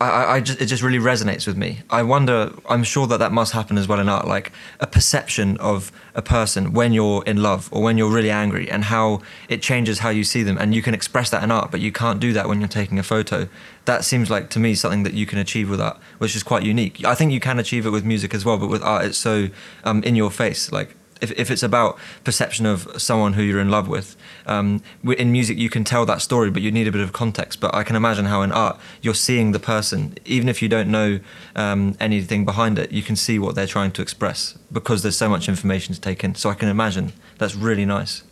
I, 0.00 0.36
I- 0.36 0.40
just, 0.40 0.60
it 0.60 0.66
just 0.66 0.82
really 0.82 0.98
resonates 0.98 1.46
with 1.46 1.56
me. 1.56 1.80
I 1.90 2.02
wonder. 2.04 2.52
I'm 2.68 2.84
sure 2.84 3.06
that 3.08 3.18
that 3.18 3.32
must 3.32 3.52
happen 3.52 3.76
as 3.76 3.88
well 3.88 3.98
in 3.98 4.08
art, 4.08 4.28
like 4.28 4.52
a 4.78 4.86
perception 4.86 5.56
of 5.58 5.90
a 6.14 6.22
person 6.22 6.72
when 6.72 6.92
you're 6.92 7.24
in 7.24 7.42
love 7.42 7.68
or 7.72 7.82
when 7.82 7.98
you're 7.98 8.10
really 8.10 8.30
angry, 8.30 8.70
and 8.70 8.84
how 8.84 9.20
it 9.48 9.60
changes 9.60 9.98
how 10.00 10.10
you 10.10 10.22
see 10.22 10.42
them. 10.44 10.56
And 10.56 10.74
you 10.74 10.82
can 10.82 10.94
express 10.94 11.30
that 11.30 11.42
in 11.42 11.50
art, 11.50 11.70
but 11.72 11.80
you 11.80 11.90
can't 11.90 12.20
do 12.20 12.32
that 12.32 12.48
when 12.48 12.60
you're 12.60 12.68
taking 12.68 12.98
a 12.98 13.02
photo. 13.02 13.48
That 13.86 14.04
seems 14.04 14.30
like 14.30 14.50
to 14.50 14.60
me 14.60 14.74
something 14.74 15.02
that 15.02 15.14
you 15.14 15.26
can 15.26 15.38
achieve 15.38 15.68
with 15.68 15.80
art, 15.80 15.98
which 16.18 16.36
is 16.36 16.42
quite 16.44 16.62
unique. 16.62 17.04
I 17.04 17.14
think 17.16 17.32
you 17.32 17.40
can 17.40 17.58
achieve 17.58 17.84
it 17.84 17.90
with 17.90 18.04
music 18.04 18.34
as 18.34 18.44
well, 18.44 18.58
but 18.58 18.68
with 18.68 18.82
art, 18.82 19.04
it's 19.04 19.18
so 19.18 19.48
um, 19.82 20.02
in 20.04 20.14
your 20.14 20.30
face. 20.30 20.70
Like 20.70 20.94
if, 21.20 21.32
if 21.32 21.50
it's 21.50 21.62
about 21.62 21.98
perception 22.24 22.66
of 22.66 22.88
someone 23.00 23.34
who 23.34 23.42
you're 23.42 23.60
in 23.60 23.70
love 23.70 23.88
with, 23.88 24.16
um, 24.46 24.82
in 25.04 25.32
music 25.32 25.58
you 25.58 25.70
can 25.70 25.84
tell 25.84 26.06
that 26.06 26.22
story, 26.22 26.50
but 26.50 26.62
you 26.62 26.70
need 26.70 26.86
a 26.86 26.92
bit 26.92 27.00
of 27.00 27.12
context. 27.12 27.60
But 27.60 27.74
I 27.74 27.82
can 27.82 27.96
imagine 27.96 28.26
how 28.26 28.42
in 28.42 28.52
art 28.52 28.78
you're 29.02 29.14
seeing 29.14 29.52
the 29.52 29.58
person, 29.58 30.16
even 30.24 30.48
if 30.48 30.62
you 30.62 30.68
don't 30.68 30.90
know 30.90 31.20
um, 31.56 31.96
anything 32.00 32.44
behind 32.44 32.78
it, 32.78 32.92
you 32.92 33.02
can 33.02 33.16
see 33.16 33.38
what 33.38 33.54
they're 33.54 33.66
trying 33.66 33.92
to 33.92 34.02
express 34.02 34.58
because 34.72 35.02
there's 35.02 35.16
so 35.16 35.28
much 35.28 35.48
information 35.48 35.94
to 35.94 36.00
take 36.00 36.24
in. 36.24 36.34
So 36.34 36.50
I 36.50 36.54
can 36.54 36.68
imagine 36.68 37.12
that's 37.38 37.54
really 37.54 37.84
nice. 37.84 38.22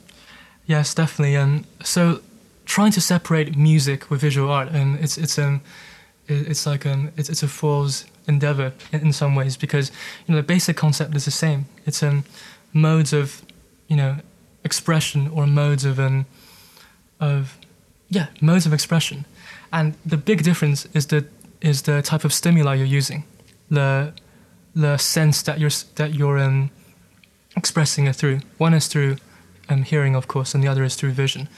Yes, 0.67 0.95
definitely. 0.95 1.37
And 1.37 1.65
so, 1.83 2.21
trying 2.65 2.91
to 2.93 3.01
separate 3.01 3.57
music 3.57 4.11
with 4.11 4.21
visual 4.21 4.51
art, 4.51 4.69
and 4.73 4.99
it's 4.99 5.17
it's 5.17 5.39
um, 5.39 5.61
it's 6.27 6.67
like 6.67 6.85
um, 6.85 7.13
it's 7.17 7.29
it's 7.29 7.43
a 7.43 7.49
fool's 7.49 8.05
endeavor 8.27 8.73
in, 8.93 9.01
in 9.01 9.13
some 9.13 9.37
ways 9.37 9.57
because 9.57 9.91
you 10.27 10.35
know 10.35 10.41
the 10.41 10.47
basic 10.47 10.77
concept 10.77 11.15
is 11.15 11.25
the 11.25 11.31
same. 11.31 11.67
It's 11.87 12.03
um, 12.03 12.25
modes 12.77 13.13
of, 13.13 13.43
you 13.89 13.97
know, 13.97 14.17
expression 14.65 15.29
or 15.29 15.47
modes 15.47 15.85
of 15.85 15.99
um, 15.99 16.27
of, 17.19 17.59
yeah, 18.09 18.27
modes 18.41 18.67
of 18.67 18.73
expression, 18.73 19.25
and 19.73 19.95
the 20.05 20.17
big 20.17 20.43
difference 20.43 20.87
is 20.95 21.07
the 21.07 21.25
is 21.61 21.83
the 21.83 22.03
type 22.03 22.25
of 22.25 22.33
stimuli 22.33 22.75
you're 22.75 22.97
using, 22.99 23.25
the 23.71 24.13
the 24.75 24.97
sense 24.99 25.43
that 25.43 25.59
you're 25.59 25.71
that 25.95 26.15
you're 26.15 26.39
um, 26.39 26.71
expressing 27.57 28.07
it 28.07 28.17
through. 28.17 28.41
One 28.59 28.75
is 28.75 28.87
through 28.87 29.17
um, 29.69 29.83
hearing, 29.83 30.15
of 30.15 30.27
course, 30.27 30.55
and 30.55 30.63
the 30.63 30.69
other 30.69 30.85
is 30.85 30.97
through 30.97 31.13
vision. 31.13 31.49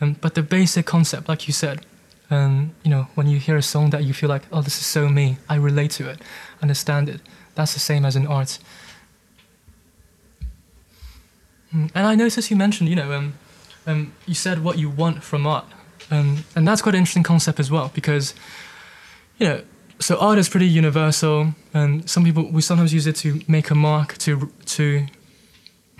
Um, 0.00 0.16
but 0.20 0.34
the 0.34 0.42
basic 0.42 0.86
concept, 0.86 1.28
like 1.28 1.46
you 1.46 1.52
said, 1.52 1.86
um, 2.30 2.72
you 2.84 2.90
know, 2.90 3.06
when 3.14 3.26
you 3.26 3.38
hear 3.38 3.56
a 3.56 3.62
song 3.62 3.90
that 3.90 4.04
you 4.04 4.14
feel 4.14 4.28
like, 4.28 4.42
oh, 4.52 4.62
this 4.62 4.78
is 4.78 4.86
so 4.86 5.08
me, 5.08 5.36
I 5.48 5.56
relate 5.56 5.90
to 5.92 6.08
it, 6.08 6.20
understand 6.62 7.08
it. 7.08 7.20
That's 7.54 7.74
the 7.74 7.80
same 7.80 8.04
as 8.04 8.16
in 8.16 8.26
art. 8.26 8.58
Mm, 11.74 11.90
And 11.94 12.06
I 12.06 12.14
noticed 12.14 12.50
you 12.50 12.56
mentioned, 12.56 12.88
you 12.88 12.96
know, 12.96 13.12
um, 13.12 13.34
um, 13.86 14.12
you 14.26 14.34
said 14.34 14.62
what 14.64 14.78
you 14.78 14.90
want 14.90 15.22
from 15.22 15.46
art, 15.46 15.66
um, 16.10 16.44
and 16.54 16.66
that's 16.66 16.82
quite 16.82 16.94
an 16.94 16.98
interesting 17.00 17.22
concept 17.22 17.60
as 17.60 17.70
well 17.70 17.90
because, 17.94 18.34
you 19.38 19.46
know, 19.48 19.62
so 19.98 20.18
art 20.18 20.38
is 20.38 20.48
pretty 20.48 20.66
universal, 20.66 21.54
and 21.74 22.08
some 22.08 22.24
people 22.24 22.50
we 22.50 22.62
sometimes 22.62 22.92
use 22.92 23.06
it 23.06 23.16
to 23.16 23.40
make 23.46 23.70
a 23.70 23.74
mark 23.74 24.16
to 24.18 24.50
to 24.66 25.06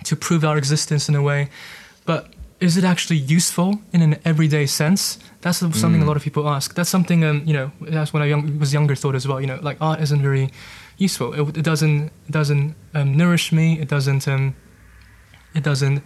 to 0.03 0.15
prove 0.15 0.43
our 0.43 0.57
existence 0.57 1.07
in 1.07 1.15
a 1.15 1.21
way, 1.21 1.49
but 2.05 2.33
is 2.59 2.77
it 2.77 2.83
actually 2.83 3.17
useful 3.17 3.81
in 3.91 4.01
an 4.01 4.19
everyday 4.23 4.65
sense? 4.67 5.17
That's 5.41 5.57
something 5.57 6.01
a 6.01 6.05
lot 6.05 6.15
of 6.17 6.23
people 6.23 6.47
ask. 6.47 6.75
That's 6.75 6.89
something 6.89 7.23
um, 7.23 7.41
you 7.45 7.53
know. 7.53 7.71
That's 7.81 8.13
when 8.13 8.21
I 8.23 8.27
young, 8.27 8.59
was 8.59 8.73
younger 8.73 8.95
thought 8.95 9.15
as 9.15 9.27
well. 9.27 9.39
You 9.41 9.47
know, 9.47 9.59
like 9.61 9.77
art 9.81 9.99
isn't 10.01 10.21
very 10.21 10.49
useful. 10.97 11.33
It, 11.33 11.57
it 11.57 11.63
doesn't 11.63 12.11
it 12.27 12.31
doesn't 12.31 12.75
um, 12.93 13.17
nourish 13.17 13.51
me. 13.51 13.79
It 13.79 13.87
doesn't 13.87 14.27
um, 14.27 14.55
it 15.53 15.63
doesn't 15.63 16.03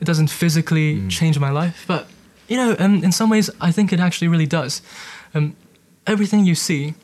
it 0.00 0.04
doesn't 0.04 0.28
physically 0.28 1.08
change 1.08 1.38
my 1.38 1.50
life. 1.50 1.84
But 1.86 2.08
you 2.48 2.56
know, 2.56 2.76
um, 2.78 3.02
in 3.02 3.12
some 3.12 3.30
ways, 3.30 3.50
I 3.60 3.72
think 3.72 3.92
it 3.92 4.00
actually 4.00 4.28
really 4.28 4.46
does. 4.46 4.82
Um, 5.34 5.56
everything 6.06 6.44
you 6.44 6.54
see 6.54 6.94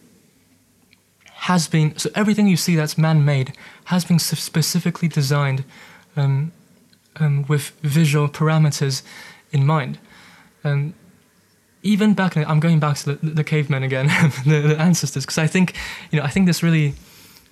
has 1.49 1.67
been 1.67 1.97
so 1.99 2.09
everything 2.15 2.47
you 2.47 2.57
see 2.57 2.77
that's 2.77 2.97
man-made 2.97 3.53
has 3.87 4.05
been 4.05 4.19
specifically 4.19 5.09
designed 5.09 5.65
um, 6.17 6.53
um, 7.17 7.45
with 7.49 7.71
visual 7.83 8.29
parameters 8.29 9.03
in 9.51 9.67
mind. 9.67 9.99
Um, 10.65 10.95
even 11.83 12.15
back, 12.15 12.37
I'm 12.37 12.61
going 12.61 12.79
back 12.79 12.97
to 12.99 13.15
the, 13.15 13.31
the 13.31 13.45
cavemen 13.45 13.83
again, 13.83 14.07
the, 14.47 14.61
the 14.61 14.81
ancestors, 14.81 15.25
because 15.25 15.39
I 15.39 15.49
think, 15.49 15.75
you 16.11 16.19
know, 16.19 16.25
I 16.25 16.29
think 16.29 16.47
this 16.47 16.63
really 16.63 16.95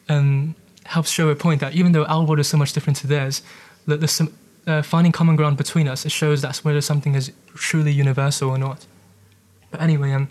um, 0.09 0.55
helps 0.85 1.11
show 1.11 1.29
a 1.29 1.35
point 1.35 1.61
that 1.61 1.75
even 1.75 1.93
though 1.93 2.05
our 2.05 2.25
world 2.25 2.39
is 2.39 2.49
so 2.49 2.57
much 2.57 2.73
different 2.73 2.97
to 2.99 3.07
theirs, 3.07 3.43
that 3.87 4.01
there's 4.01 4.13
some, 4.13 4.33
uh, 4.67 4.83
finding 4.83 5.13
common 5.13 5.37
ground 5.37 5.57
between 5.57 5.89
us, 5.89 6.05
it 6.07 6.13
shows 6.13 6.43
that's 6.43 6.65
whether 6.65 6.81
something 6.81 7.15
is 7.15 7.33
truly 7.55 7.93
universal 7.93 8.51
or 8.51 8.59
not. 8.59 8.87
But 9.71 9.81
anyway, 9.81 10.13
um, 10.13 10.29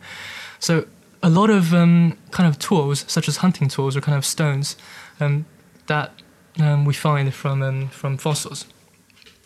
so 0.59 0.85
a 1.21 1.29
lot 1.29 1.49
of 1.49 1.73
um, 1.73 2.17
kind 2.31 2.47
of 2.47 2.59
tools, 2.59 3.05
such 3.07 3.27
as 3.27 3.38
hunting 3.38 3.67
tools 3.67 3.95
or 3.95 4.01
kind 4.01 4.17
of 4.17 4.25
stones, 4.25 4.75
um, 5.19 5.45
that 5.88 6.12
um, 6.59 6.85
we 6.85 6.93
find 6.93 7.33
from 7.33 7.62
um, 7.62 7.88
from 7.89 8.17
fossils, 8.17 8.65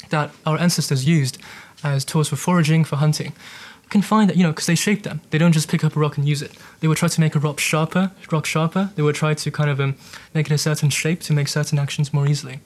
that 0.10 0.32
our 0.46 0.60
ancestors 0.60 1.08
used 1.08 1.38
as 1.84 2.06
tools 2.06 2.30
for 2.30 2.36
foraging, 2.36 2.84
for 2.84 2.98
hunting. 2.98 3.34
Can 3.90 4.02
find 4.02 4.28
that 4.28 4.38
you 4.38 4.44
know 4.44 4.52
because 4.52 4.66
they 4.66 4.76
shape 4.76 5.04
them. 5.04 5.22
They 5.30 5.38
don't 5.38 5.52
just 5.52 5.70
pick 5.70 5.84
up 5.84 5.96
a 5.96 6.00
rock 6.00 6.18
and 6.18 6.28
use 6.28 6.42
it. 6.42 6.52
They 6.80 6.88
would 6.88 6.98
try 6.98 7.10
to 7.10 7.22
make 7.22 7.36
a 7.36 7.40
rock 7.40 7.60
sharper, 7.60 8.12
rock 8.32 8.46
sharper. 8.46 8.90
They 8.96 9.04
would 9.04 9.14
try 9.14 9.36
to 9.36 9.52
kind 9.52 9.70
of 9.70 9.80
um, 9.80 9.96
make 10.34 10.48
it 10.48 10.54
a 10.54 10.58
certain 10.58 10.90
shape 10.90 11.22
to 11.22 11.34
make 11.34 11.48
certain 11.48 11.78
actions 11.78 12.12
more 12.12 12.28
easily. 12.28 12.60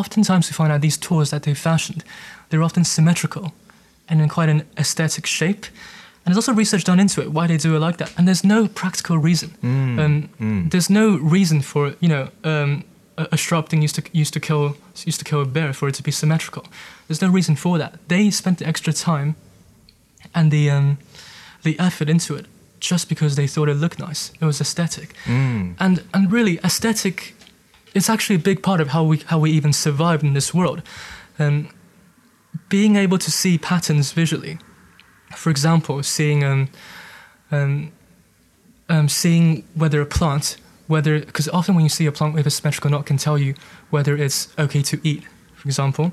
Oftentimes, 0.00 0.48
we 0.50 0.52
find 0.54 0.70
out 0.72 0.80
these 0.80 0.98
tools 0.98 1.30
that 1.30 1.42
they've 1.44 1.58
fashioned, 1.70 2.04
they're 2.48 2.62
often 2.62 2.84
symmetrical 2.84 3.44
and 4.08 4.20
in 4.20 4.28
quite 4.28 4.48
an 4.50 4.62
aesthetic 4.76 5.26
shape. 5.26 5.64
And 6.24 6.34
there's 6.34 6.36
also 6.48 6.52
research 6.58 6.84
done 6.84 7.00
into 7.00 7.20
it 7.22 7.28
why 7.32 7.46
they 7.46 7.56
do 7.56 7.74
it 7.76 7.78
like 7.78 7.96
that. 7.98 8.10
And 8.16 8.26
there's 8.28 8.44
no 8.44 8.68
practical 8.68 9.16
reason. 9.18 9.48
um, 9.62 10.68
There's 10.70 10.90
no 10.90 11.06
reason 11.16 11.62
for 11.62 11.94
you 12.00 12.08
know 12.08 12.28
um, 12.44 12.82
a, 13.16 13.24
a 13.32 13.36
sharp 13.36 13.68
thing 13.68 13.82
used 13.82 13.94
to 13.94 14.02
used 14.12 14.32
to 14.34 14.40
kill 14.40 14.76
used 15.06 15.18
to 15.20 15.24
kill 15.24 15.40
a 15.40 15.44
bear 15.46 15.72
for 15.72 15.88
it 15.88 15.94
to 15.96 16.02
be 16.02 16.10
symmetrical. 16.12 16.62
There's 17.08 17.22
no 17.22 17.30
reason 17.34 17.56
for 17.56 17.78
that. 17.78 17.92
They 18.08 18.30
spent 18.30 18.58
the 18.58 18.66
extra 18.66 18.92
time 18.92 19.34
and 20.34 20.50
the 20.50 20.70
um, 20.76 20.98
the 21.62 21.74
effort 21.78 22.08
into 22.08 22.34
it 22.38 22.46
just 22.80 23.08
because 23.08 23.34
they 23.36 23.46
thought 23.48 23.68
it 23.68 23.76
looked 23.76 23.98
nice. 24.08 24.32
It 24.40 24.44
was 24.44 24.60
aesthetic, 24.60 25.08
and 25.78 26.02
and 26.12 26.32
really 26.32 26.58
aesthetic. 26.64 27.34
It's 27.96 28.10
actually 28.10 28.36
a 28.36 28.44
big 28.50 28.62
part 28.62 28.80
of 28.82 28.88
how 28.88 29.02
we 29.04 29.16
how 29.26 29.38
we 29.38 29.50
even 29.52 29.72
survive 29.72 30.22
in 30.22 30.34
this 30.34 30.52
world. 30.52 30.82
Um, 31.38 31.68
being 32.68 32.96
able 32.96 33.18
to 33.18 33.30
see 33.30 33.56
patterns 33.56 34.12
visually, 34.12 34.58
for 35.34 35.48
example, 35.48 36.02
seeing 36.02 36.44
um, 36.44 36.68
um, 37.50 37.92
um, 38.90 39.08
seeing 39.08 39.64
whether 39.74 40.02
a 40.02 40.06
plant, 40.06 40.58
whether 40.88 41.20
because 41.20 41.48
often 41.48 41.74
when 41.74 41.84
you 41.84 41.88
see 41.88 42.04
a 42.04 42.12
plant 42.12 42.34
with 42.34 42.46
a 42.46 42.50
symmetrical 42.50 42.90
knot, 42.90 43.06
can 43.06 43.16
tell 43.16 43.38
you 43.38 43.54
whether 43.88 44.14
it's 44.14 44.48
okay 44.58 44.82
to 44.82 45.00
eat, 45.02 45.24
for 45.54 45.66
example, 45.66 46.12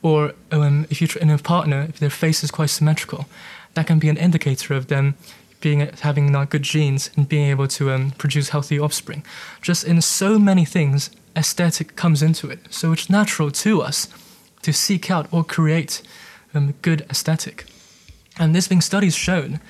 or 0.00 0.32
um, 0.50 0.86
if 0.88 1.02
you're 1.02 1.22
in 1.22 1.28
a 1.28 1.36
partner, 1.36 1.86
if 1.90 1.98
their 1.98 2.10
face 2.10 2.42
is 2.42 2.50
quite 2.50 2.70
symmetrical, 2.70 3.26
that 3.74 3.86
can 3.86 3.98
be 3.98 4.08
an 4.08 4.16
indicator 4.16 4.72
of 4.72 4.86
them 4.86 5.14
being 5.60 5.80
having 6.00 6.30
not 6.32 6.50
good 6.50 6.62
genes 6.62 7.10
and 7.16 7.28
being 7.28 7.50
able 7.50 7.68
to 7.68 7.90
um, 7.90 8.12
produce 8.12 8.50
healthy 8.50 8.78
offspring. 8.78 9.24
Just 9.60 9.84
in 9.84 10.00
so 10.00 10.38
many 10.38 10.64
things, 10.64 11.10
aesthetic 11.36 11.96
comes 11.96 12.22
into 12.22 12.50
it, 12.50 12.60
so 12.70 12.92
it's 12.92 13.08
natural 13.08 13.50
to 13.50 13.82
us 13.82 14.08
to 14.62 14.72
seek 14.72 15.10
out 15.10 15.26
or 15.32 15.44
create 15.44 16.02
um, 16.54 16.74
good 16.82 17.02
aesthetic. 17.10 17.64
And 18.38 18.54
there's 18.54 18.68
been 18.68 18.80
studies 18.80 19.14
shown 19.14 19.60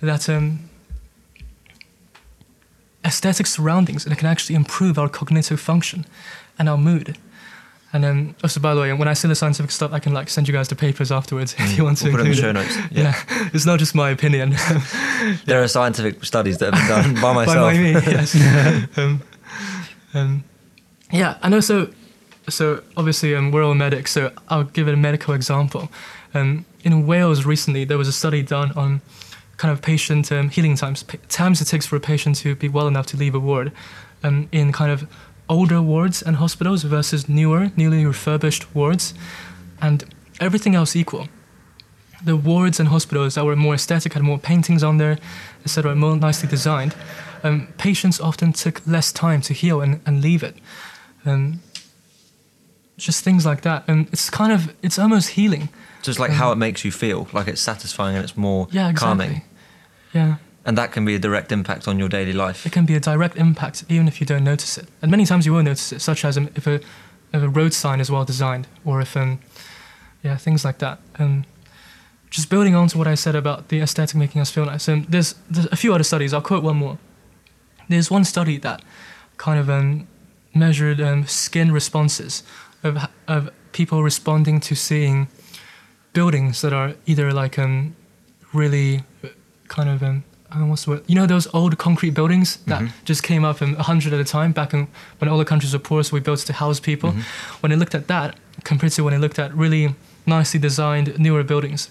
that 0.00 0.28
um, 0.28 0.68
aesthetic 3.04 3.46
surroundings 3.46 4.04
and 4.04 4.12
it 4.12 4.18
can 4.18 4.28
actually 4.28 4.56
improve 4.56 4.98
our 4.98 5.08
cognitive 5.08 5.60
function 5.60 6.06
and 6.58 6.68
our 6.68 6.78
mood. 6.78 7.18
And 7.92 8.04
um, 8.04 8.34
also, 8.42 8.60
by 8.60 8.74
the 8.74 8.80
way, 8.80 8.92
when 8.92 9.08
I 9.08 9.14
say 9.14 9.28
the 9.28 9.34
scientific 9.34 9.70
stuff, 9.70 9.92
I 9.92 10.00
can 10.00 10.12
like 10.12 10.28
send 10.28 10.48
you 10.48 10.52
guys 10.52 10.68
the 10.68 10.74
papers 10.74 11.12
afterwards 11.12 11.54
if 11.58 11.78
you 11.78 11.84
want 11.84 11.98
to 11.98 12.04
We'll 12.04 12.16
put 12.16 12.20
it 12.20 12.24
in 12.26 12.30
the 12.32 12.36
show 12.36 12.52
notes. 12.52 12.76
Yeah. 12.90 13.14
Yeah, 13.30 13.48
it's 13.54 13.64
not 13.64 13.78
just 13.78 13.94
my 13.94 14.10
opinion. 14.10 14.54
There 15.46 15.62
are 15.62 15.68
scientific 15.68 16.24
studies 16.24 16.58
that 16.58 16.74
have 16.74 16.88
been 16.88 17.14
done 17.14 17.14
by 17.14 17.20
by 17.22 17.46
myself. 17.46 17.72
my 17.72 17.78
me, 17.78 17.92
yes. 17.92 18.34
um, 18.98 19.22
um, 20.14 20.44
yeah, 21.10 21.38
and 21.42 21.54
also, 21.54 21.86
so 21.86 21.92
so 22.48 22.82
obviously 22.96 23.34
um, 23.34 23.50
we're 23.50 23.64
all 23.64 23.74
medics, 23.74 24.12
so 24.12 24.32
I'll 24.48 24.64
give 24.64 24.88
it 24.88 24.94
a 24.94 24.96
medical 24.96 25.34
example. 25.34 25.88
Um, 26.34 26.64
in 26.84 27.06
Wales 27.06 27.44
recently, 27.44 27.84
there 27.84 27.98
was 27.98 28.08
a 28.08 28.12
study 28.12 28.42
done 28.42 28.72
on 28.72 29.00
kind 29.56 29.72
of 29.72 29.82
patient 29.82 30.30
um, 30.30 30.50
healing 30.50 30.76
times, 30.76 31.02
pa- 31.02 31.18
times 31.28 31.60
it 31.60 31.66
takes 31.66 31.86
for 31.86 31.96
a 31.96 32.00
patient 32.00 32.36
to 32.36 32.54
be 32.54 32.68
well 32.68 32.86
enough 32.86 33.06
to 33.06 33.16
leave 33.16 33.34
a 33.34 33.40
ward, 33.40 33.72
um, 34.22 34.48
in 34.52 34.72
kind 34.72 34.90
of 34.90 35.08
older 35.48 35.80
wards 35.80 36.22
and 36.22 36.36
hospitals 36.36 36.82
versus 36.82 37.28
newer, 37.28 37.70
newly 37.76 38.04
refurbished 38.04 38.74
wards, 38.74 39.14
and 39.80 40.04
everything 40.40 40.74
else 40.74 40.94
equal 40.94 41.28
the 42.24 42.36
wards 42.36 42.80
and 42.80 42.88
hospitals 42.88 43.34
that 43.34 43.44
were 43.44 43.56
more 43.56 43.74
aesthetic, 43.74 44.12
had 44.14 44.22
more 44.22 44.38
paintings 44.38 44.82
on 44.82 44.98
there, 44.98 45.18
etc., 45.64 45.94
more 45.94 46.16
nicely 46.16 46.48
designed, 46.48 46.94
um, 47.42 47.68
patients 47.78 48.20
often 48.20 48.52
took 48.52 48.84
less 48.86 49.12
time 49.12 49.40
to 49.42 49.52
heal 49.52 49.80
and, 49.80 50.00
and 50.06 50.22
leave 50.22 50.42
it. 50.42 50.56
Um, 51.26 51.60
just 52.96 53.22
things 53.24 53.44
like 53.44 53.60
that. 53.62 53.84
And 53.88 54.08
it's 54.12 54.30
kind 54.30 54.52
of, 54.52 54.74
it's 54.82 54.98
almost 54.98 55.30
healing. 55.30 55.68
Just 56.02 56.18
like 56.18 56.30
how 56.30 56.52
it 56.52 56.56
makes 56.56 56.84
you 56.84 56.90
feel, 56.92 57.28
like 57.32 57.46
it's 57.48 57.60
satisfying 57.60 58.16
and 58.16 58.24
it's 58.24 58.36
more 58.36 58.68
Yeah, 58.70 58.88
exactly. 58.88 59.26
calming. 59.26 59.42
Yeah. 60.14 60.36
And 60.64 60.78
that 60.78 60.92
can 60.92 61.04
be 61.04 61.14
a 61.14 61.18
direct 61.18 61.52
impact 61.52 61.86
on 61.88 61.98
your 61.98 62.08
daily 62.08 62.32
life. 62.32 62.64
It 62.64 62.72
can 62.72 62.86
be 62.86 62.94
a 62.94 63.00
direct 63.00 63.36
impact 63.36 63.84
even 63.88 64.08
if 64.08 64.20
you 64.20 64.26
don't 64.26 64.44
notice 64.44 64.78
it. 64.78 64.88
And 65.02 65.10
many 65.10 65.26
times 65.26 65.44
you 65.46 65.52
will 65.52 65.62
notice 65.62 65.92
it, 65.92 66.00
such 66.00 66.24
as 66.24 66.38
um, 66.38 66.48
if, 66.54 66.66
a, 66.66 66.74
if 67.32 67.42
a 67.42 67.48
road 67.48 67.74
sign 67.74 68.00
is 68.00 68.10
well 68.10 68.24
designed 68.24 68.66
or 68.84 69.00
if, 69.00 69.16
um, 69.16 69.40
yeah, 70.22 70.36
things 70.36 70.64
like 70.64 70.78
that. 70.78 70.98
And 71.16 71.44
just 72.30 72.48
building 72.50 72.74
on 72.74 72.88
to 72.88 72.98
what 72.98 73.06
I 73.06 73.14
said 73.14 73.34
about 73.36 73.68
the 73.68 73.80
aesthetic 73.80 74.16
making 74.16 74.40
us 74.40 74.50
feel 74.50 74.64
nice, 74.64 74.88
um, 74.88 75.06
there's, 75.08 75.34
there's 75.50 75.66
a 75.66 75.76
few 75.76 75.92
other 75.94 76.04
studies. 76.04 76.32
I'll 76.32 76.40
quote 76.40 76.64
one 76.64 76.76
more. 76.76 76.98
There's 77.88 78.10
one 78.10 78.24
study 78.24 78.58
that 78.58 78.82
kind 79.36 79.60
of 79.60 79.68
um, 79.70 80.08
measured 80.60 81.00
um, 81.00 81.26
skin 81.26 81.70
responses 81.72 82.42
of, 82.82 83.08
of 83.28 83.50
people 83.72 84.02
responding 84.02 84.60
to 84.60 84.74
seeing 84.74 85.28
buildings 86.12 86.60
that 86.62 86.72
are 86.72 86.94
either 87.06 87.32
like 87.32 87.58
um, 87.58 87.94
really 88.52 89.02
kind 89.68 89.88
of 89.88 90.02
um, 90.02 90.24
I 90.50 90.54
don't 90.54 90.62
know 90.64 90.70
what's 90.70 90.84
the 90.84 90.92
word? 90.92 91.02
You 91.06 91.14
know 91.16 91.26
those 91.26 91.48
old 91.52 91.76
concrete 91.76 92.10
buildings 92.14 92.58
that 92.66 92.80
Mhm. 92.82 92.92
just 93.04 93.22
came 93.22 93.44
up 93.44 93.60
in 93.60 93.74
a 93.74 93.82
hundred 93.82 94.12
at 94.14 94.20
a 94.20 94.24
time 94.24 94.52
back 94.52 94.72
in, 94.72 94.86
when 95.18 95.28
all 95.28 95.38
the 95.38 95.44
countries 95.44 95.72
were 95.72 95.80
poor, 95.80 96.02
so 96.04 96.14
we 96.14 96.20
built 96.20 96.38
to 96.46 96.52
house 96.52 96.80
people. 96.80 97.10
Mhm. 97.12 97.22
When 97.60 97.70
they 97.70 97.76
looked 97.76 97.94
at 97.94 98.06
that 98.06 98.36
compared 98.64 98.92
to 98.92 99.02
when 99.04 99.12
they 99.12 99.18
looked 99.20 99.38
at 99.38 99.52
really 99.54 99.94
nicely 100.24 100.60
designed 100.60 101.18
newer 101.18 101.42
buildings, 101.42 101.90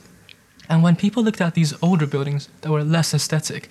and 0.70 0.82
when 0.82 0.96
people 0.96 1.22
looked 1.24 1.42
at 1.42 1.54
these 1.54 1.74
older 1.82 2.08
buildings 2.08 2.50
that 2.62 2.72
were 2.72 2.84
less 2.84 3.14
aesthetic, 3.14 3.68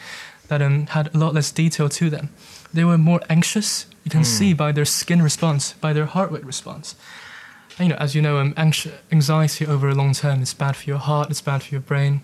that 0.49 0.61
um, 0.63 0.87
had 0.89 1.09
a 1.15 1.19
lot 1.19 1.33
less 1.35 1.51
detail 1.51 1.89
to 1.89 2.11
them, 2.11 2.29
they 2.73 2.85
were 2.85 2.99
more 2.99 3.21
anxious. 3.29 3.87
You 4.05 4.11
can 4.11 4.21
Mm. 4.23 4.27
see 4.27 4.53
by 4.55 4.71
their 4.73 4.85
skin 4.85 5.23
response, 5.23 5.75
by 5.81 5.93
their 5.93 6.07
heart 6.07 6.31
rate 6.31 6.45
response. 6.45 6.95
And, 7.79 7.89
you 7.89 7.95
know, 7.95 8.01
as 8.01 8.15
you 8.15 8.23
know, 8.23 8.39
um, 8.39 8.53
anxi- 8.55 8.93
anxiety 9.11 9.67
over 9.67 9.89
a 9.89 9.95
long 9.95 10.13
term 10.15 10.43
is 10.43 10.55
bad 10.55 10.77
for 10.77 10.85
your 10.85 10.99
heart. 10.99 11.31
It's 11.31 11.41
bad 11.41 11.63
for 11.63 11.71
your 11.75 11.81
brain. 11.81 12.21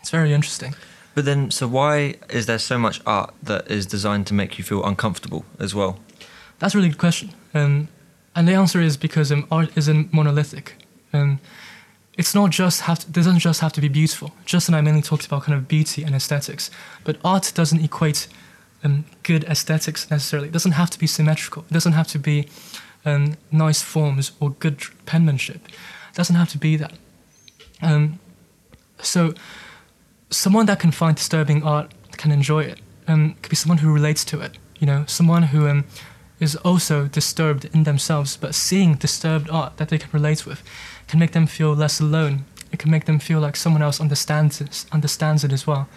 It's 0.00 0.10
very 0.10 0.32
interesting. 0.32 0.74
But 1.14 1.24
then, 1.24 1.50
so 1.50 1.66
why 1.66 2.16
is 2.28 2.46
there 2.46 2.58
so 2.58 2.78
much 2.78 3.00
art 3.06 3.32
that 3.42 3.70
is 3.70 3.86
designed 3.86 4.26
to 4.26 4.34
make 4.34 4.58
you 4.58 4.64
feel 4.64 4.84
uncomfortable 4.84 5.44
as 5.58 5.74
well? 5.74 5.98
That's 6.58 6.74
a 6.74 6.78
really 6.78 6.90
good 6.90 6.98
question. 6.98 7.30
Um, 7.54 7.88
and 8.36 8.46
the 8.48 8.54
answer 8.54 8.80
is 8.80 8.96
because 8.96 9.32
um, 9.32 9.46
art 9.50 9.70
isn't 9.76 10.12
monolithic. 10.12 10.76
Um, 11.12 11.40
it's 12.18 12.34
not 12.34 12.50
just 12.50 12.82
have 12.82 12.98
to, 13.00 13.06
it 13.06 13.12
doesn't 13.12 13.38
just 13.38 13.60
have 13.60 13.72
to 13.72 13.80
be 13.80 13.88
beautiful. 13.88 14.32
Justin 14.44 14.74
and 14.74 14.80
I 14.86 14.90
mainly 14.90 15.02
talked 15.02 15.26
about 15.26 15.44
kind 15.44 15.56
of 15.58 15.66
beauty 15.66 16.02
and 16.04 16.14
aesthetics, 16.14 16.70
but 17.04 17.16
art 17.24 17.52
doesn't 17.54 17.80
equate 17.82 18.28
um, 18.84 19.04
good 19.22 19.44
aesthetics 19.44 20.10
necessarily. 20.10 20.48
It 20.48 20.52
doesn't 20.52 20.72
have 20.72 20.90
to 20.90 20.98
be 20.98 21.06
symmetrical. 21.06 21.64
It 21.68 21.72
doesn't 21.72 21.92
have 21.92 22.08
to 22.08 22.18
be 22.18 22.48
um, 23.04 23.36
nice 23.50 23.82
forms 23.82 24.32
or 24.40 24.50
good 24.50 24.82
penmanship. 25.06 25.66
It 25.66 26.16
doesn't 26.16 26.36
have 26.36 26.50
to 26.50 26.58
be 26.58 26.76
that. 26.76 26.92
Um, 27.82 28.20
so, 29.00 29.34
someone 30.30 30.66
that 30.66 30.78
can 30.78 30.90
find 30.90 31.16
disturbing 31.16 31.62
art 31.62 31.92
can 32.12 32.30
enjoy 32.30 32.64
it. 32.64 32.80
Um, 33.06 33.34
could 33.42 33.50
be 33.50 33.56
someone 33.56 33.78
who 33.78 33.92
relates 33.92 34.24
to 34.26 34.40
it. 34.40 34.56
You 34.78 34.86
know, 34.86 35.04
someone 35.06 35.44
who 35.44 35.68
um, 35.68 35.84
is 36.40 36.56
also 36.56 37.06
disturbed 37.06 37.64
in 37.66 37.84
themselves, 37.84 38.36
but 38.36 38.54
seeing 38.54 38.94
disturbed 38.94 39.50
art 39.50 39.76
that 39.76 39.88
they 39.88 39.98
can 39.98 40.10
relate 40.12 40.46
with 40.46 40.62
can 41.08 41.18
make 41.18 41.32
them 41.32 41.46
feel 41.46 41.74
less 41.74 42.00
alone. 42.00 42.44
It 42.72 42.78
can 42.78 42.90
make 42.90 43.04
them 43.04 43.18
feel 43.18 43.40
like 43.40 43.56
someone 43.56 43.82
else 43.82 44.00
understands 44.00 44.60
it, 44.60 44.84
understands 44.90 45.44
it 45.44 45.52
as 45.52 45.66
well. 45.66 45.88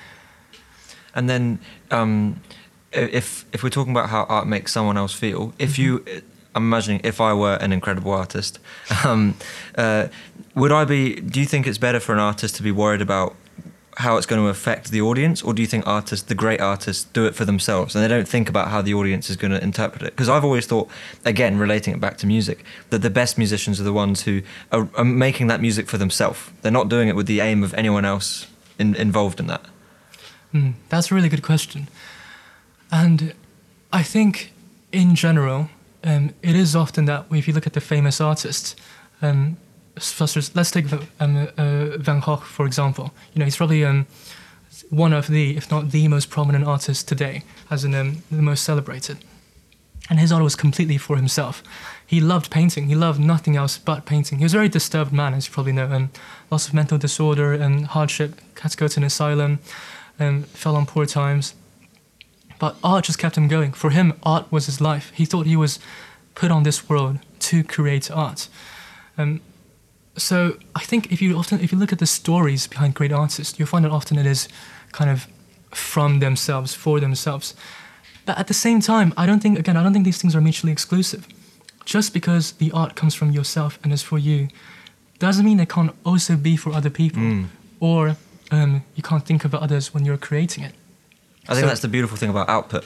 And 1.15 1.29
then, 1.29 1.59
um, 1.89 2.41
if 2.97 3.45
if 3.53 3.63
we're 3.63 3.69
talking 3.69 3.91
about 3.91 4.09
how 4.09 4.23
art 4.23 4.47
makes 4.47 4.71
someone 4.71 4.97
else 4.97 5.13
feel, 5.13 5.53
if 5.59 5.77
you, 5.77 6.03
I'm 6.55 6.63
imagining 6.63 7.01
if 7.03 7.21
I 7.21 7.33
were 7.33 7.55
an 7.55 7.71
incredible 7.71 8.11
artist, 8.11 8.59
um, 9.05 9.35
uh, 9.75 10.07
would 10.55 10.71
I 10.71 10.85
be? 10.85 11.15
Do 11.15 11.39
you 11.39 11.45
think 11.45 11.67
it's 11.67 11.77
better 11.77 11.99
for 11.99 12.13
an 12.13 12.19
artist 12.19 12.55
to 12.55 12.63
be 12.63 12.71
worried 12.71 13.01
about 13.01 13.35
how 13.97 14.15
it's 14.15 14.27
going 14.27 14.39
to 14.39 14.47
affect 14.47 14.91
the 14.91 15.01
audience, 15.01 15.41
or 15.41 15.53
do 15.53 15.61
you 15.61 15.67
think 15.67 15.85
artists, 15.87 16.27
the 16.27 16.35
great 16.35 16.61
artists, 16.61 17.05
do 17.05 17.25
it 17.25 17.33
for 17.33 17.45
themselves 17.45 17.95
and 17.95 18.03
they 18.03 18.07
don't 18.07 18.27
think 18.27 18.47
about 18.47 18.67
how 18.67 18.79
the 18.79 18.93
audience 18.93 19.27
is 19.27 19.35
going 19.35 19.51
to 19.51 19.61
interpret 19.63 20.03
it? 20.03 20.11
Because 20.11 20.29
I've 20.29 20.43
always 20.43 20.67
thought, 20.67 20.87
again, 21.25 21.57
relating 21.57 21.95
it 21.95 21.99
back 21.99 22.17
to 22.17 22.27
music, 22.27 22.63
that 22.91 22.99
the 22.99 23.09
best 23.09 23.39
musicians 23.39 23.81
are 23.81 23.83
the 23.83 23.93
ones 23.93 24.21
who 24.23 24.43
are, 24.71 24.87
are 24.95 25.03
making 25.03 25.47
that 25.47 25.61
music 25.61 25.87
for 25.87 25.97
themselves. 25.97 26.51
They're 26.61 26.71
not 26.71 26.89
doing 26.89 27.07
it 27.07 27.15
with 27.15 27.25
the 27.25 27.39
aim 27.39 27.63
of 27.63 27.73
anyone 27.73 28.05
else 28.05 28.45
in, 28.77 28.93
involved 28.95 29.39
in 29.39 29.47
that. 29.47 29.65
Mm, 30.53 30.73
that's 30.89 31.11
a 31.11 31.15
really 31.15 31.29
good 31.29 31.43
question. 31.43 31.87
And 32.91 33.33
I 33.91 34.03
think, 34.03 34.53
in 34.91 35.15
general, 35.15 35.69
um, 36.03 36.33
it 36.41 36.55
is 36.55 36.75
often 36.75 37.05
that 37.05 37.25
if 37.31 37.47
you 37.47 37.53
look 37.53 37.67
at 37.67 37.73
the 37.73 37.81
famous 37.81 38.21
artists, 38.21 38.75
um, 39.21 39.57
let's 39.95 40.71
take 40.71 40.85
um, 41.19 41.47
uh, 41.57 41.97
Van 41.97 42.19
Gogh 42.19 42.37
for 42.37 42.65
example. 42.65 43.13
You 43.33 43.39
know, 43.39 43.45
he's 43.45 43.57
probably 43.57 43.83
um, 43.83 44.05
one 44.89 45.13
of 45.13 45.27
the, 45.27 45.57
if 45.57 45.71
not 45.71 45.91
the 45.91 46.07
most 46.07 46.29
prominent 46.29 46.65
artist 46.65 47.07
today, 47.07 47.43
as 47.69 47.83
in 47.83 47.95
um, 47.95 48.23
the 48.31 48.41
most 48.41 48.63
celebrated. 48.63 49.17
And 50.09 50.19
his 50.19 50.31
art 50.31 50.43
was 50.43 50.55
completely 50.55 50.97
for 50.97 51.17
himself. 51.17 51.61
He 52.05 52.21
loved 52.21 52.49
painting. 52.49 52.87
He 52.87 52.95
loved 52.95 53.19
nothing 53.19 53.57
else 53.57 53.77
but 53.77 54.05
painting. 54.05 54.37
He 54.37 54.45
was 54.45 54.53
a 54.53 54.57
very 54.57 54.69
disturbed 54.69 55.11
man, 55.11 55.33
as 55.33 55.47
you 55.47 55.53
probably 55.53 55.73
know, 55.73 55.91
and 55.91 56.09
lots 56.49 56.67
of 56.67 56.73
mental 56.73 56.97
disorder 56.97 57.51
and 57.53 57.87
hardship. 57.87 58.39
Had 58.61 58.71
to 58.71 58.77
go 58.77 58.87
to 58.87 58.99
an 58.99 59.03
asylum, 59.03 59.59
and 60.17 60.47
fell 60.47 60.77
on 60.77 60.85
poor 60.85 61.05
times. 61.05 61.53
But 62.59 62.75
art 62.83 63.05
just 63.05 63.19
kept 63.19 63.35
him 63.37 63.47
going. 63.47 63.73
For 63.73 63.89
him, 63.91 64.13
art 64.23 64.51
was 64.51 64.65
his 64.65 64.81
life. 64.81 65.11
He 65.13 65.25
thought 65.25 65.45
he 65.45 65.55
was 65.55 65.79
put 66.35 66.51
on 66.51 66.63
this 66.63 66.89
world 66.89 67.19
to 67.39 67.63
create 67.63 68.09
art. 68.11 68.49
Um, 69.17 69.41
so 70.15 70.57
I 70.75 70.83
think 70.83 71.11
if 71.11 71.21
you 71.21 71.37
often 71.37 71.59
if 71.59 71.71
you 71.71 71.77
look 71.77 71.93
at 71.93 71.99
the 71.99 72.07
stories 72.07 72.67
behind 72.67 72.93
great 72.95 73.11
artists, 73.11 73.59
you'll 73.59 73.67
find 73.67 73.85
that 73.85 73.91
often 73.91 74.17
it 74.17 74.25
is 74.25 74.47
kind 74.91 75.09
of 75.09 75.27
from 75.71 76.19
themselves, 76.19 76.73
for 76.73 76.99
themselves. 76.99 77.53
But 78.25 78.37
at 78.39 78.47
the 78.47 78.53
same 78.53 78.81
time, 78.81 79.13
I 79.15 79.25
don't 79.25 79.41
think 79.41 79.59
again, 79.59 79.77
I 79.77 79.83
don't 79.83 79.93
think 79.93 80.05
these 80.05 80.21
things 80.21 80.35
are 80.35 80.41
mutually 80.41 80.71
exclusive. 80.71 81.27
Just 81.85 82.13
because 82.13 82.53
the 82.53 82.71
art 82.71 82.95
comes 82.95 83.13
from 83.15 83.31
yourself 83.31 83.79
and 83.83 83.93
is 83.93 84.01
for 84.01 84.17
you, 84.19 84.47
doesn't 85.19 85.45
mean 85.45 85.59
it 85.59 85.69
can't 85.69 85.91
also 86.03 86.35
be 86.35 86.57
for 86.57 86.73
other 86.73 86.89
people, 86.89 87.21
Mm. 87.21 87.45
or 87.79 88.17
um, 88.51 88.83
you 88.95 89.03
can't 89.03 89.25
think 89.25 89.45
of 89.45 89.53
others 89.55 89.93
when 89.93 90.03
you're 90.05 90.17
creating 90.17 90.63
it. 90.65 90.73
I 91.49 91.53
think 91.53 91.63
So- 91.63 91.67
that's 91.67 91.81
the 91.81 91.87
beautiful 91.87 92.17
thing 92.17 92.29
about 92.29 92.49
output, 92.49 92.85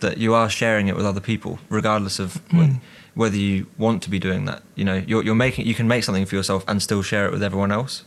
that 0.00 0.18
you 0.18 0.34
are 0.34 0.48
sharing 0.50 0.88
it 0.88 0.96
with 0.96 1.06
other 1.06 1.20
people, 1.20 1.58
regardless 1.68 2.18
of 2.18 2.34
whe- 2.50 2.66
Mm. 2.66 2.80
whether 3.14 3.36
you 3.36 3.66
want 3.78 4.02
to 4.02 4.10
be 4.10 4.18
doing 4.18 4.44
that. 4.46 4.62
You 4.74 4.84
know, 4.84 5.02
you're, 5.06 5.22
you're 5.22 5.34
making, 5.34 5.66
you 5.66 5.74
can 5.74 5.88
make 5.88 6.04
something 6.04 6.26
for 6.26 6.34
yourself 6.36 6.64
and 6.68 6.82
still 6.82 7.02
share 7.02 7.26
it 7.26 7.32
with 7.32 7.42
everyone 7.42 7.72
else. 7.72 8.02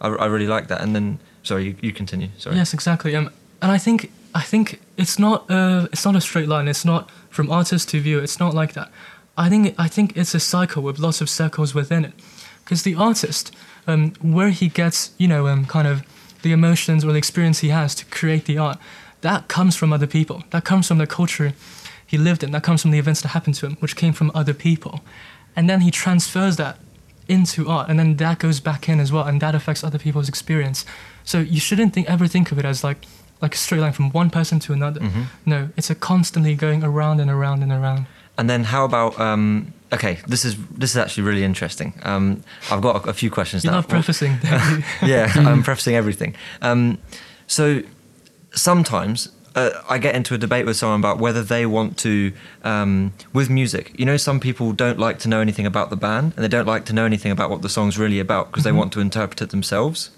I, 0.00 0.08
I 0.08 0.26
really 0.26 0.46
like 0.46 0.68
that. 0.68 0.80
And 0.80 0.94
then, 0.94 1.18
sorry, 1.42 1.64
you, 1.64 1.76
you 1.80 1.92
continue. 1.92 2.28
Sorry. 2.38 2.56
Yes, 2.56 2.72
exactly. 2.74 3.16
Um, 3.16 3.30
and 3.62 3.72
I 3.72 3.78
think 3.78 4.10
I 4.34 4.42
think 4.42 4.80
it's 4.96 5.18
not 5.18 5.48
uh, 5.50 5.86
it's 5.92 6.04
not 6.04 6.16
a 6.16 6.20
straight 6.20 6.48
line. 6.48 6.66
It's 6.68 6.84
not 6.84 7.08
from 7.30 7.50
artist 7.50 7.88
to 7.90 8.00
viewer. 8.00 8.22
It's 8.22 8.38
not 8.40 8.52
like 8.52 8.72
that. 8.74 8.90
I 9.38 9.48
think 9.48 9.74
I 9.78 9.88
think 9.88 10.16
it's 10.16 10.34
a 10.34 10.40
cycle 10.40 10.82
with 10.82 10.98
lots 10.98 11.20
of 11.20 11.28
circles 11.30 11.72
within 11.74 12.04
it, 12.04 12.12
because 12.64 12.82
the 12.82 12.94
artist, 12.96 13.52
um, 13.86 14.12
where 14.20 14.50
he 14.50 14.68
gets 14.68 15.10
you 15.18 15.28
know 15.28 15.46
um, 15.46 15.64
kind 15.66 15.86
of 15.88 16.02
the 16.42 16.50
emotions 16.52 17.04
or 17.04 17.12
the 17.12 17.18
experience 17.18 17.60
he 17.60 17.70
has 17.70 17.94
to 17.94 18.04
create 18.06 18.44
the 18.44 18.58
art, 18.58 18.78
that 19.24 19.48
comes 19.56 19.74
from 19.76 19.92
other 19.92 20.06
people. 20.18 20.36
That 20.50 20.64
comes 20.64 20.84
from 20.88 20.98
the 20.98 21.06
culture 21.18 21.52
he 22.06 22.16
lived 22.18 22.42
in. 22.44 22.50
That 22.52 22.62
comes 22.62 22.80
from 22.82 22.92
the 22.92 22.98
events 23.04 23.20
that 23.22 23.30
happened 23.30 23.56
to 23.60 23.66
him, 23.66 23.74
which 23.82 23.94
came 23.96 24.12
from 24.12 24.30
other 24.34 24.54
people, 24.54 24.94
and 25.56 25.68
then 25.70 25.80
he 25.80 25.90
transfers 25.90 26.56
that 26.56 26.76
into 27.26 27.68
art, 27.76 27.88
and 27.90 27.98
then 27.98 28.16
that 28.16 28.38
goes 28.38 28.60
back 28.60 28.88
in 28.88 29.00
as 29.00 29.10
well, 29.10 29.24
and 29.28 29.40
that 29.40 29.54
affects 29.54 29.82
other 29.82 29.98
people's 29.98 30.28
experience. 30.28 30.84
So 31.24 31.36
you 31.54 31.60
shouldn't 31.60 31.92
think 31.94 32.06
ever 32.08 32.26
think 32.28 32.52
of 32.52 32.58
it 32.58 32.64
as 32.64 32.84
like 32.84 32.98
like 33.42 33.54
a 33.54 33.58
straight 33.58 33.80
line 33.84 33.92
from 33.92 34.10
one 34.12 34.30
person 34.30 34.58
to 34.60 34.72
another. 34.72 35.00
Mhm. 35.00 35.24
No, 35.44 35.68
it's 35.76 35.90
a 35.90 35.94
constantly 35.94 36.54
going 36.54 36.84
around 36.84 37.20
and 37.20 37.30
around 37.30 37.62
and 37.62 37.72
around. 37.72 38.06
And 38.38 38.48
then 38.48 38.64
how 38.64 38.84
about, 38.84 39.18
um, 39.20 39.72
okay, 39.92 40.18
this 40.26 40.44
is, 40.44 40.56
this 40.78 40.90
is 40.90 40.96
actually 40.96 41.24
really 41.28 41.44
interesting. 41.44 41.92
Um, 42.02 42.42
I've 42.70 42.80
got 42.80 43.04
a, 43.04 43.10
a 43.10 43.12
few 43.12 43.30
questions 43.30 43.62
You 43.64 43.70
now. 43.70 43.76
love 43.76 43.88
prefacing, 43.88 44.38
yeah, 45.12 45.30
I'm 45.50 45.62
prefacing 45.62 45.94
everything. 45.94 46.34
Um, 46.62 46.98
so 47.46 47.82
sometimes 48.54 49.28
uh, 49.54 49.70
I 49.88 49.98
get 49.98 50.14
into 50.16 50.34
a 50.34 50.38
debate 50.38 50.66
with 50.66 50.76
someone 50.76 50.98
about 51.00 51.18
whether 51.18 51.42
they 51.42 51.64
want 51.64 51.96
to, 51.98 52.32
um, 52.64 53.12
with 53.32 53.48
music. 53.48 53.92
You 53.96 54.04
know, 54.04 54.16
some 54.16 54.40
people 54.40 54.72
don't 54.72 54.98
like 54.98 55.18
to 55.20 55.28
know 55.28 55.40
anything 55.40 55.64
about 55.66 55.90
the 55.90 55.96
band, 55.96 56.32
and 56.34 56.42
they 56.44 56.48
don't 56.48 56.66
like 56.66 56.84
to 56.86 56.92
know 56.92 57.04
anything 57.04 57.30
about 57.30 57.50
what 57.50 57.62
the 57.62 57.68
song's 57.68 57.96
really 57.96 58.18
about 58.18 58.50
because 58.50 58.62
Mhm. 58.62 58.64
they 58.64 58.72
want 58.72 58.92
to 58.94 59.00
interpret 59.00 59.40
it 59.42 59.50
themselves. 59.50 60.10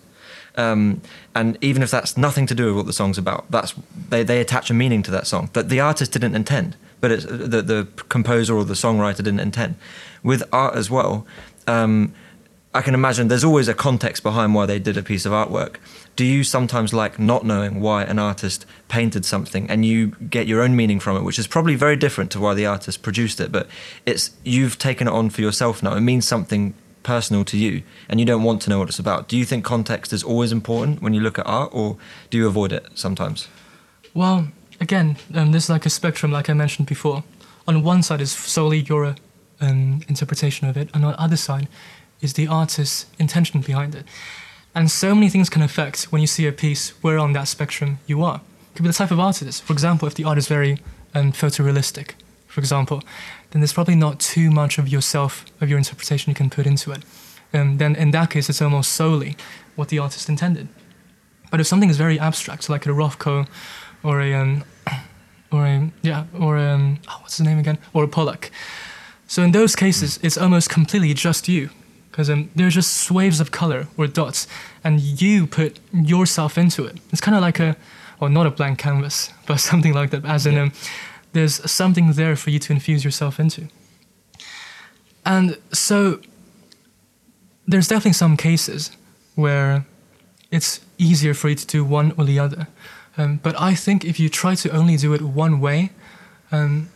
Um, 0.57 1.03
and 1.35 1.59
even 1.61 1.83
if 1.83 1.91
that's 1.91 2.17
nothing 2.17 2.47
to 2.47 2.55
do 2.55 2.67
with 2.69 2.77
what 2.77 2.87
the 2.87 2.93
song's 2.95 3.19
about, 3.19 3.45
that's 3.51 3.75
they, 4.09 4.23
they 4.23 4.41
attach 4.41 4.71
a 4.71 4.75
meaning 4.75 5.03
to 5.03 5.11
that 5.11 5.27
song 5.27 5.51
that 5.53 5.69
the 5.69 5.81
artist 5.81 6.13
didn't 6.13 6.35
intend, 6.35 6.77
but 7.03 7.11
it's, 7.13 7.27
the 7.27 7.61
the 7.61 7.87
composer 8.09 8.57
or 8.57 8.65
the 8.65 8.73
songwriter 8.73 9.17
didn't 9.17 9.41
intend. 9.41 9.75
With 10.23 10.43
art 10.55 10.75
as 10.75 10.89
well, 10.91 11.27
um, 11.67 12.15
I 12.77 12.83
can 12.83 12.93
imagine 12.93 13.29
there's 13.29 13.43
always 13.43 13.69
a 13.69 13.75
context 13.75 14.23
behind 14.23 14.55
why 14.55 14.67
they 14.67 14.79
did 14.79 14.99
a 14.99 15.03
piece 15.03 15.25
of 15.25 15.33
artwork. 15.33 15.77
Do 16.15 16.27
you 16.27 16.45
sometimes 16.45 16.93
like 16.93 17.19
not 17.19 17.43
knowing 17.43 17.81
why 17.81 18.05
an 18.05 18.19
artist 18.19 18.67
painted 18.89 19.25
something 19.25 19.71
and 19.71 19.83
you 19.83 20.09
get 20.09 20.47
your 20.47 20.61
own 20.61 20.77
meaning 20.77 21.01
from 21.01 21.17
it, 21.17 21.23
which 21.23 21.39
is 21.39 21.47
probably 21.47 21.75
very 21.75 21.97
different 21.97 22.31
to 22.33 22.41
why 22.41 22.53
the 22.53 22.67
artist 22.67 23.01
produced 23.01 23.41
it, 23.41 23.51
but 23.51 23.67
it's 24.05 24.33
you've 24.45 24.77
taken 24.77 25.09
it 25.09 25.11
on 25.11 25.31
for 25.31 25.41
yourself 25.41 25.83
now. 25.83 25.95
It 25.95 26.03
means 26.03 26.29
something 26.29 26.75
personal 27.03 27.47
to 27.47 27.57
you 27.57 27.83
and 28.11 28.21
you 28.21 28.27
don't 28.27 28.43
want 28.43 28.61
to 28.61 28.69
know 28.69 28.79
what 28.79 28.91
it's 28.91 28.99
about, 28.99 29.27
do 29.27 29.39
you 29.39 29.47
think 29.47 29.65
context 29.65 30.13
is 30.13 30.23
always 30.23 30.53
important 30.53 31.01
when 31.01 31.15
you 31.15 31.23
look 31.23 31.39
at 31.39 31.47
art, 31.47 31.71
or 31.73 31.97
do 32.29 32.37
you 32.37 32.47
avoid 32.47 32.73
it 32.73 32.87
sometimes? 32.95 33.49
Well, 34.13 34.49
again, 34.83 35.17
um, 35.35 35.53
there's 35.53 35.71
like 35.71 35.87
a 35.87 35.91
spectrum, 35.91 36.31
like 36.31 36.51
I 36.51 36.53
mentioned 36.53 36.89
before. 36.89 37.25
On 37.67 37.83
one 37.83 38.03
side 38.03 38.21
is 38.21 38.33
solely 38.33 38.81
your 38.81 39.17
um, 39.63 40.03
interpretation 40.09 40.69
of 40.69 40.77
it, 40.77 40.91
and 40.93 41.07
on 41.07 41.13
the 41.13 41.21
other 41.21 41.37
side 41.37 41.69
is 42.27 42.33
the 42.35 42.49
artist's 42.49 43.07
intention 43.19 43.61
behind 43.61 43.95
it. 43.95 44.05
And 44.75 44.91
so 44.91 45.15
many 45.15 45.31
things 45.31 45.49
can 45.49 45.63
affect 45.63 46.05
when 46.11 46.21
you 46.21 46.27
see 46.27 46.47
a 46.47 46.53
piece 46.53 46.91
where 47.03 47.19
on 47.19 47.33
that 47.33 47.49
spectrum 47.49 47.99
you 48.07 48.23
are. 48.23 48.37
It 48.37 48.75
could 48.75 48.83
be 48.83 48.89
the 48.89 49.01
type 49.03 49.13
of 49.13 49.21
artist. 49.21 49.63
For 49.63 49.73
example, 49.73 50.07
if 50.09 50.15
the 50.15 50.25
art 50.25 50.39
is 50.39 50.49
very 50.49 50.73
um, 51.15 51.33
photorealistic, 51.33 52.11
for 52.47 52.61
example, 52.61 53.03
then 53.51 53.61
there's 53.61 53.73
probably 53.73 53.95
not 53.95 54.19
too 54.19 54.51
much 54.51 54.79
of 54.79 54.89
yourself, 54.89 55.47
of 55.61 55.71
your 55.71 55.79
interpretation 55.79 56.31
you 56.31 56.35
can 56.35 56.51
put 56.51 56.67
into 56.67 56.91
it. 56.93 57.03
Um, 57.55 57.79
then 57.79 57.97
in 57.97 58.11
that 58.11 58.31
case, 58.31 58.51
it's 58.51 58.61
almost 58.61 58.93
solely 58.93 59.37
what 59.77 59.89
the 59.89 59.99
artist 59.99 60.29
intended. 60.29 60.69
But 61.51 61.61
if 61.61 61.67
something 61.67 61.89
is 61.89 61.97
very 61.97 62.19
abstract, 62.19 62.69
like 62.69 62.87
a 62.87 62.91
Rothko 62.91 63.47
or 64.03 64.21
a, 64.21 64.35
um, 64.35 64.65
or 65.53 65.65
a 65.65 65.91
yeah, 66.03 66.25
or 66.39 66.59
a, 66.59 66.75
um, 66.75 66.99
oh, 67.09 67.19
what's 67.21 67.37
his 67.39 67.47
name 67.47 67.59
again, 67.59 67.79
or 67.95 68.05
a 68.05 68.09
Pollock. 68.09 68.51
So 69.27 69.43
in 69.43 69.53
those 69.53 69.75
cases, 69.75 70.19
it's 70.23 70.37
almost 70.37 70.69
completely 70.71 71.15
just 71.15 71.49
you, 71.49 71.71
because 72.17 72.31
um, 72.31 72.49
they're 72.55 72.71
just 72.71 72.97
swaves 72.97 73.41
of 73.41 73.51
color 73.51 73.89
or 73.99 74.07
dots, 74.07 74.49
and 74.83 75.01
you 75.01 75.47
put 75.47 75.79
yourself 75.93 76.57
into 76.57 76.83
it. 76.87 76.97
It's 77.13 77.21
kind 77.21 77.37
of 77.37 77.43
like 77.43 77.61
a, 77.61 77.77
well, 78.19 78.31
not 78.31 78.47
a 78.47 78.51
blank 78.51 78.79
canvas, 78.79 79.35
but 79.47 79.59
something 79.59 79.93
like 79.93 80.09
that. 80.13 80.25
As 80.25 80.47
in, 80.47 80.57
um, 80.57 80.73
there's 81.35 81.71
something 81.71 82.13
there 82.13 82.35
for 82.35 82.49
you 82.49 82.59
to 82.61 82.73
infuse 82.73 83.05
yourself 83.05 83.39
into. 83.39 83.69
And 85.27 85.59
so 85.73 86.21
there's 87.67 87.87
definitely 87.87 88.15
some 88.15 88.39
cases 88.39 88.93
where 89.35 89.85
it's 90.51 90.81
easier 90.97 91.35
for 91.35 91.51
you 91.51 91.55
to 91.57 91.67
do 91.67 91.85
one 91.85 92.15
or 92.17 92.25
the 92.25 92.39
other. 92.39 92.69
Um, 93.19 93.41
but 93.43 93.61
I 93.61 93.75
think 93.75 94.07
if 94.07 94.19
you 94.19 94.31
try 94.31 94.55
to 94.55 94.71
only 94.71 94.97
do 94.97 95.13
it 95.13 95.21
one 95.21 95.61
way, 95.61 95.91
um, 96.51 96.89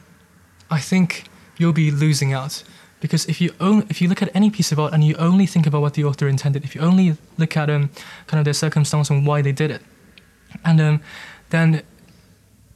I 0.70 0.78
think 0.80 1.24
you'll 1.58 1.74
be 1.74 1.90
losing 1.90 2.32
out. 2.32 2.64
Because 3.00 3.26
if 3.26 3.40
you 3.40 3.54
own, 3.60 3.86
if 3.88 4.00
you 4.00 4.08
look 4.08 4.22
at 4.22 4.34
any 4.34 4.50
piece 4.50 4.72
of 4.72 4.78
art 4.78 4.92
and 4.92 5.02
you 5.02 5.14
only 5.16 5.46
think 5.46 5.66
about 5.66 5.80
what 5.80 5.94
the 5.94 6.04
author 6.04 6.28
intended, 6.28 6.64
if 6.64 6.74
you 6.74 6.80
only 6.80 7.16
look 7.38 7.56
at 7.56 7.70
um, 7.70 7.90
kind 8.26 8.38
of 8.38 8.44
their 8.44 8.54
circumstance 8.54 9.10
and 9.10 9.26
why 9.26 9.42
they 9.42 9.52
did 9.52 9.70
it, 9.70 9.82
and 10.64 10.80
um, 10.80 11.00
then 11.50 11.82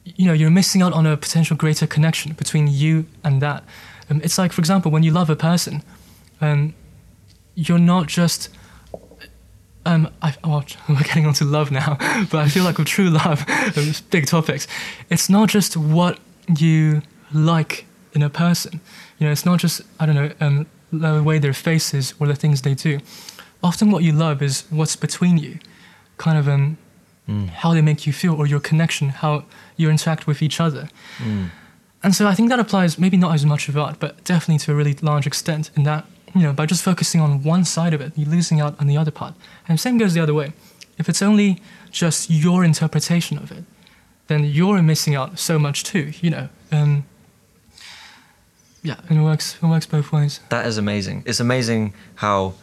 you 0.03 0.25
know 0.25 0.33
you're 0.33 0.49
missing 0.49 0.81
out 0.81 0.93
on 0.93 1.05
a 1.05 1.15
potential 1.15 1.55
greater 1.55 1.85
connection 1.87 2.33
between 2.33 2.67
you 2.67 3.05
and 3.23 3.41
that. 3.41 3.63
Um, 4.09 4.21
it's 4.23 4.37
like, 4.37 4.51
for 4.51 4.61
example, 4.61 4.91
when 4.91 5.03
you 5.03 5.11
love 5.11 5.29
a 5.29 5.35
person, 5.35 5.83
um, 6.41 6.75
you're 7.55 7.79
not 7.79 8.07
just 8.07 8.49
um, 9.85 10.09
I, 10.21 10.35
oh, 10.43 10.63
we're 10.89 10.95
getting 11.01 11.25
onto 11.25 11.45
love 11.45 11.71
now, 11.71 11.97
but 12.31 12.35
I 12.35 12.49
feel 12.49 12.63
like 12.63 12.77
with 12.77 12.87
true 12.87 13.09
love, 13.09 13.45
big 14.09 14.25
topics, 14.25 14.67
it's 15.09 15.29
not 15.29 15.49
just 15.49 15.77
what 15.77 16.19
you 16.57 17.01
like 17.33 17.85
in 18.15 18.23
a 18.23 18.29
person. 18.29 18.79
You 19.19 19.27
know, 19.27 19.31
it's 19.31 19.45
not 19.45 19.59
just 19.59 19.81
I 19.99 20.05
don't 20.05 20.15
know 20.15 20.31
um, 20.39 20.65
the 20.91 21.21
way 21.21 21.39
their 21.39 21.53
faces 21.53 22.13
or 22.19 22.27
the 22.27 22.35
things 22.35 22.61
they 22.61 22.73
do. 22.73 22.99
Often, 23.63 23.91
what 23.91 24.03
you 24.03 24.11
love 24.11 24.41
is 24.41 24.63
what's 24.69 24.95
between 24.95 25.37
you, 25.37 25.59
kind 26.17 26.37
of 26.37 26.47
um, 26.47 26.77
mm. 27.27 27.49
how 27.49 27.73
they 27.73 27.81
make 27.81 28.07
you 28.07 28.13
feel 28.13 28.35
or 28.35 28.47
your 28.47 28.59
connection, 28.59 29.09
how 29.09 29.45
you 29.75 29.89
interact 29.89 30.27
with 30.27 30.41
each 30.41 30.59
other. 30.59 30.89
Mm. 31.17 31.49
And 32.03 32.13
so 32.13 32.27
I 32.27 32.35
think 32.35 32.49
that 32.49 32.59
applies 32.59 32.99
maybe 32.99 33.17
not 33.17 33.33
as 33.33 33.45
much 33.45 33.67
of 33.67 33.77
art, 33.77 33.97
but 33.99 34.23
definitely 34.23 34.59
to 34.59 34.71
a 34.71 34.75
really 34.75 34.93
large 35.01 35.25
extent 35.25 35.71
in 35.75 35.83
that 35.83 36.05
you 36.35 36.41
know, 36.41 36.53
by 36.53 36.65
just 36.65 36.83
focusing 36.83 37.21
on 37.21 37.41
one 37.43 37.63
side 37.63 37.93
of 37.93 38.01
it, 38.01 38.11
you're 38.15 38.29
losing 38.29 38.59
out 38.59 38.79
on 38.79 38.87
the 38.87 38.97
other 38.97 39.09
part. 39.09 39.33
And 39.67 39.79
same 39.79 39.97
goes 39.97 40.13
the 40.13 40.19
other 40.19 40.33
way. 40.33 40.51
If 40.97 41.07
it's 41.07 41.21
only 41.21 41.61
just 41.91 42.29
your 42.29 42.63
interpretation 42.63 43.37
of 43.37 43.51
it, 43.51 43.63
then 44.27 44.43
you're 44.43 44.81
missing 44.81 45.15
out 45.15 45.39
so 45.39 45.57
much 45.57 45.83
too, 45.83 46.11
you 46.21 46.29
know. 46.29 46.49
Um, 46.71 47.05
yeah, 48.85 48.99
and 49.09 49.17
it 49.17 49.23
works, 49.23 49.57
it 49.61 49.65
works 49.65 49.87
both 49.87 50.11
ways. 50.11 50.39
That 50.49 50.67
is 50.67 50.77
amazing. 50.77 51.23
It's 51.25 51.39
amazing 51.39 51.95
how 52.15 52.53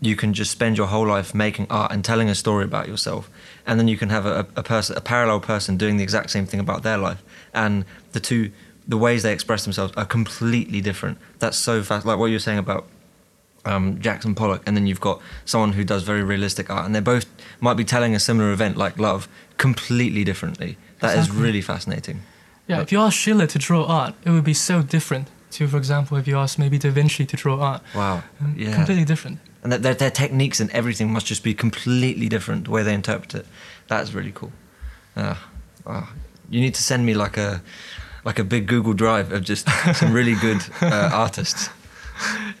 you 0.00 0.16
can 0.16 0.34
just 0.34 0.50
spend 0.50 0.76
your 0.76 0.88
whole 0.88 1.06
life 1.06 1.32
making 1.32 1.68
art 1.70 1.92
and 1.92 2.04
telling 2.04 2.28
a 2.28 2.34
story 2.34 2.64
about 2.64 2.88
yourself, 2.88 3.30
and 3.66 3.78
then 3.78 3.86
you 3.86 3.96
can 3.96 4.08
have 4.10 4.26
a, 4.26 4.46
a 4.56 4.64
person, 4.64 4.96
a 4.96 5.00
parallel 5.00 5.38
person, 5.38 5.76
doing 5.76 5.96
the 5.96 6.02
exact 6.02 6.30
same 6.30 6.44
thing 6.44 6.58
about 6.58 6.82
their 6.82 6.98
life, 6.98 7.22
and 7.54 7.84
the 8.12 8.18
two, 8.18 8.50
the 8.88 8.96
ways 8.96 9.22
they 9.22 9.32
express 9.32 9.62
themselves 9.62 9.92
are 9.96 10.04
completely 10.04 10.80
different. 10.80 11.18
That's 11.38 11.56
so 11.56 11.84
fast. 11.84 12.04
Like 12.04 12.18
what 12.18 12.26
you're 12.26 12.40
saying 12.40 12.58
about 12.58 12.88
um, 13.64 14.00
Jackson 14.00 14.34
Pollock, 14.34 14.64
and 14.66 14.76
then 14.76 14.88
you've 14.88 15.00
got 15.00 15.22
someone 15.44 15.74
who 15.74 15.84
does 15.84 16.02
very 16.02 16.24
realistic 16.24 16.68
art, 16.68 16.84
and 16.84 16.96
they 16.96 17.00
both 17.00 17.26
might 17.60 17.74
be 17.74 17.84
telling 17.84 18.12
a 18.16 18.20
similar 18.20 18.50
event 18.50 18.76
like 18.76 18.98
love 18.98 19.28
completely 19.56 20.24
differently. 20.24 20.78
That 20.98 21.16
exactly. 21.16 21.36
is 21.36 21.42
really 21.42 21.62
fascinating. 21.62 22.22
Yeah, 22.66 22.76
but 22.76 22.82
if 22.82 22.92
you 22.92 23.00
ask 23.00 23.16
Schiele 23.16 23.48
to 23.48 23.58
draw 23.58 23.84
art, 23.84 24.14
it 24.24 24.30
would 24.30 24.44
be 24.44 24.54
so 24.54 24.82
different 24.82 25.28
to, 25.52 25.68
for 25.68 25.76
example, 25.76 26.16
if 26.16 26.26
you 26.26 26.36
ask 26.38 26.58
maybe 26.58 26.78
Da 26.78 26.90
Vinci 26.90 27.26
to 27.26 27.36
draw 27.36 27.60
art. 27.60 27.82
Wow. 27.94 28.22
Um, 28.40 28.54
yeah. 28.56 28.74
Completely 28.74 29.04
different. 29.04 29.38
And 29.62 29.72
their, 29.72 29.94
their 29.94 30.10
techniques 30.10 30.60
and 30.60 30.70
everything 30.70 31.12
must 31.12 31.26
just 31.26 31.42
be 31.42 31.54
completely 31.54 32.28
different 32.28 32.64
the 32.64 32.70
way 32.70 32.82
they 32.82 32.94
interpret 32.94 33.34
it. 33.34 33.46
That's 33.88 34.12
really 34.12 34.32
cool. 34.32 34.52
Uh, 35.16 35.34
wow. 35.84 36.08
You 36.48 36.60
need 36.60 36.74
to 36.74 36.82
send 36.82 37.04
me 37.04 37.14
like 37.14 37.36
a 37.36 37.62
like 38.24 38.38
a 38.38 38.44
big 38.44 38.66
Google 38.66 38.92
Drive 38.92 39.32
of 39.32 39.44
just 39.44 39.66
some 39.94 40.12
really 40.12 40.34
good 40.34 40.62
uh, 40.82 41.10
artists 41.12 41.70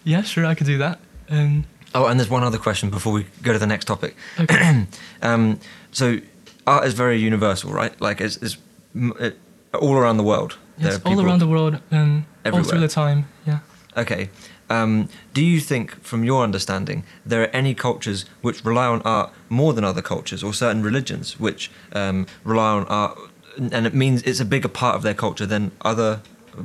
yeah, 0.04 0.22
sure, 0.22 0.46
I 0.46 0.54
could 0.54 0.66
do 0.66 0.78
that. 0.78 0.98
Um, 1.28 1.64
oh, 1.94 2.06
and 2.06 2.18
there's 2.18 2.30
one 2.30 2.42
other 2.42 2.58
question 2.58 2.90
before 2.90 3.12
we 3.12 3.26
go 3.42 3.52
to 3.52 3.58
the 3.58 3.66
next 3.66 3.86
topic. 3.86 4.16
Okay. 4.38 4.86
um, 5.22 5.60
so, 5.92 6.18
art 6.66 6.84
is 6.86 6.94
very 6.94 7.18
universal, 7.18 7.72
right? 7.72 7.98
Like, 8.00 8.20
it's, 8.20 8.36
it's 8.38 8.56
it, 8.94 9.38
all 9.74 9.94
around 9.94 10.16
the 10.16 10.22
world. 10.24 10.58
Yes, 10.80 11.00
all 11.04 11.20
around 11.20 11.40
the 11.40 11.46
world, 11.46 11.80
and 11.90 12.24
all 12.44 12.62
through 12.62 12.80
the 12.80 12.88
time. 12.88 13.26
Yeah. 13.46 13.58
Okay. 13.96 14.30
Um, 14.70 15.08
do 15.34 15.44
you 15.44 15.58
think, 15.60 16.00
from 16.04 16.22
your 16.22 16.44
understanding, 16.44 17.02
there 17.26 17.42
are 17.42 17.48
any 17.48 17.74
cultures 17.74 18.24
which 18.40 18.64
rely 18.64 18.86
on 18.86 19.02
art 19.02 19.32
more 19.48 19.72
than 19.72 19.84
other 19.84 20.02
cultures, 20.02 20.44
or 20.44 20.54
certain 20.54 20.82
religions 20.82 21.40
which 21.40 21.70
um, 21.92 22.26
rely 22.44 22.70
on 22.70 22.84
art, 22.86 23.18
and 23.58 23.86
it 23.86 23.94
means 23.94 24.22
it's 24.22 24.40
a 24.40 24.44
bigger 24.44 24.68
part 24.68 24.94
of 24.94 25.02
their 25.02 25.14
culture 25.14 25.46
than 25.46 25.72
other 25.80 26.20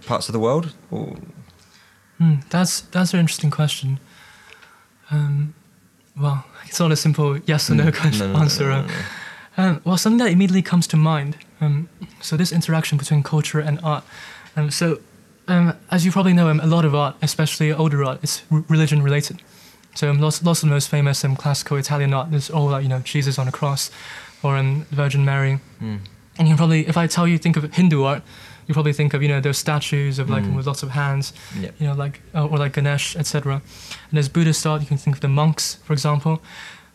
parts 0.05 0.29
of 0.29 0.33
the 0.33 0.39
world? 0.39 0.73
Or 0.91 1.17
Hmm, 2.17 2.35
that's 2.49 2.81
that's 2.81 3.13
an 3.13 3.19
interesting 3.19 3.51
question. 3.51 3.99
Um, 5.11 5.53
well, 6.17 6.45
it's 6.65 6.79
not 6.79 6.91
a 6.91 6.95
simple 6.95 7.37
yes 7.45 7.69
or 7.69 7.75
no, 7.75 7.85
mm, 7.85 7.99
question, 7.99 8.31
no, 8.31 8.37
no 8.37 8.43
answer. 8.43 8.69
No, 8.69 8.87
um, 9.57 9.81
well, 9.83 9.97
something 9.97 10.25
that 10.25 10.31
immediately 10.31 10.61
comes 10.61 10.87
to 10.87 10.97
mind. 10.97 11.37
Um, 11.65 11.89
so 12.21 12.37
this 12.37 12.51
interaction 12.51 12.97
between 12.97 13.23
culture 13.23 13.59
and 13.59 13.79
art. 13.83 14.03
Um, 14.55 14.71
so, 14.71 14.99
um, 15.47 15.73
as 15.91 16.05
you 16.05 16.11
probably 16.11 16.33
know, 16.33 16.49
um, 16.49 16.59
a 16.59 16.67
lot 16.67 16.85
of 16.85 16.95
art, 16.95 17.15
especially 17.21 17.73
older 17.73 18.03
art, 18.03 18.23
is 18.23 18.43
r- 18.51 18.63
religion 18.69 19.01
related. 19.01 19.41
So 19.95 20.11
lots, 20.11 20.43
lots 20.43 20.61
of 20.63 20.69
the 20.69 20.75
most 20.75 20.89
famous 20.89 21.23
um, 21.23 21.35
classical 21.35 21.77
Italian 21.77 22.13
art 22.13 22.33
is 22.33 22.49
all 22.49 22.67
like 22.67 22.83
you 22.83 22.89
know 22.89 22.99
Jesus 22.99 23.39
on 23.39 23.47
a 23.47 23.51
cross, 23.51 23.91
or 24.43 24.57
um, 24.57 24.85
Virgin 24.91 25.25
Mary. 25.25 25.59
Mm. 25.81 25.99
And 26.37 26.47
you 26.49 26.55
probably, 26.55 26.85
if 26.85 26.97
I 26.97 27.07
tell 27.07 27.27
you, 27.27 27.37
think 27.37 27.55
of 27.55 27.73
Hindu 27.73 28.03
art, 28.03 28.21
you 28.67 28.73
probably 28.73 28.93
think 28.93 29.13
of 29.13 29.21
you 29.21 29.29
know 29.29 29.39
those 29.39 29.57
statues 29.57 30.19
of 30.19 30.29
like 30.29 30.43
mm. 30.43 30.55
with 30.55 30.67
lots 30.67 30.83
of 30.83 30.89
hands, 30.89 31.33
yep. 31.59 31.75
you 31.79 31.87
know 31.87 31.93
like 31.93 32.21
uh, 32.33 32.45
or 32.45 32.57
like 32.57 32.73
Ganesh, 32.73 33.15
etc. 33.15 33.53
And 33.53 33.61
there's 34.11 34.29
Buddhist 34.29 34.65
art. 34.65 34.81
You 34.81 34.87
can 34.87 34.97
think 34.97 35.15
of 35.15 35.21
the 35.21 35.27
monks, 35.27 35.75
for 35.83 35.93
example. 35.93 36.41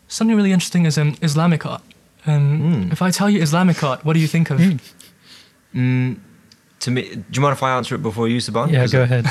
Something 0.07 0.35
really 0.35 0.51
interesting 0.51 0.85
is 0.85 0.97
um, 0.97 1.15
Islamic 1.21 1.65
art. 1.65 1.81
And 2.25 2.61
mm. 2.61 2.91
if 2.91 3.01
I 3.01 3.11
tell 3.11 3.29
you 3.29 3.41
Islamic 3.41 3.83
art, 3.83 4.05
what 4.05 4.13
do 4.13 4.19
you 4.19 4.27
think 4.27 4.49
of? 4.49 4.59
Mm. 4.59 4.79
mm 5.73 6.19
to 6.81 6.89
me, 6.89 7.15
do 7.15 7.23
you 7.33 7.41
mind 7.41 7.53
if 7.53 7.63
I 7.63 7.77
answer 7.77 7.95
it 7.95 8.01
before 8.01 8.27
you, 8.27 8.37
Saban? 8.37 8.71
Yeah, 8.71 8.87
go 8.87 9.03
ahead. 9.03 9.25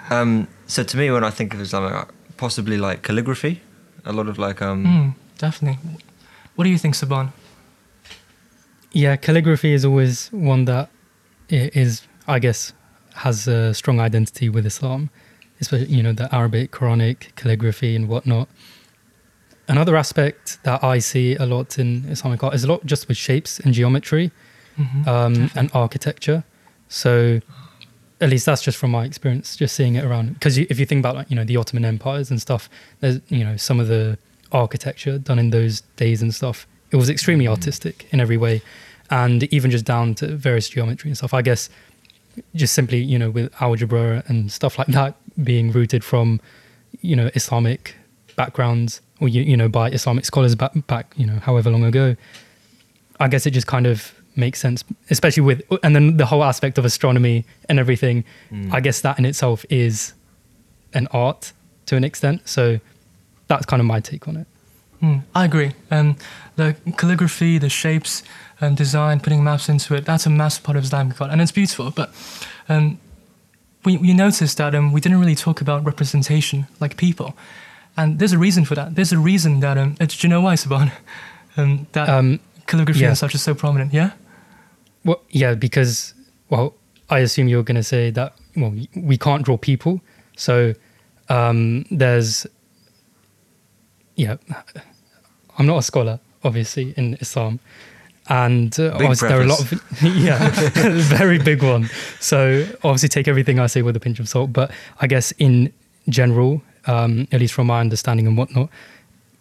um, 0.10 0.46
so 0.66 0.84
to 0.84 0.96
me, 0.96 1.10
when 1.10 1.24
I 1.24 1.30
think 1.30 1.52
of 1.52 1.60
Islamic 1.60 1.92
art, 1.92 2.10
possibly 2.36 2.78
like 2.78 3.02
calligraphy, 3.02 3.60
a 4.04 4.12
lot 4.12 4.28
of 4.28 4.38
like 4.38 4.62
um. 4.62 4.84
Mm, 4.84 5.14
definitely. 5.36 5.98
What 6.54 6.64
do 6.64 6.70
you 6.70 6.78
think, 6.78 6.94
Saban? 6.94 7.32
Yeah, 8.92 9.16
calligraphy 9.16 9.72
is 9.72 9.84
always 9.84 10.28
one 10.32 10.64
that 10.66 10.90
is, 11.48 12.02
I 12.28 12.38
guess, 12.38 12.72
has 13.14 13.48
a 13.48 13.74
strong 13.74 13.98
identity 14.00 14.48
with 14.48 14.64
Islam, 14.64 15.10
especially 15.60 15.86
you 15.86 16.02
know 16.02 16.12
the 16.12 16.32
Arabic 16.34 16.70
Quranic 16.70 17.34
calligraphy 17.34 17.96
and 17.96 18.08
whatnot. 18.08 18.48
Another 19.68 19.96
aspect 19.96 20.62
that 20.64 20.82
I 20.82 20.98
see 20.98 21.36
a 21.36 21.46
lot 21.46 21.78
in 21.78 22.04
Islamic 22.08 22.42
art 22.42 22.54
is 22.54 22.64
a 22.64 22.68
lot 22.68 22.84
just 22.84 23.08
with 23.08 23.16
shapes 23.16 23.60
and 23.60 23.72
geometry 23.72 24.32
mm-hmm, 24.76 25.08
um, 25.08 25.50
and 25.54 25.70
architecture. 25.72 26.44
So, 26.88 27.40
at 28.20 28.28
least 28.28 28.46
that's 28.46 28.62
just 28.62 28.76
from 28.76 28.90
my 28.90 29.04
experience, 29.04 29.56
just 29.56 29.74
seeing 29.74 29.94
it 29.94 30.04
around. 30.04 30.34
Because 30.34 30.58
if 30.58 30.78
you 30.78 30.86
think 30.86 31.00
about 31.00 31.14
like 31.14 31.30
you 31.30 31.36
know 31.36 31.44
the 31.44 31.56
Ottoman 31.56 31.84
empires 31.84 32.30
and 32.30 32.40
stuff, 32.40 32.68
there's 33.00 33.20
you 33.28 33.44
know 33.44 33.56
some 33.56 33.80
of 33.80 33.88
the 33.88 34.18
architecture 34.50 35.18
done 35.18 35.38
in 35.38 35.50
those 35.50 35.80
days 35.96 36.22
and 36.22 36.34
stuff. 36.34 36.66
It 36.90 36.96
was 36.96 37.08
extremely 37.08 37.46
mm-hmm. 37.46 37.52
artistic 37.52 38.06
in 38.10 38.20
every 38.20 38.36
way 38.36 38.62
and 39.10 39.44
even 39.52 39.70
just 39.70 39.84
down 39.84 40.14
to 40.16 40.26
various 40.36 40.68
geometry 40.68 41.10
and 41.10 41.16
stuff. 41.16 41.34
I 41.34 41.42
guess 41.42 41.68
just 42.54 42.74
simply, 42.74 42.98
you 42.98 43.18
know, 43.18 43.30
with 43.30 43.52
algebra 43.60 44.24
and 44.26 44.50
stuff 44.50 44.78
like 44.78 44.88
that 44.88 45.16
being 45.44 45.70
rooted 45.70 46.02
from, 46.02 46.40
you 47.00 47.14
know, 47.14 47.30
Islamic 47.34 47.94
backgrounds 48.36 49.02
or 49.22 49.28
you, 49.28 49.42
you 49.42 49.56
know 49.56 49.68
by 49.68 49.88
Islamic 49.90 50.24
scholars 50.24 50.54
back 50.54 50.72
back 50.86 51.14
you 51.16 51.26
know 51.26 51.38
however 51.38 51.70
long 51.70 51.84
ago. 51.84 52.16
I 53.20 53.28
guess 53.28 53.46
it 53.46 53.52
just 53.52 53.68
kind 53.68 53.86
of 53.86 54.12
makes 54.34 54.58
sense, 54.58 54.82
especially 55.10 55.42
with 55.42 55.62
and 55.82 55.94
then 55.94 56.16
the 56.16 56.26
whole 56.26 56.42
aspect 56.42 56.76
of 56.76 56.84
astronomy 56.84 57.44
and 57.68 57.78
everything. 57.78 58.24
Mm. 58.50 58.72
I 58.72 58.80
guess 58.80 59.00
that 59.02 59.18
in 59.18 59.24
itself 59.24 59.64
is 59.70 60.14
an 60.92 61.06
art 61.12 61.52
to 61.86 61.96
an 61.96 62.04
extent. 62.04 62.48
So 62.48 62.80
that's 63.46 63.64
kind 63.64 63.80
of 63.80 63.86
my 63.86 64.00
take 64.00 64.26
on 64.26 64.36
it. 64.36 64.46
Hmm, 65.00 65.18
I 65.34 65.44
agree. 65.44 65.72
Um, 65.90 66.16
the 66.56 66.76
calligraphy, 66.96 67.58
the 67.58 67.68
shapes, 67.68 68.22
and 68.60 68.76
design, 68.76 69.18
putting 69.20 69.42
maps 69.42 69.68
into 69.68 69.94
it, 69.94 70.04
that's 70.04 70.26
a 70.26 70.30
massive 70.30 70.62
part 70.62 70.76
of 70.76 70.84
Islamic 70.84 71.20
art, 71.20 71.32
and 71.32 71.40
it's 71.40 71.50
beautiful. 71.50 71.90
But 71.90 72.12
um, 72.68 72.98
we, 73.84 73.96
we 73.96 74.12
noticed 74.14 74.58
that 74.58 74.74
um, 74.74 74.92
we 74.92 75.00
didn't 75.00 75.18
really 75.18 75.34
talk 75.34 75.60
about 75.60 75.84
representation 75.84 76.68
like 76.78 76.96
people. 76.96 77.34
And 77.96 78.18
there's 78.18 78.32
a 78.32 78.38
reason 78.38 78.64
for 78.64 78.74
that. 78.74 78.94
There's 78.94 79.12
a 79.12 79.18
reason 79.18 79.60
that, 79.60 79.76
um, 79.76 79.96
uh, 80.00 80.06
do 80.06 80.16
you 80.20 80.28
know 80.28 80.40
why, 80.40 80.54
Saban? 80.54 80.92
Um, 81.54 81.86
that 81.92 82.08
Um, 82.08 82.40
calligraphy 82.66 83.00
yeah. 83.00 83.08
and 83.08 83.18
such 83.18 83.34
is 83.34 83.42
so 83.42 83.54
prominent, 83.54 83.92
yeah? 83.92 84.12
Well, 85.04 85.20
yeah, 85.28 85.52
because 85.52 86.14
well, 86.48 86.74
I 87.10 87.18
assume 87.18 87.46
you're 87.48 87.62
going 87.62 87.76
to 87.76 87.82
say 87.82 88.10
that 88.10 88.32
well, 88.56 88.74
we 88.94 89.18
can't 89.18 89.44
draw 89.44 89.58
people, 89.58 90.00
so 90.34 90.72
um, 91.28 91.84
there's 91.90 92.46
yeah. 94.16 94.36
I'm 95.58 95.66
not 95.66 95.78
a 95.78 95.82
scholar, 95.82 96.20
obviously, 96.42 96.94
in 96.96 97.18
Islam, 97.20 97.60
and 98.28 98.72
uh, 98.80 98.96
Big 98.96 99.02
obviously 99.02 99.28
there 99.28 99.40
are 99.40 99.42
a 99.42 99.46
lot 99.46 99.60
of 99.60 100.02
yeah, 100.02 100.48
very 101.18 101.38
big 101.38 101.62
one. 101.62 101.90
So 102.20 102.66
obviously 102.82 103.08
take 103.08 103.28
everything 103.28 103.58
I 103.58 103.66
say 103.66 103.82
with 103.82 103.96
a 103.96 104.00
pinch 104.00 104.20
of 104.20 104.28
salt. 104.28 104.52
But 104.52 104.70
I 105.00 105.06
guess 105.06 105.32
in 105.32 105.72
general, 106.08 106.62
um, 106.86 107.28
at 107.32 107.40
least 107.40 107.54
from 107.54 107.66
my 107.66 107.80
understanding 107.80 108.26
and 108.26 108.36
whatnot, 108.36 108.68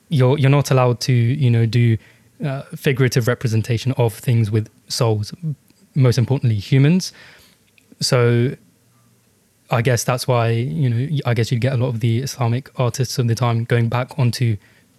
you're 0.09 0.37
you're 0.37 0.49
not 0.49 0.71
allowed 0.71 0.99
to 1.01 1.13
you 1.13 1.49
know 1.49 1.65
do 1.65 1.97
uh, 2.45 2.63
figurative 2.75 3.27
representation 3.27 3.91
of 3.93 4.13
things 4.13 4.51
with 4.51 4.69
souls. 4.87 5.33
Most 5.93 6.17
importantly, 6.17 6.57
humans. 6.57 7.11
So 7.99 8.55
I 9.69 9.81
guess 9.81 10.03
that's 10.03 10.27
why 10.27 10.49
you 10.49 10.89
know 10.89 11.17
I 11.25 11.33
guess 11.33 11.51
you'd 11.51 11.61
get 11.61 11.73
a 11.73 11.77
lot 11.77 11.87
of 11.87 11.99
the 11.99 12.19
Islamic 12.19 12.69
artists 12.79 13.17
of 13.17 13.27
the 13.27 13.35
time 13.35 13.63
going 13.63 13.89
back 13.89 14.17
onto 14.19 14.57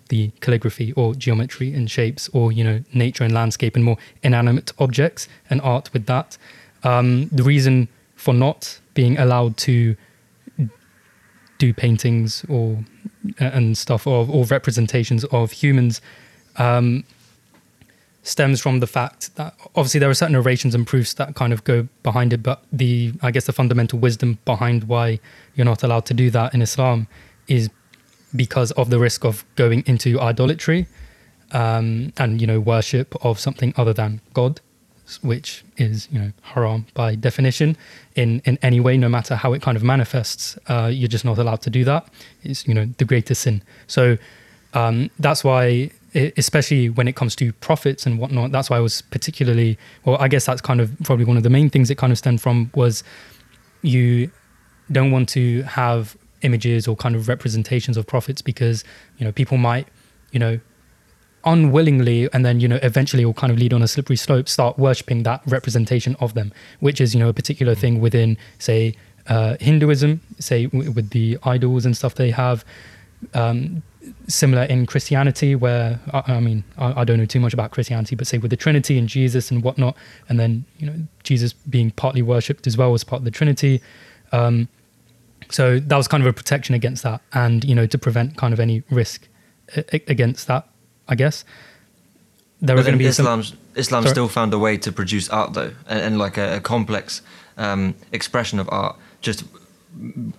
the 0.08 0.30
calligraphy 0.40 0.92
or 0.92 1.14
geometry 1.14 1.72
and 1.72 1.90
shapes 1.90 2.28
or 2.32 2.52
you 2.52 2.64
know 2.64 2.82
nature 2.92 3.24
and 3.24 3.32
landscape 3.32 3.76
and 3.76 3.84
more 3.84 3.96
inanimate 4.22 4.72
objects 4.78 5.28
and 5.48 5.60
art 5.60 5.92
with 5.92 6.06
that. 6.06 6.36
Um, 6.84 7.28
the 7.28 7.42
reason 7.42 7.88
for 8.16 8.34
not 8.34 8.78
being 8.94 9.18
allowed 9.18 9.56
to 9.58 9.96
do 11.62 11.72
paintings 11.72 12.44
or 12.48 12.66
and 13.38 13.78
stuff 13.78 14.02
of 14.06 14.28
or 14.34 14.44
representations 14.58 15.22
of 15.26 15.52
humans 15.62 16.00
um, 16.56 17.04
stems 18.24 18.60
from 18.60 18.80
the 18.80 18.86
fact 18.86 19.34
that 19.36 19.54
obviously 19.76 20.00
there 20.00 20.10
are 20.10 20.18
certain 20.22 20.32
narrations 20.32 20.74
and 20.74 20.86
proofs 20.86 21.14
that 21.14 21.34
kind 21.34 21.52
of 21.52 21.62
go 21.64 21.88
behind 22.02 22.32
it, 22.32 22.42
but 22.42 22.58
the 22.72 23.12
I 23.22 23.30
guess 23.30 23.46
the 23.46 23.52
fundamental 23.52 23.98
wisdom 23.98 24.38
behind 24.44 24.84
why 24.84 25.20
you're 25.54 25.70
not 25.74 25.82
allowed 25.82 26.06
to 26.06 26.14
do 26.14 26.30
that 26.30 26.54
in 26.54 26.62
Islam 26.62 27.06
is 27.46 27.70
because 28.34 28.70
of 28.72 28.90
the 28.90 28.98
risk 28.98 29.24
of 29.24 29.44
going 29.56 29.84
into 29.86 30.20
idolatry 30.20 30.86
um, 31.52 32.12
and 32.16 32.40
you 32.40 32.46
know 32.46 32.60
worship 32.74 33.14
of 33.24 33.38
something 33.38 33.72
other 33.76 33.92
than 33.92 34.20
God, 34.34 34.60
which 35.22 35.64
is 35.76 36.08
you 36.10 36.18
know 36.18 36.32
haram 36.42 36.86
by 36.94 37.14
definition 37.14 37.76
in 38.14 38.40
in 38.44 38.58
any 38.62 38.80
way, 38.80 38.96
no 38.96 39.08
matter 39.08 39.36
how 39.36 39.52
it 39.52 39.62
kind 39.62 39.76
of 39.76 39.82
manifests. 39.82 40.58
Uh, 40.68 40.90
you're 40.92 41.08
just 41.08 41.24
not 41.24 41.38
allowed 41.38 41.62
to 41.62 41.70
do 41.70 41.84
that. 41.84 42.08
It's 42.42 42.66
you 42.66 42.74
know 42.74 42.86
the 42.98 43.04
greatest 43.04 43.42
sin. 43.42 43.62
So 43.86 44.16
um, 44.74 45.10
that's 45.18 45.44
why 45.44 45.90
especially 46.14 46.90
when 46.90 47.08
it 47.08 47.16
comes 47.16 47.34
to 47.34 47.54
prophets 47.54 48.04
and 48.04 48.18
whatnot 48.18 48.52
that's 48.52 48.68
why 48.68 48.76
i 48.76 48.80
was 48.80 49.00
particularly 49.00 49.78
well 50.04 50.18
i 50.20 50.28
guess 50.28 50.44
that's 50.44 50.60
kind 50.60 50.78
of 50.78 50.94
probably 51.04 51.24
one 51.24 51.38
of 51.38 51.42
the 51.42 51.48
main 51.48 51.70
things 51.70 51.90
it 51.90 51.96
kind 51.96 52.12
of 52.12 52.18
stemmed 52.18 52.38
from 52.38 52.70
was 52.74 53.02
you 53.80 54.30
don't 54.90 55.10
want 55.10 55.26
to 55.26 55.62
have 55.62 56.14
images 56.42 56.86
or 56.86 56.94
kind 56.96 57.14
of 57.14 57.28
representations 57.28 57.96
of 57.96 58.06
prophets 58.06 58.42
because 58.42 58.84
you 59.16 59.24
know 59.24 59.32
people 59.32 59.56
might 59.56 59.88
you 60.32 60.38
know 60.38 60.60
unwillingly 61.44 62.28
and 62.32 62.44
then 62.44 62.60
you 62.60 62.68
know 62.68 62.78
eventually 62.82 63.24
will 63.24 63.34
kind 63.34 63.52
of 63.52 63.58
lead 63.58 63.72
on 63.72 63.82
a 63.82 63.88
slippery 63.88 64.16
slope 64.16 64.48
start 64.48 64.78
worshipping 64.78 65.22
that 65.24 65.42
representation 65.46 66.16
of 66.20 66.34
them 66.34 66.52
which 66.80 67.00
is 67.00 67.14
you 67.14 67.20
know 67.20 67.28
a 67.28 67.32
particular 67.32 67.74
thing 67.74 68.00
within 68.00 68.36
say 68.58 68.94
uh, 69.28 69.56
hinduism 69.60 70.20
say 70.38 70.66
w- 70.66 70.90
with 70.90 71.10
the 71.10 71.38
idols 71.44 71.84
and 71.84 71.96
stuff 71.96 72.14
they 72.14 72.30
have 72.30 72.64
um, 73.34 73.82
similar 74.28 74.64
in 74.64 74.86
Christianity, 74.86 75.54
where 75.54 76.00
I, 76.12 76.34
I 76.34 76.40
mean, 76.40 76.64
I, 76.78 77.00
I 77.00 77.04
don't 77.04 77.18
know 77.18 77.24
too 77.24 77.40
much 77.40 77.54
about 77.54 77.70
Christianity, 77.70 78.16
but 78.16 78.26
say 78.26 78.38
with 78.38 78.50
the 78.50 78.56
Trinity 78.56 78.98
and 78.98 79.08
Jesus 79.08 79.50
and 79.50 79.62
whatnot, 79.62 79.96
and 80.28 80.38
then 80.38 80.64
you 80.78 80.86
know 80.86 80.94
Jesus 81.22 81.52
being 81.52 81.90
partly 81.92 82.22
worshipped 82.22 82.66
as 82.66 82.76
well 82.76 82.92
as 82.94 83.04
part 83.04 83.20
of 83.20 83.24
the 83.24 83.30
Trinity. 83.30 83.80
Um, 84.32 84.68
so 85.50 85.78
that 85.78 85.96
was 85.96 86.08
kind 86.08 86.22
of 86.22 86.26
a 86.26 86.32
protection 86.32 86.74
against 86.74 87.02
that, 87.02 87.20
and 87.32 87.64
you 87.64 87.74
know 87.74 87.86
to 87.86 87.98
prevent 87.98 88.36
kind 88.36 88.52
of 88.52 88.60
any 88.60 88.82
risk 88.90 89.28
against 89.92 90.46
that, 90.48 90.68
I 91.08 91.14
guess. 91.14 91.44
There 92.60 92.76
But 92.76 92.82
are 92.82 92.84
going 92.84 92.98
to 92.98 93.04
be 93.04 93.10
some, 93.12 93.42
Islam 93.74 94.02
Sorry? 94.04 94.10
still 94.12 94.28
found 94.28 94.54
a 94.54 94.58
way 94.58 94.76
to 94.78 94.92
produce 94.92 95.28
art 95.28 95.52
though, 95.54 95.72
and, 95.88 96.00
and 96.00 96.18
like 96.18 96.36
a, 96.38 96.56
a 96.56 96.60
complex 96.60 97.22
um, 97.56 97.94
expression 98.12 98.60
of 98.60 98.68
art, 98.70 98.96
just 99.20 99.44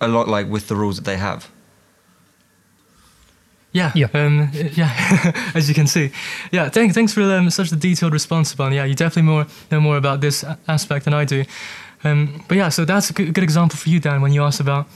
a 0.00 0.08
lot 0.08 0.26
like 0.28 0.48
with 0.48 0.68
the 0.68 0.74
rules 0.76 0.96
that 0.96 1.04
they 1.04 1.16
have. 1.18 1.50
Yeah, 3.72 3.90
Yeah. 3.94 4.06
um, 4.14 4.50
yeah. 4.74 5.32
as 5.54 5.68
you 5.68 5.74
can 5.74 5.86
see, 5.86 6.10
yeah. 6.52 6.68
Thank, 6.70 6.94
thanks 6.94 7.12
for 7.12 7.22
um, 7.22 7.50
such 7.50 7.72
a 7.72 7.76
detailed 7.76 8.12
response, 8.12 8.54
Ban. 8.54 8.72
Yeah, 8.72 8.84
you 8.84 8.94
definitely 8.94 9.30
more 9.30 9.46
know 9.70 9.80
more 9.80 9.96
about 9.96 10.20
this 10.20 10.44
aspect 10.68 11.04
than 11.04 11.14
I 11.14 11.24
do. 11.24 11.44
Um, 12.04 12.44
but 12.48 12.56
yeah, 12.56 12.68
so 12.68 12.84
that's 12.84 13.10
a 13.10 13.12
good, 13.12 13.34
good 13.34 13.44
example 13.44 13.76
for 13.76 13.88
you, 13.88 13.98
Dan, 13.98 14.20
when 14.22 14.32
you 14.32 14.42
asked 14.44 14.60
about 14.60 14.86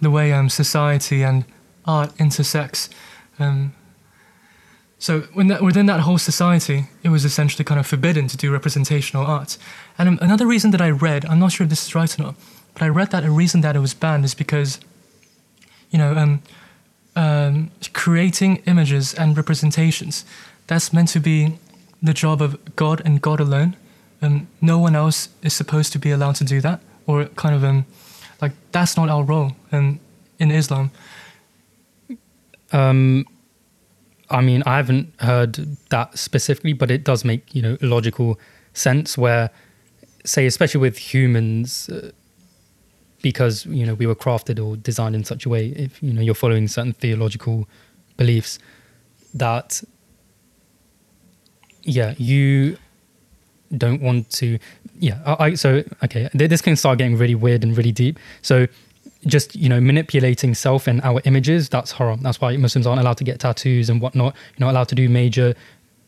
the 0.00 0.10
way 0.10 0.32
um, 0.32 0.48
society 0.48 1.22
and 1.22 1.44
art 1.84 2.12
intersects. 2.18 2.90
Um, 3.38 3.72
so 5.04 5.20
that, 5.20 5.60
within 5.60 5.84
that 5.84 6.00
whole 6.00 6.16
society, 6.16 6.86
it 7.02 7.10
was 7.10 7.26
essentially 7.26 7.62
kind 7.62 7.78
of 7.78 7.86
forbidden 7.86 8.26
to 8.26 8.38
do 8.38 8.50
representational 8.50 9.26
art. 9.26 9.58
And 9.98 10.18
another 10.22 10.46
reason 10.46 10.70
that 10.70 10.80
I 10.80 10.88
read, 10.88 11.26
I'm 11.26 11.38
not 11.38 11.52
sure 11.52 11.64
if 11.64 11.68
this 11.68 11.86
is 11.86 11.94
right 11.94 12.18
or 12.18 12.22
not, 12.22 12.34
but 12.72 12.82
I 12.84 12.88
read 12.88 13.10
that 13.10 13.22
a 13.22 13.30
reason 13.30 13.60
that 13.60 13.76
it 13.76 13.80
was 13.80 13.92
banned 13.92 14.24
is 14.24 14.34
because, 14.34 14.80
you 15.90 15.98
know, 15.98 16.16
um, 16.16 16.42
um, 17.16 17.70
creating 17.92 18.62
images 18.64 19.12
and 19.12 19.36
representations. 19.36 20.24
That's 20.68 20.90
meant 20.90 21.10
to 21.10 21.20
be 21.20 21.58
the 22.02 22.14
job 22.14 22.40
of 22.40 22.74
God 22.74 23.02
and 23.04 23.20
God 23.20 23.40
alone. 23.40 23.76
Um, 24.22 24.46
no 24.62 24.78
one 24.78 24.96
else 24.96 25.28
is 25.42 25.52
supposed 25.52 25.92
to 25.92 25.98
be 25.98 26.12
allowed 26.12 26.36
to 26.36 26.44
do 26.44 26.62
that, 26.62 26.80
or 27.06 27.26
kind 27.26 27.54
of 27.54 27.62
um, 27.62 27.84
like 28.40 28.52
that's 28.72 28.96
not 28.96 29.10
our 29.10 29.22
role 29.22 29.52
um, 29.70 30.00
in 30.38 30.50
Islam. 30.50 30.90
Um, 32.72 33.26
I 34.34 34.40
mean, 34.40 34.64
I 34.66 34.76
haven't 34.76 35.14
heard 35.20 35.54
that 35.90 36.18
specifically, 36.18 36.72
but 36.72 36.90
it 36.90 37.04
does 37.04 37.24
make 37.24 37.54
you 37.54 37.62
know 37.62 37.78
logical 37.80 38.38
sense. 38.72 39.16
Where, 39.16 39.50
say, 40.24 40.44
especially 40.44 40.80
with 40.80 40.98
humans, 40.98 41.88
uh, 41.88 42.10
because 43.22 43.64
you 43.66 43.86
know 43.86 43.94
we 43.94 44.06
were 44.06 44.16
crafted 44.16 44.64
or 44.64 44.76
designed 44.76 45.14
in 45.14 45.22
such 45.22 45.46
a 45.46 45.48
way, 45.48 45.68
if 45.68 46.02
you 46.02 46.12
know 46.12 46.20
you're 46.20 46.34
following 46.34 46.66
certain 46.66 46.94
theological 46.94 47.68
beliefs, 48.16 48.58
that 49.34 49.84
yeah, 51.84 52.14
you 52.18 52.76
don't 53.76 54.02
want 54.02 54.30
to. 54.30 54.58
Yeah, 54.98 55.20
I, 55.24 55.44
I 55.44 55.54
so 55.54 55.84
okay. 56.02 56.28
This 56.34 56.60
can 56.60 56.74
start 56.74 56.98
getting 56.98 57.16
really 57.16 57.36
weird 57.36 57.62
and 57.62 57.76
really 57.76 57.92
deep. 57.92 58.18
So 58.42 58.66
just 59.26 59.54
you 59.54 59.68
know 59.68 59.80
manipulating 59.80 60.54
self 60.54 60.86
and 60.86 61.00
our 61.02 61.20
images 61.24 61.68
that's 61.68 61.92
haram. 61.92 62.20
That's 62.22 62.40
why 62.40 62.56
muslims 62.56 62.86
aren't 62.86 63.00
allowed 63.00 63.18
to 63.18 63.24
get 63.24 63.40
tattoos 63.40 63.90
and 63.90 64.00
whatnot. 64.00 64.34
You're 64.56 64.66
not 64.66 64.72
allowed 64.72 64.88
to 64.88 64.94
do 64.94 65.08
major 65.08 65.54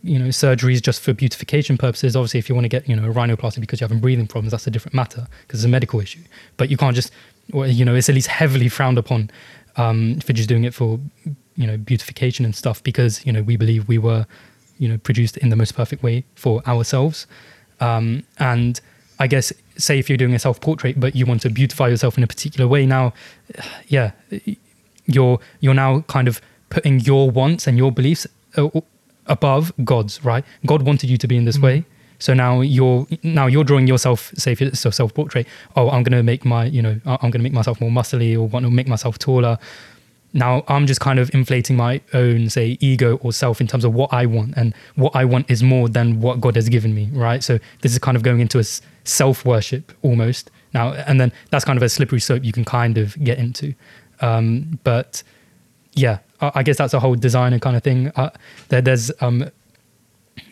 you 0.03 0.19
know 0.19 0.27
surgeries 0.27 0.81
just 0.83 1.01
for 1.01 1.13
beautification 1.13 1.77
purposes. 1.77 2.17
Obviously 2.17 2.39
if 2.39 2.49
you 2.49 2.55
want 2.55 2.65
to 2.65 2.69
get 2.69 2.89
you 2.89 2.97
know 2.97 3.09
a 3.09 3.13
rhinoplasty 3.13 3.61
because 3.61 3.81
you're 3.81 3.89
having 3.89 4.01
breathing 4.01 4.27
problems 4.27 4.53
that's 4.53 4.67
a 4.67 4.71
different 4.71 4.95
matter 4.95 5.27
because 5.43 5.61
it's 5.61 5.67
a 5.67 5.69
medical 5.69 6.01
issue. 6.01 6.21
But 6.57 6.71
you 6.71 6.77
can't 6.77 6.95
just 6.95 7.13
or, 7.53 7.67
you 7.67 7.85
know 7.85 7.95
it's 7.95 8.09
at 8.09 8.15
least 8.15 8.29
heavily 8.29 8.69
frowned 8.69 8.99
upon 8.99 9.31
um, 9.77 10.21
for 10.21 10.33
just 10.33 10.49
doing 10.49 10.65
it 10.65 10.75
for 10.75 10.99
you 11.57 11.67
know 11.67 11.77
beautification 11.77 12.45
and 12.45 12.55
stuff 12.55 12.83
because 12.83 13.25
you 13.27 13.33
know 13.33 13.43
we 13.43 13.57
believe 13.57 13.89
we 13.89 13.99
were 13.99 14.27
you 14.79 14.89
know 14.89 14.99
produced 14.99 15.37
in 15.39 15.51
the 15.51 15.57
most 15.57 15.75
perfect 15.75 16.03
way 16.03 16.25
for 16.35 16.63
ourselves. 16.67 17.27
Um, 17.81 18.25
and 18.39 18.81
I 19.19 19.27
guess 19.27 19.53
say 19.77 19.99
if 19.99 20.09
you're 20.09 20.17
doing 20.19 20.35
a 20.35 20.39
self 20.39 20.61
portrait, 20.61 20.99
but 20.99 21.15
you 21.17 21.27
want 21.27 21.43
to 21.43 21.51
beautify 21.51 21.89
yourself 21.89 22.17
in 22.19 22.25
a 22.25 22.27
particular 22.27 22.67
way, 22.69 22.87
now, 22.87 23.13
yeah, 23.89 24.13
you're 25.07 25.39
you're 25.61 25.75
now 25.75 26.01
kind 26.09 26.29
of 26.29 26.41
putting 26.71 27.01
your 27.01 27.31
wants 27.31 27.67
and 27.67 27.79
your 27.79 27.93
beliefs 27.93 28.27
uh, 28.57 28.69
above 29.27 29.73
God's. 29.85 30.25
Right? 30.25 30.45
God 30.67 30.83
wanted 30.83 31.11
you 31.11 31.17
to 31.19 31.27
be 31.29 31.37
in 31.37 31.45
this 31.45 31.59
Mhm. 31.59 31.63
way, 31.63 31.85
so 32.19 32.35
now 32.35 32.61
you're 32.61 33.07
now 33.23 33.47
you're 33.47 33.65
drawing 33.65 33.87
yourself. 33.87 34.33
Say 34.37 34.53
if 34.53 34.63
it's 34.63 34.85
a 34.85 34.93
self 34.93 35.15
portrait, 35.15 35.47
oh, 35.77 35.91
I'm 35.91 36.03
going 36.03 36.17
to 36.17 36.23
make 36.23 36.45
my 36.45 36.65
you 36.67 36.83
know 36.83 37.01
I'm 37.07 37.31
going 37.31 37.33
to 37.43 37.47
make 37.49 37.53
myself 37.53 37.81
more 37.81 37.91
muscly 37.91 38.35
or 38.35 38.49
want 38.49 38.65
to 38.67 38.71
make 38.71 38.89
myself 38.89 39.19
taller. 39.19 39.59
Now 40.33 40.65
I'm 40.69 40.87
just 40.87 41.01
kind 41.01 41.19
of 41.19 41.33
inflating 41.35 41.77
my 41.77 42.01
own, 42.13 42.51
say, 42.51 42.77
ego 42.81 43.17
or 43.23 43.33
self 43.33 43.61
in 43.61 43.67
terms 43.67 43.85
of 43.85 43.95
what 43.95 44.13
I 44.13 44.27
want, 44.27 44.55
and 44.57 44.75
what 44.95 45.15
I 45.15 45.25
want 45.25 45.51
is 45.51 45.63
more 45.63 45.89
than 45.89 46.21
what 46.21 46.41
God 46.41 46.57
has 46.57 46.69
given 46.69 46.95
me, 46.95 47.09
right? 47.13 47.43
So 47.43 47.59
this 47.83 47.93
is 47.93 47.99
kind 47.99 48.17
of 48.17 48.23
going 48.23 48.41
into 48.41 48.59
a 48.59 48.65
self 49.05 49.45
worship 49.45 49.93
almost 50.03 50.51
now, 50.75 50.93
and 50.93 51.21
then 51.21 51.33
that's 51.51 51.65
kind 51.65 51.77
of 51.77 51.83
a 51.83 51.89
slippery 51.89 52.21
slope 52.21 52.45
you 52.45 52.53
can 52.53 52.65
kind 52.65 52.99
of 52.99 53.23
get 53.23 53.39
into. 53.39 53.75
Um, 54.21 54.79
but 54.85 55.23
yeah, 55.93 56.19
I, 56.41 56.53
I, 56.57 56.63
guess 56.63 56.79
that's 56.79 56.95
a 56.95 57.01
whole 57.01 57.15
designer 57.15 57.59
kind 57.59 57.77
of 57.77 57.83
thing. 57.83 58.13
Uh, 58.17 58.31
there, 58.69 58.81
there's 58.81 59.11
um, 59.21 59.51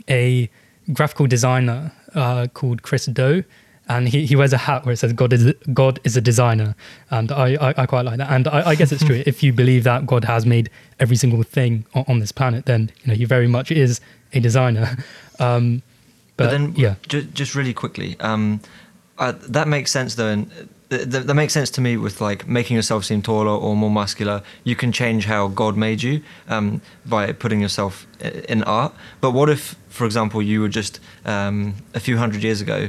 a 0.09 0.51
graphical 0.93 1.27
designer 1.27 1.93
uh, 2.15 2.47
called 2.53 2.83
Chris 2.83 3.07
Do, 3.07 3.45
and 3.89 4.09
he, 4.09 4.25
he 4.27 4.37
wears 4.37 4.53
a 4.53 4.59
hat 4.59 4.85
where 4.85 4.93
it 4.93 4.97
says 4.97 5.13
God 5.13 5.33
is 5.33 5.53
God 5.73 6.01
is 6.05 6.17
a 6.17 6.21
designer, 6.21 6.75
and 7.11 7.31
I, 7.31 7.55
I, 7.55 7.75
I 7.83 7.87
quite 7.87 8.05
like 8.05 8.19
that. 8.19 8.31
And 8.31 8.49
I, 8.49 8.71
I, 8.71 8.75
guess 8.75 8.93
it's 8.93 9.05
true. 9.05 9.23
if 9.27 9.43
you 9.43 9.53
believe 9.53 9.85
that 9.85 10.07
God 10.07 10.25
has 10.25 10.47
made 10.47 10.71
every 11.01 11.17
single 11.17 11.43
thing 11.43 11.85
on, 11.95 12.05
on, 12.09 12.19
this 12.19 12.33
planet, 12.33 12.67
then 12.67 12.91
you 13.03 13.09
know 13.09 13.15
he 13.15 13.25
very 13.25 13.47
much 13.47 13.71
is 13.71 14.01
a 14.33 14.41
designer. 14.41 14.97
Um, 15.41 15.83
but, 16.37 16.45
but, 16.45 16.51
then, 16.53 16.75
yeah, 16.77 16.95
just, 17.09 17.35
just 17.35 17.55
really 17.57 17.75
quickly, 17.75 18.17
um, 18.21 18.61
uh, 19.19 19.33
that 19.49 19.67
makes 19.67 19.91
sense 19.91 20.15
though, 20.15 20.29
and 20.29 20.49
that, 20.89 21.27
that, 21.27 21.35
makes 21.35 21.53
sense 21.53 21.71
to 21.71 21.81
me 21.81 21.97
with 21.97 22.21
like 22.21 22.47
making 22.47 22.77
yourself 22.77 23.05
seem 23.05 23.23
taller 23.23 23.51
or 23.51 23.77
more 23.77 23.91
muscular. 23.91 24.43
You 24.63 24.77
can 24.77 24.93
change 24.93 25.27
how 25.27 25.49
God 25.49 25.77
made 25.77 26.03
you 26.03 26.23
um, 26.49 26.81
by 27.05 27.33
putting 27.33 27.61
yourself 27.61 28.07
in 28.49 28.63
art. 28.65 28.95
But 29.21 29.33
what 29.33 29.49
if, 29.49 29.77
for 29.89 30.05
example, 30.05 30.43
you 30.43 30.61
were 30.61 30.69
just 30.69 31.01
um, 31.25 31.75
a 31.95 32.01
few 32.01 32.17
hundred 32.17 32.43
years 32.43 32.61
ago, 32.61 32.89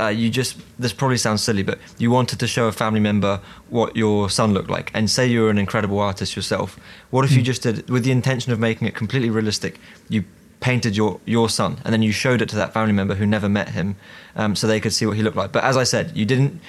uh, 0.00 0.08
you 0.08 0.30
just 0.30 0.56
this 0.78 0.92
probably 0.92 1.16
sounds 1.16 1.42
silly, 1.42 1.62
but 1.62 1.78
you 1.98 2.10
wanted 2.10 2.40
to 2.40 2.46
show 2.46 2.66
a 2.66 2.72
family 2.72 3.00
member 3.00 3.40
what 3.68 3.96
your 3.96 4.30
son 4.30 4.54
looked 4.54 4.70
like, 4.70 4.90
and 4.94 5.10
say 5.10 5.26
you're 5.26 5.50
an 5.50 5.58
incredible 5.58 6.00
artist 6.00 6.34
yourself. 6.34 6.78
What 7.10 7.24
if 7.24 7.30
mm. 7.30 7.34
you 7.34 7.40
hmm. 7.40 7.44
just 7.44 7.62
did 7.62 7.90
with 7.90 8.04
the 8.04 8.10
intention 8.10 8.52
of 8.52 8.58
making 8.58 8.88
it 8.88 8.94
completely 8.94 9.30
realistic? 9.30 9.78
You 10.08 10.24
painted 10.60 10.96
your 10.96 11.20
your 11.24 11.48
son, 11.48 11.78
and 11.84 11.92
then 11.92 12.02
you 12.02 12.12
showed 12.12 12.40
it 12.40 12.48
to 12.50 12.56
that 12.56 12.72
family 12.72 12.92
member 12.92 13.14
who 13.14 13.26
never 13.26 13.48
met 13.48 13.70
him, 13.70 13.96
um, 14.36 14.56
so 14.56 14.66
they 14.66 14.80
could 14.80 14.92
see 14.92 15.06
what 15.06 15.16
he 15.16 15.22
looked 15.22 15.36
like. 15.36 15.52
But 15.52 15.64
as 15.64 15.76
I 15.76 15.84
said, 15.84 16.16
you 16.16 16.24
didn't 16.24 16.60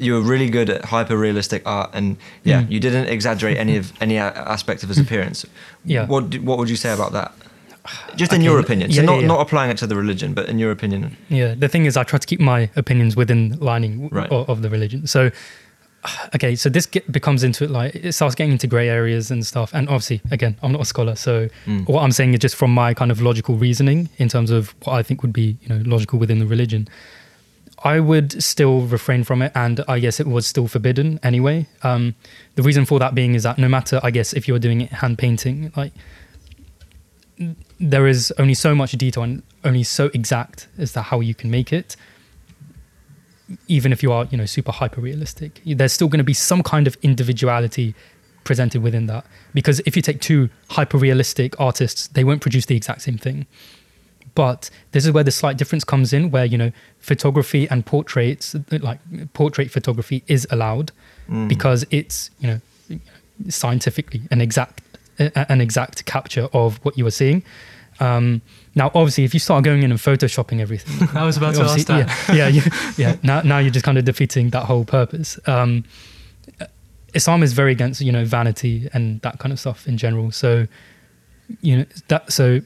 you 0.00 0.14
were 0.14 0.20
really 0.20 0.48
good 0.48 0.70
at 0.70 0.86
hyper 0.86 1.16
realistic 1.16 1.62
art, 1.66 1.90
and 1.92 2.16
yeah, 2.42 2.62
mm. 2.62 2.70
you 2.70 2.80
didn't 2.80 3.08
exaggerate 3.08 3.58
any 3.58 3.76
of 3.76 3.92
any 4.00 4.16
aspect 4.18 4.82
of 4.82 4.88
his 4.88 4.98
appearance. 4.98 5.44
Yeah. 5.84 6.06
What 6.06 6.38
what 6.38 6.58
would 6.58 6.70
you 6.70 6.76
say 6.76 6.92
about 6.92 7.12
that? 7.12 7.34
Just 8.16 8.32
in 8.32 8.40
your 8.40 8.58
opinion, 8.58 8.90
so 8.90 9.00
yeah, 9.00 9.06
not 9.06 9.20
yeah. 9.20 9.26
not 9.26 9.40
applying 9.40 9.70
it 9.70 9.76
to 9.78 9.86
the 9.86 9.94
religion, 9.96 10.32
but 10.32 10.48
in 10.48 10.58
your 10.58 10.70
opinion. 10.70 11.16
Yeah, 11.28 11.54
the 11.54 11.68
thing 11.68 11.84
is, 11.84 11.98
I 11.98 12.04
try 12.04 12.18
to 12.18 12.26
keep 12.26 12.40
my 12.40 12.70
opinions 12.76 13.14
within 13.14 13.50
the 13.50 13.64
lining 13.64 14.08
right. 14.08 14.30
of, 14.32 14.48
of, 14.48 14.62
the 14.62 14.70
religion. 14.70 15.06
So, 15.06 15.30
okay, 16.34 16.56
so 16.56 16.70
this 16.70 16.86
get, 16.86 17.10
becomes 17.12 17.44
into 17.44 17.64
it 17.64 17.70
like 17.70 17.94
it 17.94 18.12
starts 18.12 18.34
getting 18.34 18.52
into 18.52 18.66
grey 18.66 18.88
areas 18.88 19.30
and 19.30 19.44
stuff. 19.44 19.74
And 19.74 19.86
obviously, 19.88 20.22
again, 20.30 20.56
I'm 20.62 20.72
not 20.72 20.80
a 20.80 20.84
scholar, 20.86 21.14
so 21.14 21.48
mm. 21.66 21.86
what 21.86 22.02
I'm 22.02 22.12
saying 22.12 22.32
is 22.32 22.40
just 22.40 22.56
from 22.56 22.72
my 22.72 22.94
kind 22.94 23.10
of 23.10 23.20
logical 23.20 23.56
reasoning 23.56 24.08
in 24.16 24.30
terms 24.30 24.50
of 24.50 24.74
what 24.84 24.94
I 24.94 25.02
think 25.02 25.20
would 25.20 25.34
be 25.34 25.58
you 25.60 25.68
know 25.68 25.82
logical 25.84 26.18
within 26.18 26.38
the 26.38 26.46
religion. 26.46 26.88
I 27.84 28.00
would 28.00 28.42
still 28.42 28.80
refrain 28.80 29.24
from 29.24 29.42
it, 29.42 29.52
and 29.54 29.84
I 29.86 29.98
guess 29.98 30.20
it 30.20 30.26
was 30.26 30.46
still 30.46 30.68
forbidden 30.68 31.20
anyway. 31.22 31.66
Um, 31.82 32.14
the 32.54 32.62
reason 32.62 32.86
for 32.86 32.98
that 32.98 33.14
being 33.14 33.34
is 33.34 33.42
that 33.42 33.58
no 33.58 33.68
matter, 33.68 34.00
I 34.02 34.10
guess, 34.10 34.32
if 34.32 34.48
you're 34.48 34.58
doing 34.58 34.80
it 34.80 34.90
hand 34.90 35.18
painting, 35.18 35.70
like 35.76 35.92
there 37.84 38.06
is 38.06 38.32
only 38.38 38.54
so 38.54 38.74
much 38.74 38.92
detail 38.92 39.22
and 39.22 39.42
only 39.62 39.82
so 39.82 40.10
exact 40.14 40.68
as 40.78 40.92
to 40.94 41.02
how 41.02 41.20
you 41.20 41.34
can 41.34 41.50
make 41.50 41.72
it. 41.72 41.96
Even 43.68 43.92
if 43.92 44.02
you 44.02 44.10
are, 44.10 44.24
you 44.30 44.38
know, 44.38 44.46
super 44.46 44.72
hyper 44.72 45.02
realistic, 45.02 45.60
there's 45.66 45.92
still 45.92 46.08
going 46.08 46.18
to 46.18 46.24
be 46.24 46.32
some 46.32 46.62
kind 46.62 46.86
of 46.86 46.96
individuality 47.02 47.94
presented 48.42 48.82
within 48.82 49.06
that. 49.06 49.26
Because 49.52 49.80
if 49.84 49.96
you 49.96 50.02
take 50.02 50.22
two 50.22 50.48
hyper 50.70 50.96
realistic 50.96 51.60
artists, 51.60 52.06
they 52.08 52.24
won't 52.24 52.40
produce 52.40 52.64
the 52.64 52.74
exact 52.74 53.02
same 53.02 53.18
thing. 53.18 53.46
But 54.34 54.70
this 54.92 55.04
is 55.04 55.12
where 55.12 55.22
the 55.22 55.30
slight 55.30 55.58
difference 55.58 55.84
comes 55.84 56.12
in, 56.14 56.30
where 56.30 56.46
you 56.46 56.58
know 56.58 56.72
photography 56.98 57.68
and 57.68 57.84
portraits, 57.84 58.56
like 58.70 58.98
portrait 59.34 59.70
photography, 59.70 60.24
is 60.26 60.46
allowed 60.50 60.90
mm. 61.28 61.48
because 61.48 61.84
it's 61.90 62.30
you 62.40 62.48
know 62.48 62.60
scientifically 63.48 64.22
an 64.30 64.40
exact 64.40 64.80
an 65.18 65.60
exact 65.60 66.04
capture 66.06 66.48
of 66.52 66.84
what 66.84 66.98
you 66.98 67.06
are 67.06 67.12
seeing. 67.12 67.44
Um, 68.00 68.42
now, 68.74 68.90
obviously, 68.94 69.24
if 69.24 69.34
you 69.34 69.40
start 69.40 69.64
going 69.64 69.82
in 69.82 69.90
and 69.90 70.00
photoshopping 70.00 70.60
everything, 70.60 71.08
I 71.14 71.24
was 71.24 71.36
about 71.36 71.54
to 71.54 71.62
ask 71.62 71.86
that. 71.86 72.08
Yeah, 72.34 72.48
yeah, 72.48 72.62
yeah. 72.96 73.16
Now, 73.22 73.42
now 73.42 73.58
you're 73.58 73.70
just 73.70 73.84
kind 73.84 73.98
of 73.98 74.04
defeating 74.04 74.50
that 74.50 74.64
whole 74.64 74.84
purpose. 74.84 75.38
Um, 75.46 75.84
Islam 77.14 77.42
is 77.42 77.52
very 77.52 77.72
against 77.72 78.00
you 78.00 78.10
know 78.10 78.24
vanity 78.24 78.88
and 78.92 79.20
that 79.22 79.38
kind 79.38 79.52
of 79.52 79.60
stuff 79.60 79.86
in 79.86 79.96
general. 79.96 80.32
So, 80.32 80.66
you 81.60 81.78
know 81.78 81.86
that 82.08 82.32
so 82.32 82.60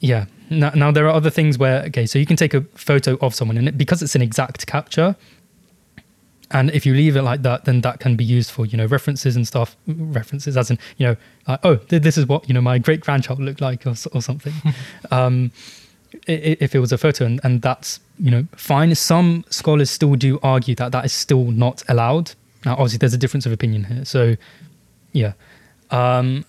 yeah. 0.00 0.26
Now, 0.50 0.70
now 0.70 0.90
there 0.90 1.06
are 1.06 1.14
other 1.14 1.30
things 1.30 1.56
where 1.56 1.82
okay, 1.84 2.06
so 2.06 2.18
you 2.18 2.26
can 2.26 2.36
take 2.36 2.52
a 2.52 2.62
photo 2.74 3.16
of 3.20 3.34
someone, 3.34 3.56
and 3.56 3.68
it, 3.68 3.78
because 3.78 4.02
it's 4.02 4.14
an 4.14 4.22
exact 4.22 4.66
capture, 4.66 5.16
and 6.54 6.70
if 6.70 6.86
you 6.86 6.94
leave 6.94 7.16
it 7.16 7.22
like 7.22 7.42
that, 7.42 7.64
then 7.64 7.80
that 7.80 7.98
can 7.98 8.14
be 8.14 8.24
used 8.24 8.50
for 8.52 8.64
you 8.64 8.78
know 8.78 8.86
references 8.86 9.34
and 9.34 9.46
stuff. 9.46 9.76
References, 9.88 10.56
as 10.56 10.70
in 10.70 10.78
you 10.96 11.08
know, 11.08 11.16
like, 11.48 11.60
oh, 11.64 11.74
this 11.74 12.16
is 12.16 12.26
what 12.26 12.48
you 12.48 12.54
know 12.54 12.60
my 12.60 12.78
great 12.78 13.00
grandchild 13.00 13.40
looked 13.40 13.60
like, 13.60 13.84
or, 13.86 13.94
or 14.12 14.22
something. 14.22 14.54
um, 15.10 15.50
if 16.28 16.74
it 16.74 16.78
was 16.78 16.92
a 16.92 16.96
photo, 16.96 17.26
and, 17.26 17.40
and 17.42 17.60
that's 17.60 17.98
you 18.20 18.30
know 18.30 18.46
fine. 18.54 18.94
Some 18.94 19.44
scholars 19.50 19.90
still 19.90 20.14
do 20.14 20.38
argue 20.44 20.76
that 20.76 20.92
that 20.92 21.04
is 21.04 21.12
still 21.12 21.50
not 21.50 21.82
allowed. 21.88 22.32
Now, 22.64 22.74
obviously, 22.74 22.98
there's 22.98 23.14
a 23.14 23.18
difference 23.18 23.46
of 23.46 23.52
opinion 23.52 23.84
here. 23.84 24.04
So, 24.04 24.36
yeah, 25.12 25.32
um, 25.90 26.44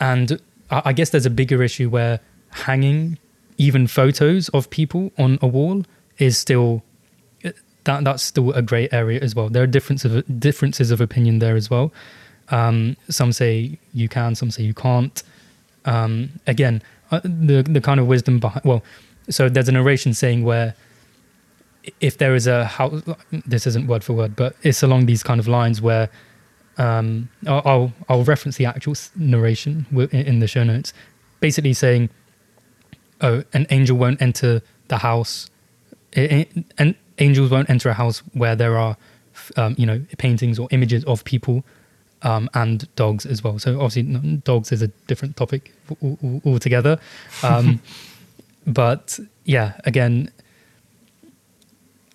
and 0.00 0.40
I, 0.70 0.82
I 0.86 0.92
guess 0.94 1.10
there's 1.10 1.26
a 1.26 1.30
bigger 1.30 1.62
issue 1.62 1.90
where 1.90 2.20
hanging 2.50 3.18
even 3.58 3.86
photos 3.86 4.48
of 4.50 4.70
people 4.70 5.12
on 5.18 5.38
a 5.42 5.46
wall 5.46 5.84
is 6.16 6.38
still 6.38 6.82
that 7.86 8.04
that's 8.04 8.22
still 8.22 8.52
a 8.52 8.62
grey 8.62 8.88
area 8.92 9.18
as 9.20 9.34
well. 9.34 9.48
There 9.48 9.62
are 9.62 9.66
differences 9.66 10.14
of, 10.14 10.40
differences 10.40 10.90
of 10.90 11.00
opinion 11.00 11.38
there 11.38 11.56
as 11.56 11.70
well. 11.70 11.92
Um, 12.50 12.96
some 13.08 13.32
say 13.32 13.78
you 13.92 14.08
can, 14.08 14.34
some 14.34 14.50
say 14.50 14.62
you 14.62 14.74
can't. 14.74 15.22
Um, 15.84 16.30
again, 16.46 16.82
uh, 17.10 17.20
the 17.24 17.62
the 17.62 17.80
kind 17.80 17.98
of 17.98 18.06
wisdom 18.06 18.38
behind 18.38 18.64
well, 18.64 18.82
so 19.30 19.48
there's 19.48 19.68
a 19.68 19.72
narration 19.72 20.14
saying 20.14 20.44
where 20.44 20.74
if 22.00 22.18
there 22.18 22.34
is 22.34 22.46
a 22.46 22.64
house, 22.64 23.02
this 23.30 23.66
isn't 23.66 23.86
word 23.86 24.02
for 24.04 24.12
word, 24.12 24.36
but 24.36 24.56
it's 24.62 24.82
along 24.82 25.06
these 25.06 25.22
kind 25.22 25.38
of 25.40 25.48
lines 25.48 25.80
where 25.80 26.08
um, 26.78 27.28
I'll 27.46 27.92
I'll 28.08 28.24
reference 28.24 28.56
the 28.56 28.66
actual 28.66 28.94
narration 29.16 29.86
in 30.12 30.40
the 30.40 30.48
show 30.48 30.64
notes, 30.64 30.92
basically 31.40 31.72
saying 31.72 32.10
oh, 33.20 33.42
an 33.52 33.66
angel 33.70 33.96
won't 33.96 34.20
enter 34.20 34.62
the 34.88 34.98
house, 34.98 35.50
and 36.12 36.94
angels 37.18 37.50
won't 37.50 37.70
enter 37.70 37.88
a 37.88 37.94
house 37.94 38.20
where 38.32 38.56
there 38.56 38.76
are, 38.78 38.96
um, 39.56 39.74
you 39.78 39.86
know, 39.86 40.02
paintings 40.18 40.58
or 40.58 40.68
images 40.70 41.04
of 41.04 41.24
people 41.24 41.64
um, 42.22 42.48
and 42.54 42.92
dogs 42.96 43.26
as 43.26 43.42
well. 43.42 43.58
So 43.58 43.80
obviously, 43.80 44.36
dogs 44.44 44.72
is 44.72 44.82
a 44.82 44.88
different 45.06 45.36
topic 45.36 45.72
altogether. 46.44 46.98
Um, 47.42 47.80
but 48.66 49.18
yeah, 49.44 49.74
again, 49.84 50.30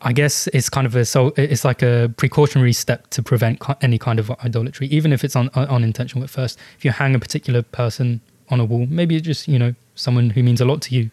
I 0.02 0.14
guess 0.14 0.48
it's 0.48 0.70
kind 0.70 0.88
of 0.88 0.96
a 0.96 1.06
so 1.06 1.34
it's 1.38 1.64
like 1.64 1.84
a 1.84 2.12
precautionary 2.18 2.74
step 2.74 3.08
to 3.12 3.22
prevent 3.22 3.62
any 3.82 4.00
kind 4.00 4.20
of 4.20 4.32
idolatry, 4.44 4.88
even 4.88 5.14
if 5.14 5.24
it's 5.24 5.36
un, 5.36 5.50
unintentional 5.54 6.24
at 6.24 6.30
first. 6.30 6.58
If 6.78 6.86
you 6.86 6.92
hang 6.92 7.14
a 7.14 7.20
particular 7.20 7.62
person 7.62 8.22
on 8.50 8.60
a 8.60 8.66
wall, 8.66 8.88
maybe 8.90 9.16
it's 9.16 9.26
just 9.26 9.48
you 9.48 9.60
know 9.60 9.76
someone 9.96 10.32
who 10.32 10.42
means 10.42 10.60
a 10.60 10.66
lot 10.66 10.82
to 10.84 10.96
you, 10.96 11.12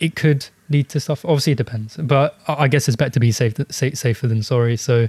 it 0.00 0.16
could 0.16 0.48
lead 0.70 0.88
to 0.90 1.00
stuff. 1.00 1.24
Obviously, 1.24 1.52
it 1.52 1.58
depends, 1.58 1.96
but 1.96 2.38
I 2.46 2.68
guess 2.68 2.88
it's 2.88 2.96
better 2.96 3.10
to 3.10 3.20
be 3.20 3.32
safe, 3.32 3.54
safer 3.70 4.26
than 4.26 4.42
sorry. 4.42 4.76
So, 4.76 5.08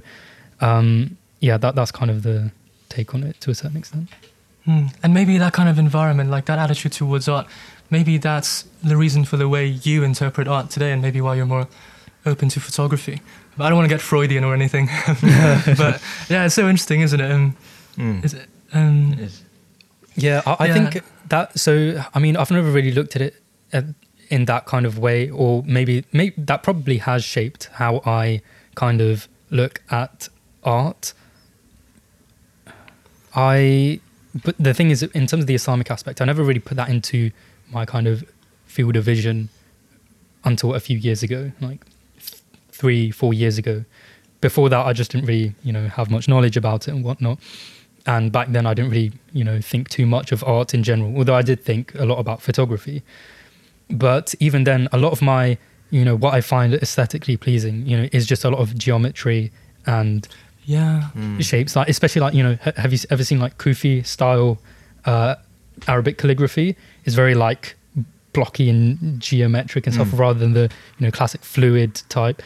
um, 0.60 1.16
yeah, 1.40 1.56
that 1.56 1.74
that's 1.74 1.90
kind 1.90 2.10
of 2.10 2.22
the 2.22 2.52
take 2.88 3.14
on 3.14 3.22
it 3.22 3.40
to 3.42 3.50
a 3.50 3.54
certain 3.54 3.76
extent. 3.76 4.08
Hmm. 4.64 4.86
And 5.02 5.14
maybe 5.14 5.38
that 5.38 5.52
kind 5.52 5.68
of 5.68 5.78
environment, 5.78 6.30
like 6.30 6.44
that 6.46 6.58
attitude 6.58 6.92
towards 6.92 7.28
art, 7.28 7.46
maybe 7.88 8.18
that's 8.18 8.64
the 8.82 8.96
reason 8.96 9.24
for 9.24 9.36
the 9.36 9.48
way 9.48 9.66
you 9.66 10.04
interpret 10.04 10.48
art 10.48 10.70
today, 10.70 10.92
and 10.92 11.00
maybe 11.00 11.20
why 11.20 11.34
you're 11.34 11.46
more 11.46 11.68
open 12.26 12.48
to 12.50 12.60
photography. 12.60 13.20
But 13.56 13.64
I 13.64 13.68
don't 13.70 13.78
want 13.78 13.88
to 13.88 13.94
get 13.94 14.00
Freudian 14.00 14.44
or 14.44 14.54
anything. 14.54 14.86
but 15.06 16.02
yeah, 16.28 16.44
it's 16.44 16.54
so 16.54 16.68
interesting, 16.68 17.00
isn't 17.00 17.20
it? 17.20 17.30
Um, 17.30 17.56
mm. 17.96 18.24
is 18.24 18.34
it, 18.34 18.48
um, 18.72 19.12
it 19.14 19.20
is. 19.20 19.44
Yeah, 20.16 20.42
I, 20.46 20.56
I 20.60 20.66
yeah. 20.66 20.74
think 20.74 21.04
that. 21.28 21.58
So, 21.58 22.02
I 22.14 22.18
mean, 22.18 22.36
I've 22.36 22.50
never 22.50 22.70
really 22.70 22.92
looked 22.92 23.16
at 23.16 23.22
it 23.22 23.42
uh, 23.72 23.82
in 24.30 24.46
that 24.46 24.64
kind 24.64 24.86
of 24.86 24.98
way, 24.98 25.28
or 25.28 25.62
maybe, 25.66 26.04
maybe 26.12 26.34
that 26.38 26.62
probably 26.62 26.98
has 26.98 27.24
shaped 27.24 27.68
how 27.74 28.00
I 28.06 28.40
kind 28.76 29.00
of 29.00 29.28
look 29.50 29.82
at 29.90 30.28
art. 30.64 31.12
I, 33.34 34.00
but 34.44 34.56
the 34.58 34.72
thing 34.72 34.90
is, 34.90 35.02
in 35.02 35.26
terms 35.26 35.42
of 35.42 35.46
the 35.46 35.54
Islamic 35.54 35.90
aspect, 35.90 36.20
I 36.20 36.24
never 36.24 36.42
really 36.42 36.60
put 36.60 36.76
that 36.76 36.88
into 36.88 37.30
my 37.70 37.84
kind 37.84 38.06
of 38.06 38.24
field 38.66 38.96
of 38.96 39.04
vision 39.04 39.48
until 40.44 40.74
a 40.74 40.80
few 40.80 40.96
years 40.96 41.22
ago, 41.22 41.52
like 41.60 41.84
three, 42.70 43.10
four 43.10 43.34
years 43.34 43.58
ago, 43.58 43.84
before 44.40 44.68
that, 44.70 44.86
I 44.86 44.92
just 44.92 45.10
didn't 45.10 45.26
really, 45.26 45.54
you 45.62 45.72
know, 45.72 45.88
have 45.88 46.10
much 46.10 46.28
knowledge 46.28 46.56
about 46.56 46.88
it 46.88 46.92
and 46.92 47.04
whatnot. 47.04 47.38
And 48.06 48.32
back 48.32 48.48
then, 48.48 48.66
I 48.66 48.72
didn't 48.74 48.90
really, 48.90 49.12
you 49.32 49.44
know, 49.44 49.60
think 49.60 49.88
too 49.90 50.06
much 50.06 50.32
of 50.32 50.42
art 50.44 50.72
in 50.72 50.82
general. 50.82 51.14
Although 51.16 51.34
I 51.34 51.42
did 51.42 51.62
think 51.62 51.94
a 51.94 52.06
lot 52.06 52.18
about 52.18 52.40
photography. 52.40 53.02
But 53.90 54.34
even 54.40 54.64
then, 54.64 54.88
a 54.92 54.98
lot 54.98 55.12
of 55.12 55.20
my, 55.22 55.58
you 55.90 56.04
know, 56.04 56.16
what 56.16 56.34
I 56.34 56.40
find 56.40 56.74
aesthetically 56.74 57.36
pleasing, 57.36 57.86
you 57.86 57.96
know, 57.96 58.08
is 58.12 58.26
just 58.26 58.44
a 58.44 58.50
lot 58.50 58.60
of 58.60 58.76
geometry 58.78 59.50
and 59.86 60.26
Yeah. 60.64 61.08
Mm. 61.16 61.42
shapes. 61.42 61.74
Like 61.74 61.88
especially 61.88 62.20
like 62.20 62.34
you 62.34 62.42
know, 62.42 62.56
ha- 62.62 62.72
have 62.76 62.92
you 62.92 62.98
ever 63.10 63.24
seen 63.24 63.40
like 63.40 63.58
Kufi 63.58 64.06
style 64.06 64.58
uh, 65.04 65.34
Arabic 65.88 66.18
calligraphy? 66.18 66.76
Is 67.04 67.14
very 67.14 67.34
like 67.34 67.74
blocky 68.32 68.70
and 68.70 69.18
geometric 69.20 69.86
and 69.86 69.94
stuff, 69.94 70.08
Mm. 70.08 70.18
rather 70.18 70.38
than 70.38 70.52
the 70.52 70.70
you 70.98 71.06
know 71.06 71.10
classic 71.10 71.42
fluid 71.42 72.02
type. 72.08 72.42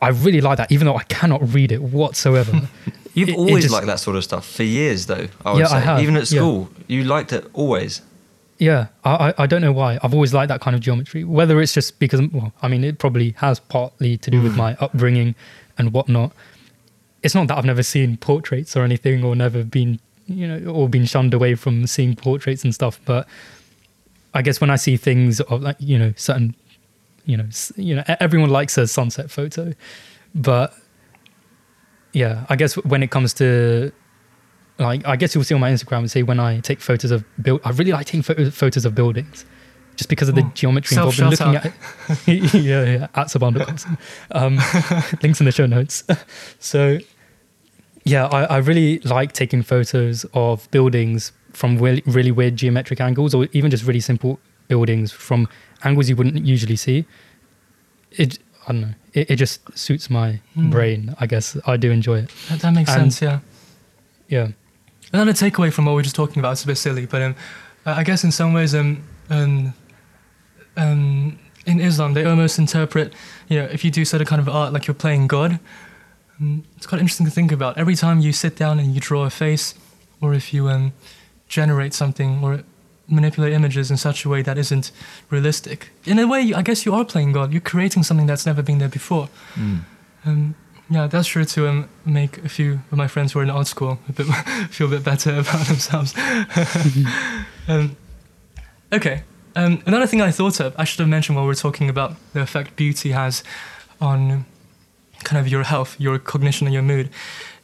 I 0.00 0.08
really 0.08 0.40
like 0.40 0.56
that, 0.58 0.70
even 0.72 0.86
though 0.86 0.96
I 0.96 1.02
cannot 1.04 1.52
read 1.54 1.70
it 1.72 1.82
whatsoever. 1.82 2.52
You've 3.14 3.28
It- 3.28 3.32
it 3.32 3.38
always 3.38 3.64
just- 3.64 3.74
liked 3.74 3.86
that 3.86 3.98
sort 4.00 4.16
of 4.16 4.24
stuff 4.24 4.46
for 4.48 4.62
years, 4.62 5.06
though. 5.06 5.26
I 5.44 5.52
would 5.52 5.58
Yeah, 5.60 5.66
say, 5.66 5.76
I 5.76 5.80
have, 5.80 6.02
even 6.02 6.16
at 6.16 6.30
yeah. 6.30 6.38
school, 6.40 6.70
you 6.86 7.02
liked 7.04 7.32
it 7.32 7.44
always. 7.52 8.00
Yeah, 8.58 8.88
I, 9.04 9.32
I 9.38 9.46
don't 9.46 9.60
know 9.62 9.72
why. 9.72 9.98
I've 10.02 10.12
always 10.14 10.34
liked 10.34 10.48
that 10.48 10.60
kind 10.60 10.74
of 10.74 10.80
geometry. 10.82 11.22
Whether 11.22 11.60
it's 11.60 11.72
just 11.72 11.98
because, 12.00 12.20
well, 12.32 12.52
I 12.60 12.66
mean, 12.68 12.82
it 12.82 12.98
probably 12.98 13.30
has 13.38 13.60
partly 13.60 14.16
to 14.18 14.30
do 14.30 14.42
with 14.42 14.54
Mm. 14.54 14.56
my 14.56 14.76
upbringing 14.80 15.34
and 15.78 15.92
whatnot. 15.92 16.32
It's 17.22 17.34
not 17.36 17.46
that 17.48 17.56
I've 17.58 17.64
never 17.64 17.84
seen 17.84 18.16
portraits 18.16 18.76
or 18.76 18.82
anything, 18.82 19.22
or 19.24 19.36
never 19.36 19.62
been, 19.62 20.00
you 20.26 20.46
know, 20.48 20.70
or 20.72 20.88
been 20.88 21.04
shunned 21.06 21.34
away 21.34 21.54
from 21.54 21.86
seeing 21.86 22.16
portraits 22.16 22.64
and 22.64 22.74
stuff. 22.74 23.00
But 23.04 23.28
I 24.34 24.42
guess 24.42 24.60
when 24.60 24.70
I 24.70 24.76
see 24.76 24.96
things 24.96 25.40
of 25.40 25.62
like, 25.62 25.76
you 25.78 25.96
know, 25.98 26.12
certain, 26.16 26.54
you 27.26 27.36
know, 27.36 27.46
you 27.76 27.94
know, 27.94 28.04
everyone 28.20 28.50
likes 28.50 28.76
a 28.76 28.88
sunset 28.88 29.30
photo, 29.30 29.72
but 30.34 30.74
yeah, 32.12 32.44
I 32.48 32.56
guess 32.56 32.74
when 32.78 33.02
it 33.02 33.10
comes 33.10 33.34
to 33.34 33.92
like 34.78 35.06
I 35.06 35.16
guess 35.16 35.34
you'll 35.34 35.44
see 35.44 35.54
on 35.54 35.60
my 35.60 35.70
Instagram 35.70 35.98
and 35.98 36.10
see 36.10 36.22
when 36.22 36.38
I 36.40 36.60
take 36.60 36.80
photos 36.80 37.10
of 37.10 37.24
build 37.42 37.60
I 37.64 37.70
really 37.70 37.92
like 37.92 38.06
taking 38.06 38.22
photos, 38.22 38.54
photos 38.54 38.84
of 38.84 38.94
buildings 38.94 39.44
just 39.96 40.08
because 40.08 40.28
of 40.28 40.34
the 40.36 40.42
Oh, 40.42 40.50
geometry 40.54 40.96
involved 40.96 41.18
in 41.18 41.28
looking 41.30 41.56
at 41.56 41.66
it. 41.66 41.74
yeah, 42.54 42.84
yeah, 42.84 43.08
at 43.14 43.26
Saban.com. 43.26 43.98
Um, 44.30 44.56
links 45.22 45.40
in 45.40 45.46
the 45.46 45.52
show 45.52 45.66
notes. 45.66 46.04
so 46.60 46.98
yeah, 48.04 48.26
I, 48.26 48.44
I 48.44 48.56
really 48.58 49.00
like 49.00 49.32
taking 49.32 49.62
photos 49.62 50.24
of 50.34 50.70
buildings 50.70 51.32
from 51.52 51.78
really, 51.78 52.02
really 52.06 52.30
weird 52.30 52.54
geometric 52.56 53.00
angles 53.00 53.34
or 53.34 53.48
even 53.52 53.70
just 53.70 53.84
really 53.84 54.00
simple 54.00 54.38
buildings 54.68 55.10
from 55.10 55.48
angles 55.82 56.08
you 56.08 56.14
wouldn't 56.16 56.44
usually 56.46 56.76
see. 56.76 57.04
It 58.12 58.38
I 58.68 58.72
don't 58.72 58.80
know. 58.82 58.94
It, 59.14 59.30
it 59.32 59.36
just 59.36 59.76
suits 59.76 60.08
my 60.10 60.40
Hmm. 60.54 60.70
brain, 60.70 61.14
I 61.18 61.26
guess. 61.26 61.56
I 61.66 61.76
do 61.76 61.90
enjoy 61.90 62.20
it. 62.20 62.30
That, 62.50 62.60
that 62.60 62.72
makes 62.74 62.90
And- 62.90 63.12
sense. 63.12 63.20
Yeah. 63.22 63.40
Yeah. 64.28 64.48
Another 65.12 65.32
takeaway 65.32 65.72
from 65.72 65.86
what 65.86 65.92
we 65.92 65.96
were 65.96 66.02
just 66.02 66.16
talking 66.16 66.38
about, 66.38 66.52
it's 66.52 66.64
a 66.64 66.66
bit 66.66 66.76
silly, 66.76 67.06
but 67.06 67.22
um, 67.22 67.34
I 67.86 68.00
I 68.00 68.04
guess 68.04 68.24
in 68.24 68.32
some 68.32 68.52
ways, 68.52 68.74
um, 68.74 69.02
um, 69.30 69.74
um, 70.76 71.38
in 71.66 71.80
Islam, 71.80 72.14
they 72.14 72.24
almost 72.24 72.58
interpret, 72.58 73.12
you 73.48 73.58
know, 73.58 73.66
if 73.66 73.84
you 73.84 73.90
do 73.90 74.04
certain 74.04 74.26
kind 74.26 74.40
of 74.40 74.48
art, 74.48 74.72
like 74.72 74.86
you're 74.86 74.94
playing 74.94 75.26
God. 75.26 75.60
Um, 76.40 76.64
it's 76.76 76.86
quite 76.86 77.00
interesting 77.00 77.26
to 77.26 77.32
think 77.32 77.52
about. 77.52 77.76
Every 77.76 77.94
time 77.94 78.20
you 78.20 78.32
sit 78.32 78.56
down 78.56 78.78
and 78.78 78.94
you 78.94 79.00
draw 79.00 79.24
a 79.24 79.30
face, 79.30 79.74
or 80.20 80.34
if 80.34 80.54
you 80.54 80.68
um, 80.68 80.92
generate 81.48 81.94
something 81.94 82.42
or 82.42 82.62
manipulate 83.08 83.52
images 83.52 83.90
in 83.90 83.96
such 83.96 84.24
a 84.24 84.28
way 84.28 84.42
that 84.42 84.56
isn't 84.58 84.92
realistic, 85.30 85.90
in 86.04 86.18
a 86.18 86.26
way, 86.26 86.52
I 86.54 86.62
guess 86.62 86.86
you 86.86 86.94
are 86.94 87.04
playing 87.04 87.32
God. 87.32 87.52
You're 87.52 87.60
creating 87.60 88.02
something 88.02 88.26
that's 88.26 88.46
never 88.46 88.62
been 88.62 88.78
there 88.78 88.88
before. 88.88 89.28
Mm. 89.54 89.80
Um, 90.24 90.54
yeah, 90.90 91.06
that's 91.06 91.28
sure 91.28 91.44
to 91.44 91.68
um, 91.68 91.88
make 92.04 92.38
a 92.38 92.48
few 92.48 92.80
of 92.90 92.96
my 92.96 93.08
friends 93.08 93.32
who 93.32 93.40
are 93.40 93.42
in 93.42 93.50
art 93.50 93.66
school 93.66 93.98
a 94.08 94.12
bit 94.12 94.26
feel 94.70 94.86
a 94.86 94.90
bit 94.90 95.04
better 95.04 95.30
about 95.38 95.66
themselves. 95.66 96.14
um, 97.68 97.96
okay, 98.92 99.22
um, 99.54 99.82
another 99.86 100.06
thing 100.06 100.22
I 100.22 100.30
thought 100.30 100.60
of, 100.60 100.74
I 100.78 100.84
should 100.84 101.00
have 101.00 101.08
mentioned 101.08 101.36
while 101.36 101.46
we 101.46 101.52
are 101.52 101.56
talking 101.56 101.90
about 101.90 102.14
the 102.32 102.40
effect 102.40 102.76
beauty 102.76 103.10
has 103.10 103.42
on 104.00 104.46
kind 105.24 105.40
of 105.40 105.48
your 105.48 105.64
health, 105.64 105.96
your 105.98 106.18
cognition, 106.18 106.66
and 106.66 106.72
your 106.72 106.82
mood, 106.82 107.10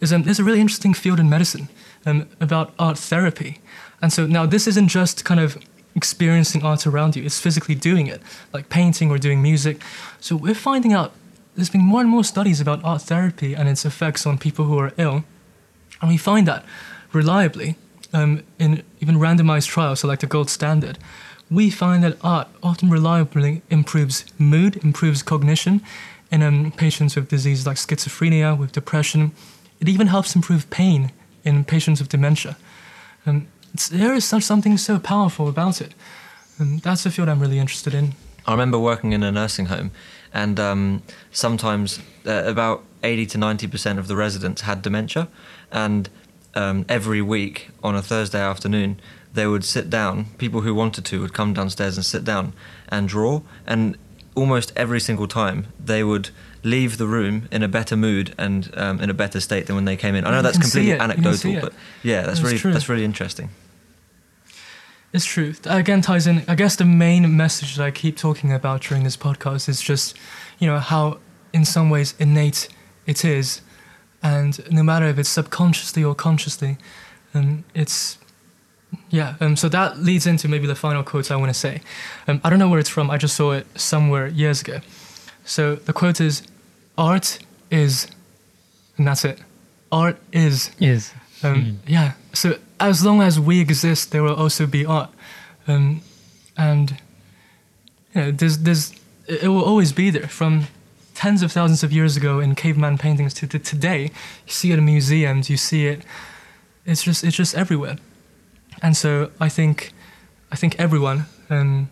is 0.01 0.13
um, 0.13 0.25
there's 0.25 0.41
a 0.41 0.45
really 0.45 0.61
interesting 0.61 0.93
field 0.93 1.21
in 1.21 1.31
medicine 1.31 1.69
um, 2.05 2.29
about 2.41 2.75
art 2.79 2.99
therapy. 2.99 3.61
And 4.03 4.13
so 4.13 4.27
now 4.27 4.45
this 4.45 4.67
isn't 4.67 4.89
just 4.89 5.25
kind 5.25 5.41
of 5.41 5.57
experiencing 5.95 6.63
art 6.65 6.87
around 6.87 7.17
you, 7.17 7.25
it's 7.25 7.41
physically 7.41 7.75
doing 7.75 8.07
it, 8.07 8.21
like 8.53 8.69
painting 8.69 9.11
or 9.11 9.19
doing 9.19 9.41
music. 9.41 9.81
So 10.21 10.37
we're 10.37 10.55
finding 10.55 10.93
out 10.93 11.13
there's 11.55 11.71
been 11.71 11.83
more 11.83 12.01
and 12.01 12.11
more 12.11 12.25
studies 12.25 12.61
about 12.61 12.85
art 12.85 13.03
therapy 13.03 13.55
and 13.55 13.69
its 13.69 13.85
effects 13.85 14.27
on 14.27 14.39
people 14.39 14.65
who 14.65 14.79
are 14.79 14.93
ill. 14.97 15.25
And 16.01 16.11
we 16.11 16.17
find 16.17 16.47
that 16.49 16.65
reliably 17.13 17.77
um, 18.13 18.43
in 18.59 18.83
even 19.01 19.17
randomized 19.17 19.69
trials, 19.69 20.01
so 20.01 20.09
like 20.09 20.21
the 20.21 20.27
gold 20.27 20.51
standard, 20.51 20.99
we 21.51 21.71
find 21.71 22.03
that 22.03 22.17
art 22.23 22.49
often 22.63 22.91
reliably 22.91 23.63
improves 23.71 24.25
mood, 24.39 24.83
improves 24.83 25.23
cognition 25.23 25.83
in 26.31 26.43
um, 26.43 26.73
patients 26.73 27.17
with 27.17 27.29
diseases 27.29 27.67
like 27.67 27.77
schizophrenia, 27.77 28.59
with 28.59 28.73
depression. 28.73 29.33
It 29.81 29.89
even 29.89 30.09
helps 30.09 30.35
improve 30.35 30.69
pain 30.71 31.13
in 31.45 31.65
patients 31.65 32.01
with 32.01 32.09
dementia. 32.09 32.57
Um, 33.27 33.47
there 33.91 34.15
is 34.15 34.25
such 34.25 34.43
something 34.43 34.79
so 34.79 34.99
powerful 34.99 35.49
about 35.49 35.81
it. 35.81 35.95
And 36.59 36.81
that's 36.81 37.05
a 37.05 37.11
field 37.11 37.29
I'm 37.29 37.41
really 37.41 37.59
interested 37.59 37.95
in. 37.95 38.15
I 38.47 38.53
remember 38.53 38.79
working 38.79 39.13
in 39.13 39.23
a 39.23 39.33
nursing 39.33 39.67
home, 39.67 39.91
and 40.35 40.59
um, 40.61 41.03
sometimes 41.31 42.01
uh, 42.27 42.43
about 42.45 42.83
80 43.03 43.27
to 43.27 43.39
90% 43.39 43.99
of 43.99 44.09
the 44.09 44.17
residents 44.17 44.63
had 44.63 44.83
dementia. 44.83 45.29
And 45.71 46.11
um, 46.55 46.85
every 46.89 47.23
week 47.23 47.71
on 47.83 47.95
a 47.95 48.03
Thursday 48.03 48.41
afternoon, 48.41 49.01
they 49.33 49.47
would 49.47 49.65
sit 49.65 49.89
down, 49.89 50.27
people 50.39 50.61
who 50.63 50.75
wanted 50.75 51.05
to 51.07 51.21
would 51.21 51.33
come 51.33 51.55
downstairs 51.55 51.97
and 51.97 52.05
sit 52.05 52.25
down 52.25 52.53
and 52.89 53.09
draw. 53.09 53.43
And 53.67 53.97
almost 54.35 54.73
every 54.77 55.01
single 55.01 55.29
time, 55.29 55.69
they 55.79 56.03
would 56.03 56.31
leave 56.65 56.99
the 56.99 57.07
room 57.07 57.49
in 57.53 57.63
a 57.63 57.69
better 57.69 57.97
mood 57.97 58.35
and 58.39 58.71
um, 58.75 59.01
in 59.01 59.11
a 59.11 59.15
better 59.15 59.39
state 59.39 59.67
than 59.67 59.77
when 59.77 59.85
they 59.85 59.97
came 59.97 60.15
in. 60.15 60.25
I 60.27 60.31
know 60.31 60.43
that's 60.43 60.59
completely 60.59 60.91
it, 60.91 60.95
you 60.95 60.99
can 60.99 61.37
see 61.37 61.51
anecdotal, 61.53 61.61
but 61.61 61.73
yeah, 62.03 62.23
that's, 62.23 62.27
That's 62.27 62.43
really 62.43 62.59
true. 62.59 62.73
that's 62.73 62.89
really 62.89 63.05
interesting. 63.05 63.51
It's 65.15 65.25
true. 65.25 65.53
That 65.53 65.79
Again, 65.79 66.03
ties 66.03 66.27
in. 66.27 66.43
I 66.49 66.57
guess 66.57 66.75
the 66.75 66.85
main 66.85 67.37
message 67.37 67.77
that 67.77 67.85
I 67.85 67.93
keep 67.93 68.17
talking 68.17 68.53
about 68.53 68.83
during 68.83 69.05
this 69.05 69.17
podcast 69.17 69.69
is 69.69 69.81
just, 69.81 70.17
you 70.59 70.67
know, 70.67 70.81
how 70.81 71.19
in 71.53 71.65
some 71.65 71.89
ways 71.89 72.15
innate 72.19 72.69
it 73.07 73.25
is, 73.25 73.61
and 74.25 74.61
no 74.73 74.83
matter 74.83 75.07
if 75.07 75.17
it's 75.17 75.29
subconsciously 75.29 76.03
or 76.03 76.17
consciously, 76.17 76.79
um, 77.33 77.63
it's, 77.75 78.19
yeah. 79.09 79.37
Um, 79.41 79.55
so 79.55 79.69
that 79.69 80.01
leads 80.01 80.27
into 80.27 80.49
maybe 80.49 80.67
the 80.67 80.75
final 80.75 81.05
quote 81.05 81.31
I 81.31 81.37
want 81.37 81.51
to 81.51 81.59
say. 81.59 81.81
Um, 82.27 82.41
I 82.43 82.51
don't 82.51 82.59
know 82.59 82.69
where 82.69 82.81
it's 82.81 82.89
from. 82.89 83.09
I 83.09 83.17
just 83.17 83.37
saw 83.37 83.53
it 83.53 83.67
somewhere 83.79 84.27
years 84.27 84.63
ago. 84.63 84.81
So 85.45 85.77
the 85.77 85.93
quote 85.93 86.21
is, 86.21 86.43
"Art 86.99 87.39
is," 87.71 88.09
and 88.99 89.07
that's 89.07 89.25
it. 89.25 89.39
Art 89.93 90.17
is. 90.33 90.73
Is. 90.81 91.13
Um, 91.45 91.55
Mm. 91.55 91.77
Yeah. 91.87 92.13
So 92.33 92.59
as 92.81 93.05
long 93.05 93.23
as 93.23 93.39
we 93.39 93.61
exist, 93.61 94.11
there 94.13 94.23
will 94.23 94.35
also 94.35 94.67
be 94.67 94.85
art, 94.85 95.11
um, 95.67 96.03
and 96.57 96.99
you 98.15 98.21
know, 98.21 98.31
there's 98.31 98.59
there's 98.59 98.93
it 99.27 99.49
will 99.49 99.65
always 99.65 99.93
be 99.93 100.11
there 100.11 100.29
from 100.29 100.67
tens 101.15 101.43
of 101.43 101.53
thousands 101.53 101.83
of 101.83 101.93
years 101.93 102.17
ago 102.17 102.41
in 102.41 102.55
caveman 102.55 102.99
paintings 102.99 103.33
to, 103.35 103.47
to 103.47 103.59
today. 103.59 104.11
You 104.47 104.53
see 104.53 104.73
it 104.73 104.79
in 104.79 104.85
museums. 104.85 105.49
You 105.49 105.57
see 105.57 105.87
it. 105.87 106.05
It's 106.85 107.03
just 107.03 107.25
it's 107.25 107.37
just 107.37 107.55
everywhere, 107.55 107.97
and 108.83 108.97
so 108.97 109.31
I 109.41 109.49
think 109.49 109.93
I 110.53 110.57
think 110.57 110.79
everyone 110.79 111.27
um, 111.51 111.89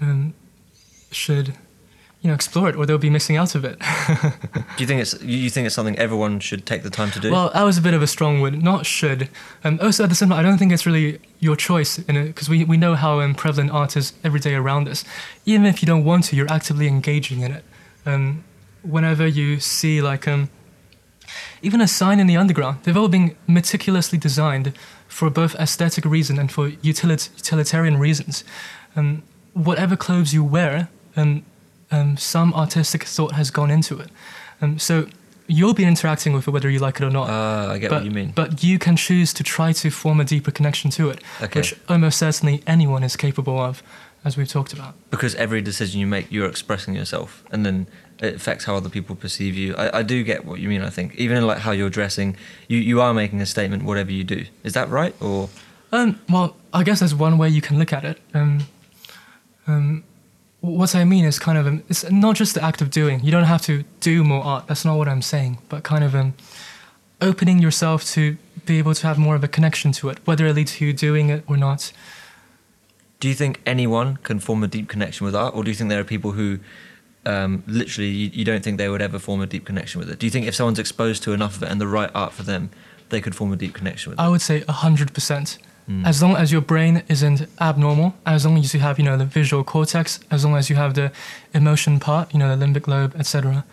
um, 0.00 0.34
should 1.10 1.54
you 2.20 2.28
know 2.28 2.34
explore 2.34 2.68
it, 2.68 2.76
or 2.76 2.84
they'll 2.84 2.98
be 2.98 3.10
missing 3.10 3.36
out 3.36 3.54
of 3.54 3.64
it. 3.64 3.78
Do 4.76 4.82
you 4.82 4.86
think 4.86 5.00
it's 5.00 5.20
you 5.22 5.50
think 5.50 5.66
it's 5.66 5.74
something 5.74 5.96
everyone 5.98 6.40
should 6.40 6.66
take 6.66 6.82
the 6.82 6.90
time 6.90 7.10
to 7.12 7.20
do? 7.20 7.30
Well, 7.30 7.50
that 7.54 7.62
was 7.62 7.78
a 7.78 7.82
bit 7.82 7.94
of 7.94 8.02
a 8.02 8.06
strong 8.06 8.40
word. 8.40 8.60
Not 8.60 8.86
should. 8.86 9.28
Um, 9.62 9.78
also, 9.80 10.02
at 10.02 10.08
the 10.08 10.16
same 10.16 10.30
time, 10.30 10.38
I 10.38 10.42
don't 10.42 10.58
think 10.58 10.72
it's 10.72 10.84
really 10.86 11.20
your 11.38 11.54
choice 11.54 11.98
in 11.98 12.16
it 12.16 12.26
because 12.26 12.48
we, 12.48 12.64
we 12.64 12.76
know 12.76 12.96
how 12.96 13.20
um, 13.20 13.34
prevalent 13.34 13.70
art 13.70 13.96
is 13.96 14.14
every 14.24 14.40
day 14.40 14.54
around 14.54 14.88
us. 14.88 15.04
Even 15.46 15.64
if 15.64 15.80
you 15.80 15.86
don't 15.86 16.04
want 16.04 16.24
to, 16.24 16.36
you're 16.36 16.50
actively 16.50 16.88
engaging 16.88 17.42
in 17.42 17.52
it. 17.52 17.64
Um, 18.04 18.44
whenever 18.82 19.26
you 19.26 19.60
see 19.60 20.00
like 20.00 20.26
um, 20.26 20.50
even 21.62 21.80
a 21.80 21.88
sign 21.88 22.18
in 22.18 22.26
the 22.26 22.36
underground, 22.36 22.82
they've 22.82 22.96
all 22.96 23.08
been 23.08 23.36
meticulously 23.46 24.18
designed 24.18 24.72
for 25.06 25.30
both 25.30 25.54
aesthetic 25.56 26.04
reason 26.04 26.38
and 26.38 26.50
for 26.50 26.70
utilit- 26.70 27.30
utilitarian 27.36 27.98
reasons. 27.98 28.44
Um, 28.96 29.22
whatever 29.54 29.96
clothes 29.96 30.32
you 30.32 30.44
wear, 30.44 30.88
um, 31.16 31.44
um, 31.90 32.16
some 32.16 32.52
artistic 32.54 33.04
thought 33.04 33.32
has 33.32 33.50
gone 33.50 33.70
into 33.70 33.98
it. 33.98 34.10
Um, 34.60 34.78
so 34.78 35.06
you'll 35.46 35.74
be 35.74 35.84
interacting 35.84 36.32
with 36.34 36.46
it 36.46 36.50
whether 36.50 36.68
you 36.68 36.78
like 36.78 37.00
it 37.00 37.04
or 37.04 37.10
not. 37.10 37.28
Ah, 37.30 37.70
I 37.72 37.78
get 37.78 37.90
but, 37.90 37.96
what 37.96 38.04
you 38.04 38.10
mean. 38.10 38.32
But 38.34 38.62
you 38.62 38.78
can 38.78 38.96
choose 38.96 39.32
to 39.34 39.42
try 39.42 39.72
to 39.72 39.90
form 39.90 40.20
a 40.20 40.24
deeper 40.24 40.50
connection 40.50 40.90
to 40.92 41.08
it, 41.10 41.20
Okay. 41.42 41.60
which 41.60 41.74
almost 41.88 42.18
certainly 42.18 42.62
anyone 42.66 43.02
is 43.02 43.16
capable 43.16 43.58
of. 43.58 43.82
as 44.24 44.36
we've 44.36 44.48
talked 44.48 44.72
about. 44.72 44.94
because 45.10 45.34
every 45.36 45.62
decision 45.62 46.00
you 46.00 46.06
make, 46.06 46.26
you're 46.30 46.48
expressing 46.48 46.92
yourself, 46.94 47.44
and 47.52 47.64
then 47.64 47.86
it 48.20 48.34
affects 48.34 48.64
how 48.64 48.74
other 48.74 48.88
people 48.90 49.14
perceive 49.14 49.54
you. 49.54 49.74
I, 49.76 49.98
I 50.00 50.02
do 50.02 50.24
get 50.24 50.44
what 50.44 50.58
you 50.58 50.68
mean. 50.68 50.82
I 50.82 50.90
think 50.90 51.14
even 51.14 51.36
in 51.38 51.46
like 51.46 51.58
how 51.58 51.70
you're 51.70 51.88
dressing, 52.00 52.36
you 52.66 52.78
you 52.78 53.00
are 53.00 53.14
making 53.14 53.40
a 53.40 53.46
statement. 53.46 53.84
Whatever 53.84 54.10
you 54.10 54.24
do, 54.24 54.44
is 54.64 54.72
that 54.72 54.88
right? 54.90 55.14
Or 55.22 55.48
Um, 55.92 56.18
well, 56.28 56.56
I 56.74 56.82
guess 56.82 56.98
there's 56.98 57.14
one 57.14 57.38
way 57.38 57.48
you 57.48 57.60
can 57.62 57.78
look 57.78 57.92
at 57.92 58.04
it. 58.04 58.18
Um, 58.34 58.66
um, 59.68 60.02
what 60.60 60.94
I 60.94 61.04
mean 61.04 61.24
is 61.24 61.38
kind 61.38 61.56
of 61.58 61.66
um, 61.66 61.82
it's 61.88 62.10
not 62.10 62.36
just 62.36 62.54
the 62.54 62.62
act 62.62 62.82
of 62.82 62.90
doing. 62.90 63.20
You 63.22 63.30
don't 63.30 63.44
have 63.44 63.62
to 63.62 63.84
do 64.00 64.24
more 64.24 64.42
art. 64.44 64.66
That's 64.66 64.84
not 64.84 64.96
what 64.98 65.08
I'm 65.08 65.22
saying. 65.22 65.58
But 65.68 65.84
kind 65.84 66.02
of 66.04 66.14
um, 66.14 66.34
opening 67.20 67.58
yourself 67.60 68.04
to 68.14 68.36
be 68.66 68.78
able 68.78 68.94
to 68.94 69.06
have 69.06 69.18
more 69.18 69.34
of 69.34 69.44
a 69.44 69.48
connection 69.48 69.92
to 69.92 70.08
it, 70.10 70.18
whether 70.26 70.46
it 70.46 70.54
leads 70.54 70.76
to 70.76 70.84
you 70.84 70.92
doing 70.92 71.30
it 71.30 71.44
or 71.48 71.56
not. 71.56 71.92
do 73.20 73.28
you 73.28 73.34
think 73.34 73.60
anyone 73.66 74.16
can 74.18 74.38
form 74.38 74.62
a 74.62 74.68
deep 74.68 74.88
connection 74.88 75.24
with 75.24 75.34
art, 75.34 75.54
or 75.54 75.64
do 75.64 75.70
you 75.70 75.74
think 75.74 75.90
there 75.90 76.00
are 76.00 76.04
people 76.04 76.32
who 76.32 76.58
um, 77.26 77.62
literally 77.66 78.08
you, 78.10 78.30
you 78.32 78.44
don't 78.44 78.62
think 78.62 78.78
they 78.78 78.88
would 78.88 79.02
ever 79.02 79.18
form 79.18 79.40
a 79.40 79.46
deep 79.46 79.64
connection 79.64 79.98
with 79.98 80.08
it? 80.10 80.18
Do 80.18 80.26
you 80.26 80.30
think 80.30 80.46
if 80.46 80.54
someone's 80.54 80.78
exposed 80.78 81.22
to 81.24 81.32
enough 81.32 81.56
of 81.56 81.62
it 81.62 81.68
and 81.70 81.80
the 81.80 81.86
right 81.86 82.10
art 82.14 82.32
for 82.32 82.42
them, 82.42 82.70
they 83.08 83.20
could 83.20 83.34
form 83.34 83.52
a 83.52 83.56
deep 83.56 83.74
connection 83.74 84.10
with 84.10 84.18
it? 84.18 84.22
I 84.22 84.28
would 84.28 84.40
say 84.40 84.60
hundred 84.68 85.12
percent. 85.14 85.58
Mm. 85.88 86.06
As 86.06 86.22
long 86.22 86.36
as 86.36 86.52
your 86.52 86.60
brain 86.60 87.02
isn't 87.08 87.46
abnormal, 87.60 88.14
as 88.26 88.44
long 88.44 88.58
as 88.58 88.74
you 88.74 88.80
have, 88.80 88.98
you 88.98 89.04
know, 89.06 89.16
the 89.16 89.24
visual 89.24 89.64
cortex, 89.64 90.20
as 90.30 90.44
long 90.44 90.54
as 90.54 90.68
you 90.68 90.76
have 90.76 90.92
the 90.94 91.10
emotion 91.54 91.98
part, 91.98 92.32
you 92.32 92.38
know, 92.38 92.54
the 92.54 92.62
limbic 92.66 92.86
lobe, 92.86 93.14
etc. 93.18 93.64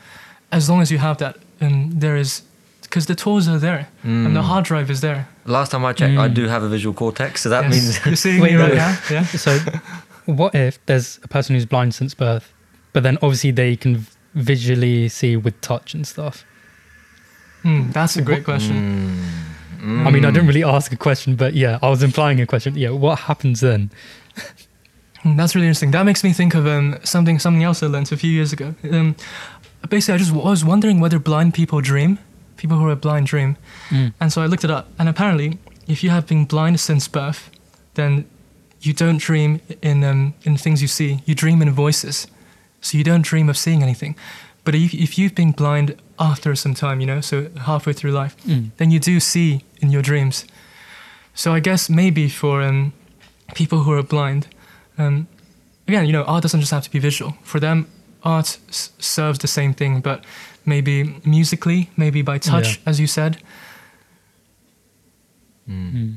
As 0.52 0.70
long 0.70 0.82
as 0.82 0.90
you 0.92 0.98
have 1.00 1.18
that, 1.18 1.36
um, 1.62 1.92
there 2.00 2.16
is, 2.16 2.42
because 2.84 3.06
the 3.08 3.16
tools 3.16 3.48
are 3.50 3.60
there 3.60 3.90
and 4.04 4.34
the 4.36 4.40
Mm. 4.42 4.46
hard 4.46 4.64
drive 4.66 4.90
is 4.90 5.02
there. 5.02 5.28
Last 5.46 5.72
time 5.72 5.84
I 5.84 5.92
checked, 5.92 6.18
I 6.18 6.30
Mm. 6.30 6.34
do 6.34 6.48
have 6.48 6.64
a 6.64 6.70
visual 6.70 6.94
cortex, 6.94 7.42
so 7.42 7.50
that 7.50 7.64
Yes. 7.64 7.72
means 7.74 8.00
you're 8.06 8.16
seeing 8.16 8.42
me 8.42 8.56
right 8.56 8.76
now. 8.76 8.98
Yeah. 9.12 9.26
So, 9.46 9.60
what 10.26 10.56
if 10.56 10.80
there's 10.86 11.20
a 11.24 11.28
person 11.28 11.54
who's 11.56 11.66
blind 11.66 11.94
since 11.94 12.14
birth, 12.14 12.52
but 12.94 13.04
then 13.04 13.18
obviously 13.22 13.52
they 13.52 13.76
can 13.76 14.08
visually 14.34 15.10
see 15.10 15.36
with 15.36 15.60
touch 15.60 15.94
and 15.94 16.08
stuff? 16.08 16.46
Hmm, 17.64 17.92
that's 17.92 18.16
a 18.16 18.22
great 18.22 18.44
question. 18.46 19.18
Mm. 19.82 20.06
I 20.08 20.12
mean, 20.12 20.26
I 20.26 20.30
Mm. 20.30 20.34
didn't 20.34 20.48
really 20.48 20.64
ask 20.64 20.92
a 20.92 20.98
question, 20.98 21.36
but 21.36 21.54
yeah, 21.54 21.80
I 21.82 21.90
was 21.90 22.02
implying 22.04 22.40
a 22.42 22.46
question. 22.46 22.76
Yeah, 22.78 22.92
what 22.92 23.20
happens 23.20 23.60
then? 23.62 23.90
Hmm, 25.22 25.36
That's 25.38 25.56
really 25.56 25.68
interesting. 25.68 25.92
That 25.92 26.04
makes 26.06 26.24
me 26.24 26.34
think 26.34 26.56
of 26.56 26.66
um, 26.68 26.98
something 27.04 27.40
something 27.40 27.64
else 27.64 27.82
I 27.84 27.88
learned 27.88 28.12
a 28.12 28.18
few 28.18 28.32
years 28.32 28.54
ago. 28.54 28.76
Um, 28.92 29.16
basically, 29.90 30.16
I 30.16 30.18
just 30.18 30.32
w- 30.32 30.48
I 30.48 30.50
was 30.52 30.64
wondering 30.64 31.00
whether 31.00 31.20
blind 31.20 31.54
people 31.54 31.82
dream. 31.82 32.18
People 32.58 32.78
who 32.78 32.88
are 32.90 32.96
blind 32.96 33.28
dream. 33.28 33.58
Mm. 33.90 34.14
And 34.20 34.32
so 34.32 34.42
I 34.42 34.46
looked 34.48 34.64
it 34.64 34.72
up, 34.72 34.86
and 34.98 35.10
apparently, 35.10 35.58
if 35.88 36.04
you 36.04 36.10
have 36.12 36.26
been 36.28 36.46
blind 36.46 36.80
since 36.80 37.08
birth, 37.10 37.50
then 37.96 38.26
you 38.82 38.94
don't 38.94 39.18
dream 39.20 39.60
in 39.82 40.04
um, 40.04 40.34
in 40.44 40.58
things 40.58 40.82
you 40.82 40.88
see. 40.88 41.20
You 41.26 41.36
dream 41.36 41.62
in 41.62 41.72
voices, 41.72 42.28
so 42.82 42.98
you 42.98 43.04
don't 43.04 43.24
dream 43.30 43.50
of 43.50 43.58
seeing 43.58 43.82
anything. 43.84 44.16
But 44.66 44.76
if, 44.76 44.94
if 44.94 45.18
you've 45.18 45.36
been 45.36 45.52
blind 45.52 45.96
after 46.20 46.56
some 46.56 46.74
time, 46.74 47.00
you 47.00 47.06
know, 47.08 47.22
so 47.22 47.48
halfway 47.66 47.94
through 47.94 48.12
life, 48.12 48.36
Mm. 48.46 48.72
then 48.78 48.92
you 48.92 49.00
do 49.00 49.20
see 49.20 49.62
in 49.82 49.92
your 49.92 50.02
dreams. 50.02 50.46
So 51.34 51.54
I 51.54 51.60
guess 51.62 51.90
maybe 51.90 52.30
for 52.30 52.62
um, 52.62 52.92
people 53.54 53.84
who 53.84 53.92
are 53.94 54.04
blind, 54.04 54.48
um, 54.98 55.28
again, 55.88 56.06
you 56.06 56.12
know, 56.12 56.24
art 56.24 56.42
doesn't 56.44 56.60
just 56.62 56.72
have 56.72 56.84
to 56.84 56.92
be 56.92 57.00
visual. 57.00 57.34
For 57.44 57.60
them, 57.60 57.86
art 58.24 58.58
s- 58.70 58.92
serves 59.00 59.38
the 59.40 59.48
same 59.48 59.74
thing, 59.74 60.02
but 60.02 60.24
maybe 60.66 61.16
musically, 61.26 61.90
maybe 61.96 62.22
by 62.24 62.40
touch, 62.40 62.68
Yeah. 62.78 62.90
as 62.90 63.00
you 63.00 63.08
said. 63.08 63.38
Mm. 65.70 65.92
Mm. 65.94 66.16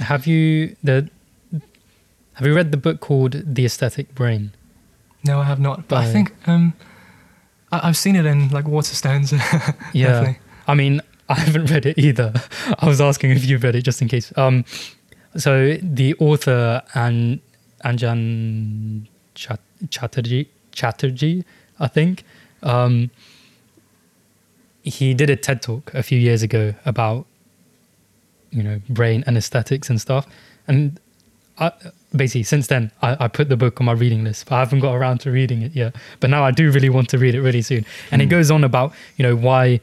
Have 0.00 0.26
you 0.26 0.76
the 0.84 1.08
Have 2.34 2.46
you 2.46 2.54
read 2.54 2.70
the 2.70 2.76
book 2.76 3.00
called 3.00 3.42
The 3.54 3.64
Aesthetic 3.64 4.14
Brain? 4.14 4.52
No, 5.24 5.40
I 5.40 5.44
have 5.44 5.60
not. 5.60 5.88
But 5.88 5.98
I 5.98 6.12
think 6.12 6.32
um, 6.46 6.72
I- 7.72 7.88
I've 7.88 7.96
seen 7.96 8.16
it 8.16 8.26
in 8.26 8.48
like 8.50 8.64
Waterstones. 8.66 9.32
Yeah. 9.92 10.06
Definitely. 10.08 10.38
I 10.66 10.74
mean, 10.74 11.00
I 11.28 11.34
haven't 11.34 11.70
read 11.70 11.84
it 11.86 11.98
either. 11.98 12.32
I 12.78 12.86
was 12.86 13.00
asking 13.00 13.30
if 13.32 13.44
you've 13.44 13.62
read 13.62 13.74
it 13.76 13.82
just 13.82 14.00
in 14.02 14.08
case. 14.08 14.32
Um, 14.36 14.64
so 15.36 15.76
the 15.82 16.14
author 16.18 16.82
and 16.94 17.40
Anjan 17.84 19.06
Chat- 19.34 19.60
Chatterjee, 19.90 20.48
Chatterjee, 20.72 21.44
I 21.78 21.86
think, 21.88 22.24
um, 22.62 23.10
he 24.82 25.12
did 25.14 25.28
a 25.30 25.36
TED 25.36 25.60
talk 25.62 25.92
a 25.94 26.02
few 26.02 26.18
years 26.18 26.42
ago 26.42 26.74
about 26.86 27.26
you 28.50 28.62
know 28.62 28.80
brain 28.88 29.22
and 29.26 29.36
aesthetics 29.36 29.90
and 29.90 30.00
stuff, 30.00 30.26
and 30.66 30.98
I, 31.58 31.72
basically 32.16 32.42
since 32.44 32.66
then 32.68 32.90
I, 33.02 33.24
I 33.24 33.28
put 33.28 33.48
the 33.48 33.56
book 33.56 33.80
on 33.80 33.86
my 33.86 33.92
reading 33.92 34.24
list, 34.24 34.46
but 34.48 34.56
I 34.56 34.58
haven't 34.60 34.80
got 34.80 34.94
around 34.94 35.18
to 35.20 35.30
reading 35.30 35.62
it 35.62 35.72
yet. 35.74 35.94
But 36.20 36.30
now 36.30 36.44
I 36.44 36.50
do 36.50 36.70
really 36.70 36.88
want 36.88 37.08
to 37.10 37.18
read 37.18 37.34
it 37.34 37.42
really 37.42 37.62
soon, 37.62 37.84
and 38.10 38.22
it 38.22 38.26
Hmm. 38.26 38.30
goes 38.30 38.50
on 38.50 38.64
about 38.64 38.92
you 39.16 39.22
know 39.24 39.36
why 39.36 39.80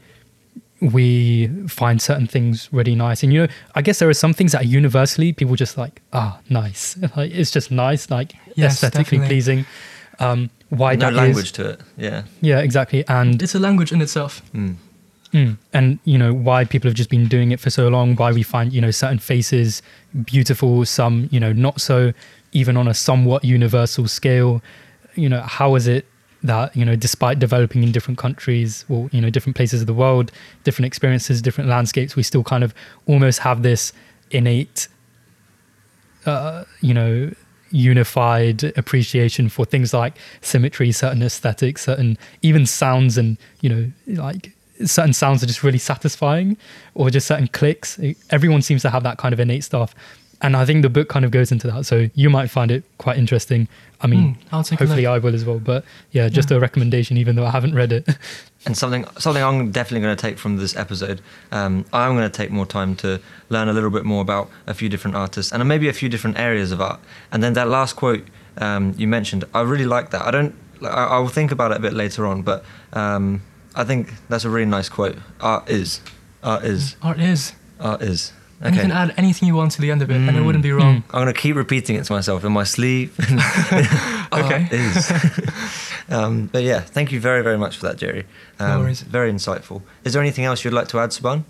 we 0.80 1.48
find 1.68 2.02
certain 2.02 2.26
things 2.26 2.68
really 2.70 2.94
nice 2.94 3.22
and 3.22 3.32
you 3.32 3.40
know 3.40 3.48
i 3.76 3.80
guess 3.80 3.98
there 3.98 4.10
are 4.10 4.14
some 4.14 4.34
things 4.34 4.52
that 4.52 4.60
are 4.60 4.66
universally 4.66 5.32
people 5.32 5.56
just 5.56 5.78
like 5.78 6.02
ah 6.12 6.38
nice 6.50 6.98
like 7.16 7.30
it's 7.32 7.50
just 7.50 7.70
nice 7.70 8.10
like 8.10 8.34
Yes, 8.56 8.72
aesthetically 8.74 9.18
definitely. 9.18 9.26
pleasing 9.28 9.64
um 10.18 10.50
why 10.68 10.94
no 10.94 11.06
that 11.06 11.12
is- 11.12 11.16
language 11.16 11.52
to 11.52 11.70
it. 11.70 11.80
Yeah. 11.96 12.22
yeah 12.42 12.58
exactly 12.60 13.04
and 13.08 13.42
It's 13.42 13.54
a 13.54 13.58
language 13.58 13.90
in 13.92 14.02
itself. 14.02 14.42
Mm. 14.52 14.76
Mm. 15.36 15.58
And 15.74 15.98
you 16.04 16.16
know 16.16 16.32
why 16.32 16.64
people 16.64 16.88
have 16.88 16.96
just 16.96 17.10
been 17.10 17.28
doing 17.28 17.52
it 17.52 17.60
for 17.60 17.68
so 17.68 17.88
long. 17.88 18.16
Why 18.16 18.32
we 18.32 18.42
find 18.42 18.72
you 18.72 18.80
know 18.80 18.90
certain 18.90 19.18
faces 19.18 19.82
beautiful, 20.24 20.86
some 20.86 21.28
you 21.30 21.38
know 21.38 21.52
not 21.52 21.78
so, 21.78 22.14
even 22.52 22.78
on 22.78 22.88
a 22.88 22.94
somewhat 22.94 23.44
universal 23.44 24.08
scale. 24.08 24.62
You 25.14 25.28
know 25.28 25.42
how 25.42 25.74
is 25.74 25.86
it 25.86 26.06
that 26.42 26.74
you 26.74 26.86
know 26.86 26.96
despite 26.96 27.38
developing 27.38 27.82
in 27.82 27.92
different 27.92 28.16
countries 28.16 28.86
or 28.88 29.10
you 29.12 29.20
know 29.20 29.28
different 29.28 29.56
places 29.56 29.82
of 29.82 29.86
the 29.86 29.92
world, 29.92 30.32
different 30.64 30.86
experiences, 30.86 31.42
different 31.42 31.68
landscapes, 31.68 32.16
we 32.16 32.22
still 32.22 32.42
kind 32.42 32.64
of 32.64 32.72
almost 33.06 33.40
have 33.40 33.62
this 33.62 33.92
innate, 34.30 34.88
uh, 36.24 36.64
you 36.80 36.94
know, 36.94 37.30
unified 37.72 38.64
appreciation 38.78 39.50
for 39.50 39.66
things 39.66 39.92
like 39.92 40.16
symmetry, 40.40 40.92
certain 40.92 41.22
aesthetics, 41.22 41.82
certain 41.84 42.16
even 42.40 42.64
sounds, 42.64 43.18
and 43.18 43.36
you 43.60 43.68
know, 43.68 43.92
like 44.06 44.55
certain 44.84 45.12
sounds 45.12 45.42
are 45.42 45.46
just 45.46 45.62
really 45.62 45.78
satisfying, 45.78 46.56
or 46.94 47.10
just 47.10 47.26
certain 47.26 47.48
clicks. 47.48 47.98
Everyone 48.30 48.62
seems 48.62 48.82
to 48.82 48.90
have 48.90 49.02
that 49.04 49.18
kind 49.18 49.32
of 49.32 49.40
innate 49.40 49.64
stuff, 49.64 49.94
and 50.42 50.56
I 50.56 50.64
think 50.66 50.82
the 50.82 50.90
book 50.90 51.08
kind 51.08 51.24
of 51.24 51.30
goes 51.30 51.50
into 51.52 51.66
that. 51.68 51.86
So 51.86 52.08
you 52.14 52.28
might 52.30 52.50
find 52.50 52.70
it 52.70 52.84
quite 52.98 53.16
interesting. 53.18 53.68
I 54.02 54.06
mean, 54.06 54.36
I'll 54.52 54.62
take 54.62 54.80
a 54.80 54.84
hopefully. 54.84 55.06
I 55.06 55.18
will 55.18 55.34
as 55.34 55.44
well. 55.46 55.58
But 55.58 55.84
yeah, 56.12 56.28
just 56.28 56.50
Yeah. 56.50 56.58
a 56.58 56.60
recommendation, 56.60 57.16
even 57.16 57.36
though 57.36 57.46
I 57.46 57.50
haven't 57.50 57.74
read 57.74 57.92
it. 57.92 58.06
And 58.66 58.76
something 58.76 59.04
something 59.16 59.44
I'm 59.44 59.70
definitely 59.70 60.00
going 60.00 60.16
to 60.16 60.20
take 60.20 60.38
from 60.38 60.56
this 60.56 60.74
episode. 60.76 61.20
Um, 61.52 61.84
I'm 61.92 62.16
going 62.16 62.28
to 62.28 62.36
take 62.36 62.50
more 62.50 62.66
time 62.66 62.96
to 62.96 63.20
learn 63.48 63.68
a 63.68 63.72
little 63.72 63.90
bit 63.90 64.04
more 64.04 64.20
about 64.20 64.50
a 64.66 64.74
few 64.74 64.88
different 64.88 65.16
artists 65.16 65.52
and 65.52 65.64
maybe 65.68 65.88
a 65.88 65.92
few 65.92 66.08
different 66.08 66.36
areas 66.36 66.72
of 66.72 66.80
art. 66.80 66.98
And 67.30 67.44
then 67.44 67.52
that 67.52 67.68
last 67.68 67.94
quote 67.94 68.24
um, 68.58 68.92
you 68.98 69.06
mentioned, 69.06 69.44
I 69.54 69.60
really 69.60 69.84
like 69.86 70.10
that. 70.10 70.22
I 70.26 70.32
don't. 70.32 70.52
I, 70.82 70.86
I 71.14 71.18
will 71.20 71.28
think 71.28 71.52
about 71.52 71.70
it 71.70 71.76
a 71.76 71.80
bit 71.80 71.92
later 71.92 72.26
on, 72.26 72.42
but 72.42 72.64
um, 72.92 73.40
I 73.76 73.84
think 73.84 74.12
that's 74.28 74.44
a 74.44 74.50
really 74.50 74.66
nice 74.66 74.88
quote. 74.88 75.16
Art 75.40 75.68
is, 75.70 76.00
art 76.42 76.64
is, 76.64 76.96
Art 77.02 77.20
is. 77.20 77.52
art 77.78 78.02
is. 78.02 78.32
And 78.58 78.74
you 78.74 78.80
can 78.80 78.90
add 78.90 79.12
anything 79.18 79.46
you 79.48 79.54
want 79.54 79.72
to 79.72 79.82
the 79.82 79.90
end 79.90 80.00
of 80.00 80.10
it, 80.10 80.14
and 80.16 80.30
it 80.30 80.40
Mm. 80.40 80.46
wouldn't 80.46 80.62
be 80.62 80.72
wrong. 80.72 81.04
I'm 81.10 81.22
going 81.22 81.26
to 81.26 81.38
keep 81.38 81.56
repeating 81.56 81.94
it 81.96 82.04
to 82.04 82.12
myself 82.14 82.42
in 82.44 82.52
my 82.52 82.64
sleep. 82.64 83.12
Okay. 84.32 84.62
Art 84.64 84.72
is. 84.72 85.12
um, 86.08 86.46
but 86.52 86.62
yeah, 86.64 86.80
thank 86.80 87.12
you 87.12 87.20
very, 87.20 87.42
very 87.42 87.56
much 87.58 87.76
for 87.76 87.86
that, 87.86 87.96
Jerry. 87.96 88.24
Um, 88.58 88.68
No 88.70 88.78
worries. 88.80 89.02
Very 89.02 89.30
insightful. 89.32 89.82
Is 90.04 90.12
there 90.14 90.22
anything 90.22 90.44
else 90.44 90.64
you'd 90.64 90.74
like 90.74 90.88
to 90.88 90.98
add, 90.98 91.10
Saban? 91.10 91.44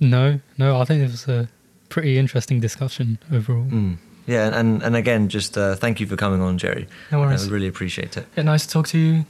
no, 0.00 0.40
no, 0.58 0.80
I 0.80 0.84
think 0.84 1.02
it 1.02 1.10
was 1.10 1.26
a 1.28 1.48
pretty 1.88 2.18
interesting 2.18 2.60
discussion 2.60 3.18
overall. 3.32 3.64
Mm. 3.64 3.96
Yeah, 4.26 4.56
and, 4.58 4.82
and 4.82 4.94
again, 4.94 5.28
just 5.28 5.56
uh, 5.56 5.74
thank 5.74 6.00
you 6.00 6.06
for 6.06 6.16
coming 6.16 6.40
on, 6.42 6.58
Jerry. 6.58 6.86
No 7.10 7.20
worries. 7.20 7.48
I 7.48 7.50
really 7.50 7.66
appreciate 7.68 8.16
it. 8.16 8.26
Yeah, 8.36 8.42
nice 8.44 8.66
to 8.66 8.72
talk 8.72 8.86
to 8.88 8.98
you, 8.98 9.24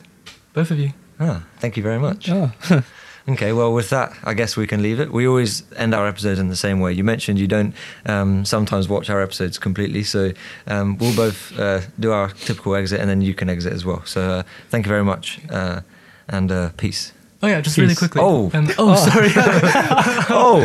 both 0.53 0.71
of 0.71 0.79
you. 0.79 0.93
Ah, 1.21 1.45
thank 1.59 1.77
you 1.77 1.83
very 1.83 1.99
much. 1.99 2.29
Oh. 2.31 2.53
Okay, 3.29 3.53
well, 3.53 3.75
with 3.75 3.91
that, 3.91 4.17
I 4.25 4.33
guess 4.33 4.57
we 4.57 4.67
can 4.67 4.81
leave 4.83 5.01
it. 5.01 5.13
We 5.13 5.29
always 5.29 5.63
end 5.77 5.95
our 5.95 6.09
episodes 6.09 6.41
in 6.41 6.49
the 6.49 6.57
same 6.57 6.81
way. 6.81 6.95
You 6.95 7.05
mentioned 7.05 7.39
you 7.39 7.47
don't 7.47 7.75
um, 8.07 8.47
sometimes 8.47 8.89
watch 8.89 9.11
our 9.11 9.21
episodes 9.21 9.59
completely, 9.59 10.03
so 10.03 10.33
um, 10.67 10.97
we'll 10.97 11.15
both 11.15 11.57
uh, 11.59 11.83
do 12.01 12.11
our 12.11 12.31
typical 12.31 12.75
exit 12.75 13.01
and 13.01 13.11
then 13.11 13.21
you 13.21 13.35
can 13.35 13.51
exit 13.51 13.75
as 13.75 13.85
well. 13.85 14.03
So 14.07 14.23
uh, 14.23 14.43
thank 14.71 14.87
you 14.87 14.89
very 14.89 15.05
much 15.05 15.41
uh, 15.51 15.83
and 16.29 16.51
uh, 16.51 16.71
peace. 16.79 17.13
Oh 17.43 17.49
yeah, 17.49 17.61
just 17.61 17.77
really 17.77 17.95
quickly. 17.95 18.23
Oh. 18.25 18.51
Um, 18.55 18.69
oh, 18.79 18.97
sorry. 19.11 19.29
Oh, 20.31 20.61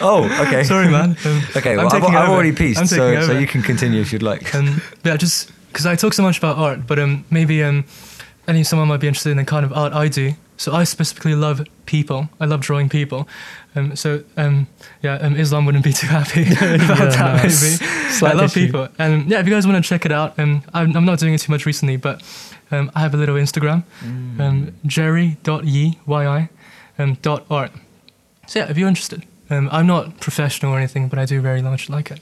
oh, 0.00 0.46
okay. 0.46 0.64
sorry, 0.64 0.88
man. 0.90 1.16
Um, 1.24 1.42
Okay, 1.56 1.72
I'm 1.72 1.76
well, 1.78 1.86
I've, 1.86 1.92
taking 1.92 2.16
I've 2.16 2.28
already 2.28 2.50
I'm 2.50 2.54
pieced, 2.56 2.86
so, 2.88 3.22
so 3.22 3.38
you 3.38 3.46
can 3.46 3.62
continue 3.62 4.00
if 4.00 4.12
you'd 4.12 4.22
like. 4.22 4.54
Um, 4.54 4.82
yeah, 5.04 5.16
just 5.16 5.50
because 5.68 5.86
I 5.86 5.94
talk 5.94 6.12
so 6.14 6.22
much 6.22 6.38
about 6.38 6.58
art, 6.58 6.86
but 6.86 6.98
um, 6.98 7.24
maybe 7.30 7.62
um, 7.62 7.84
I 8.48 8.52
think 8.52 8.66
someone 8.66 8.88
might 8.88 9.00
be 9.00 9.06
interested 9.08 9.30
in 9.30 9.36
the 9.36 9.44
kind 9.44 9.64
of 9.64 9.72
art 9.72 9.92
I 9.92 10.08
do. 10.08 10.32
So 10.56 10.72
I 10.72 10.84
specifically 10.84 11.34
love 11.34 11.66
people. 11.86 12.28
I 12.38 12.44
love 12.44 12.60
drawing 12.60 12.88
people. 12.88 13.28
Um, 13.74 13.96
so 13.96 14.22
um, 14.36 14.66
yeah, 15.02 15.14
um, 15.14 15.34
Islam 15.36 15.64
wouldn't 15.66 15.82
be 15.84 15.92
too 15.92 16.06
happy 16.06 16.42
about 16.52 16.60
Yeah, 16.60 16.76
that. 16.78 17.44
no, 17.44 18.22
Maybe 18.22 18.32
I 18.32 18.32
love 18.34 18.56
issue. 18.56 18.66
people. 18.66 18.88
And 18.98 19.28
yeah, 19.30 19.40
if 19.40 19.46
you 19.46 19.52
guys 19.52 19.66
want 19.66 19.82
to 19.82 19.88
check 19.88 20.04
it 20.06 20.12
out, 20.12 20.38
um, 20.38 20.62
I'm, 20.72 20.96
I'm 20.96 21.04
not 21.04 21.18
doing 21.18 21.34
it 21.34 21.38
too 21.40 21.50
much 21.50 21.66
recently, 21.66 21.96
but 21.96 22.22
um, 22.70 22.90
I 22.94 23.00
have 23.00 23.14
a 23.14 23.16
little 23.16 23.34
Instagram, 23.36 23.82
um, 24.40 24.72
jerry.yi, 24.86 25.98
Y-I, 26.06 26.48
um, 26.98 27.14
dot 27.22 27.44
art. 27.50 27.72
So 28.46 28.60
yeah, 28.60 28.70
if 28.70 28.78
you're 28.78 28.88
interested. 28.88 29.24
Um, 29.50 29.68
I'm 29.72 29.86
not 29.86 30.20
professional 30.20 30.72
or 30.72 30.78
anything, 30.78 31.08
but 31.08 31.18
I 31.18 31.24
do 31.26 31.40
very 31.40 31.60
much 31.60 31.90
like 31.90 32.10
it. 32.10 32.20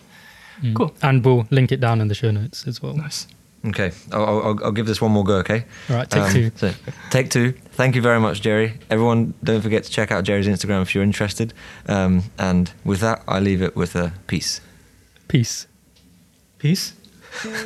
Mm. 0.62 0.74
Cool. 0.74 0.94
And 1.02 1.24
we'll 1.24 1.46
link 1.50 1.70
it 1.72 1.80
down 1.80 2.00
in 2.00 2.08
the 2.08 2.14
show 2.14 2.30
notes 2.30 2.66
as 2.66 2.82
well. 2.82 2.94
Nice. 2.94 3.26
Okay, 3.66 3.92
I'll, 4.12 4.24
I'll, 4.24 4.64
I'll 4.64 4.72
give 4.72 4.86
this 4.86 5.00
one 5.02 5.12
more 5.12 5.22
go. 5.24 5.34
Okay. 5.38 5.64
All 5.90 5.96
right, 5.96 6.08
take 6.08 6.22
Um, 6.22 6.32
two. 6.32 6.50
So, 6.56 6.72
take 7.10 7.28
two. 7.28 7.52
Thank 7.72 7.94
you 7.94 8.00
very 8.00 8.18
much, 8.18 8.40
Jerry. 8.40 8.78
Everyone, 8.90 9.34
don't 9.44 9.60
forget 9.60 9.84
to 9.84 9.90
check 9.90 10.10
out 10.10 10.24
Jerry's 10.24 10.46
Instagram 10.48 10.80
if 10.82 10.94
you're 10.94 11.04
interested. 11.04 11.52
Um, 11.86 12.24
and 12.38 12.72
with 12.84 13.00
that, 13.00 13.22
I 13.28 13.38
leave 13.40 13.60
it 13.60 13.76
with 13.76 13.94
a 13.96 14.12
peace. 14.26 14.60
Peace. 15.28 15.66
Peace. 16.58 16.94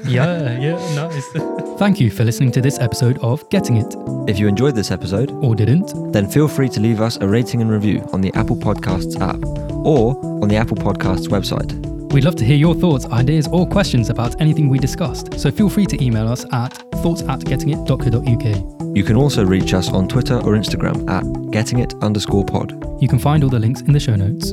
Yeah, 0.07 0.59
yeah, 0.61 0.95
nice. 0.95 1.25
Thank 1.79 1.99
you 1.99 2.11
for 2.11 2.23
listening 2.23 2.53
to 2.53 2.61
this 2.61 2.79
episode 2.81 3.19
of 3.21 3.49
Getting 3.49 3.79
It, 3.79 3.95
If 4.29 4.39
you 4.39 4.47
enjoyed 4.47 4.75
this 4.75 4.91
episode, 4.91 5.31
or 5.31 5.55
didn't. 5.55 6.13
then 6.13 6.29
feel 6.29 6.49
free 6.49 6.69
to 6.69 6.81
leave 6.81 7.01
us 7.01 7.17
a 7.17 7.27
rating 7.27 7.63
and 7.63 7.71
review 7.71 8.07
on 8.13 8.21
the 8.21 8.31
Apple 8.35 8.57
Podcasts 8.57 9.19
app 9.21 9.43
or 9.87 10.17
on 10.43 10.49
the 10.49 10.57
Apple 10.57 10.77
Podcasts 10.77 11.29
website. 11.29 11.73
We'd 12.15 12.23
love 12.23 12.37
to 12.37 12.45
hear 12.45 12.57
your 12.57 12.77
thoughts, 12.77 13.07
ideas, 13.07 13.49
or 13.49 13.67
questions 13.67 14.09
about 14.09 14.41
anything 14.41 14.69
we 14.69 14.79
discussed, 14.79 15.37
so 15.37 15.51
feel 15.51 15.69
free 15.69 15.85
to 15.87 16.01
email 16.01 16.29
us 16.29 16.47
at 16.53 16.73
thoughts 17.03 17.23
at 17.23 17.41
gettingit.co.uk. 17.41 18.97
You 18.97 19.03
can 19.03 19.17
also 19.17 19.45
reach 19.45 19.75
us 19.75 19.89
on 19.89 20.07
Twitter 20.07 20.37
or 20.37 20.53
Instagram 20.53 21.11
at 21.11 21.25
gettingit 21.51 22.01
underscore 22.03 22.45
pod. 22.45 22.71
You 23.03 23.09
can 23.09 23.19
find 23.19 23.43
all 23.43 23.51
the 23.51 23.59
links 23.59 23.81
in 23.81 23.93
the 23.93 23.99
show 23.99 24.15
notes. 24.15 24.53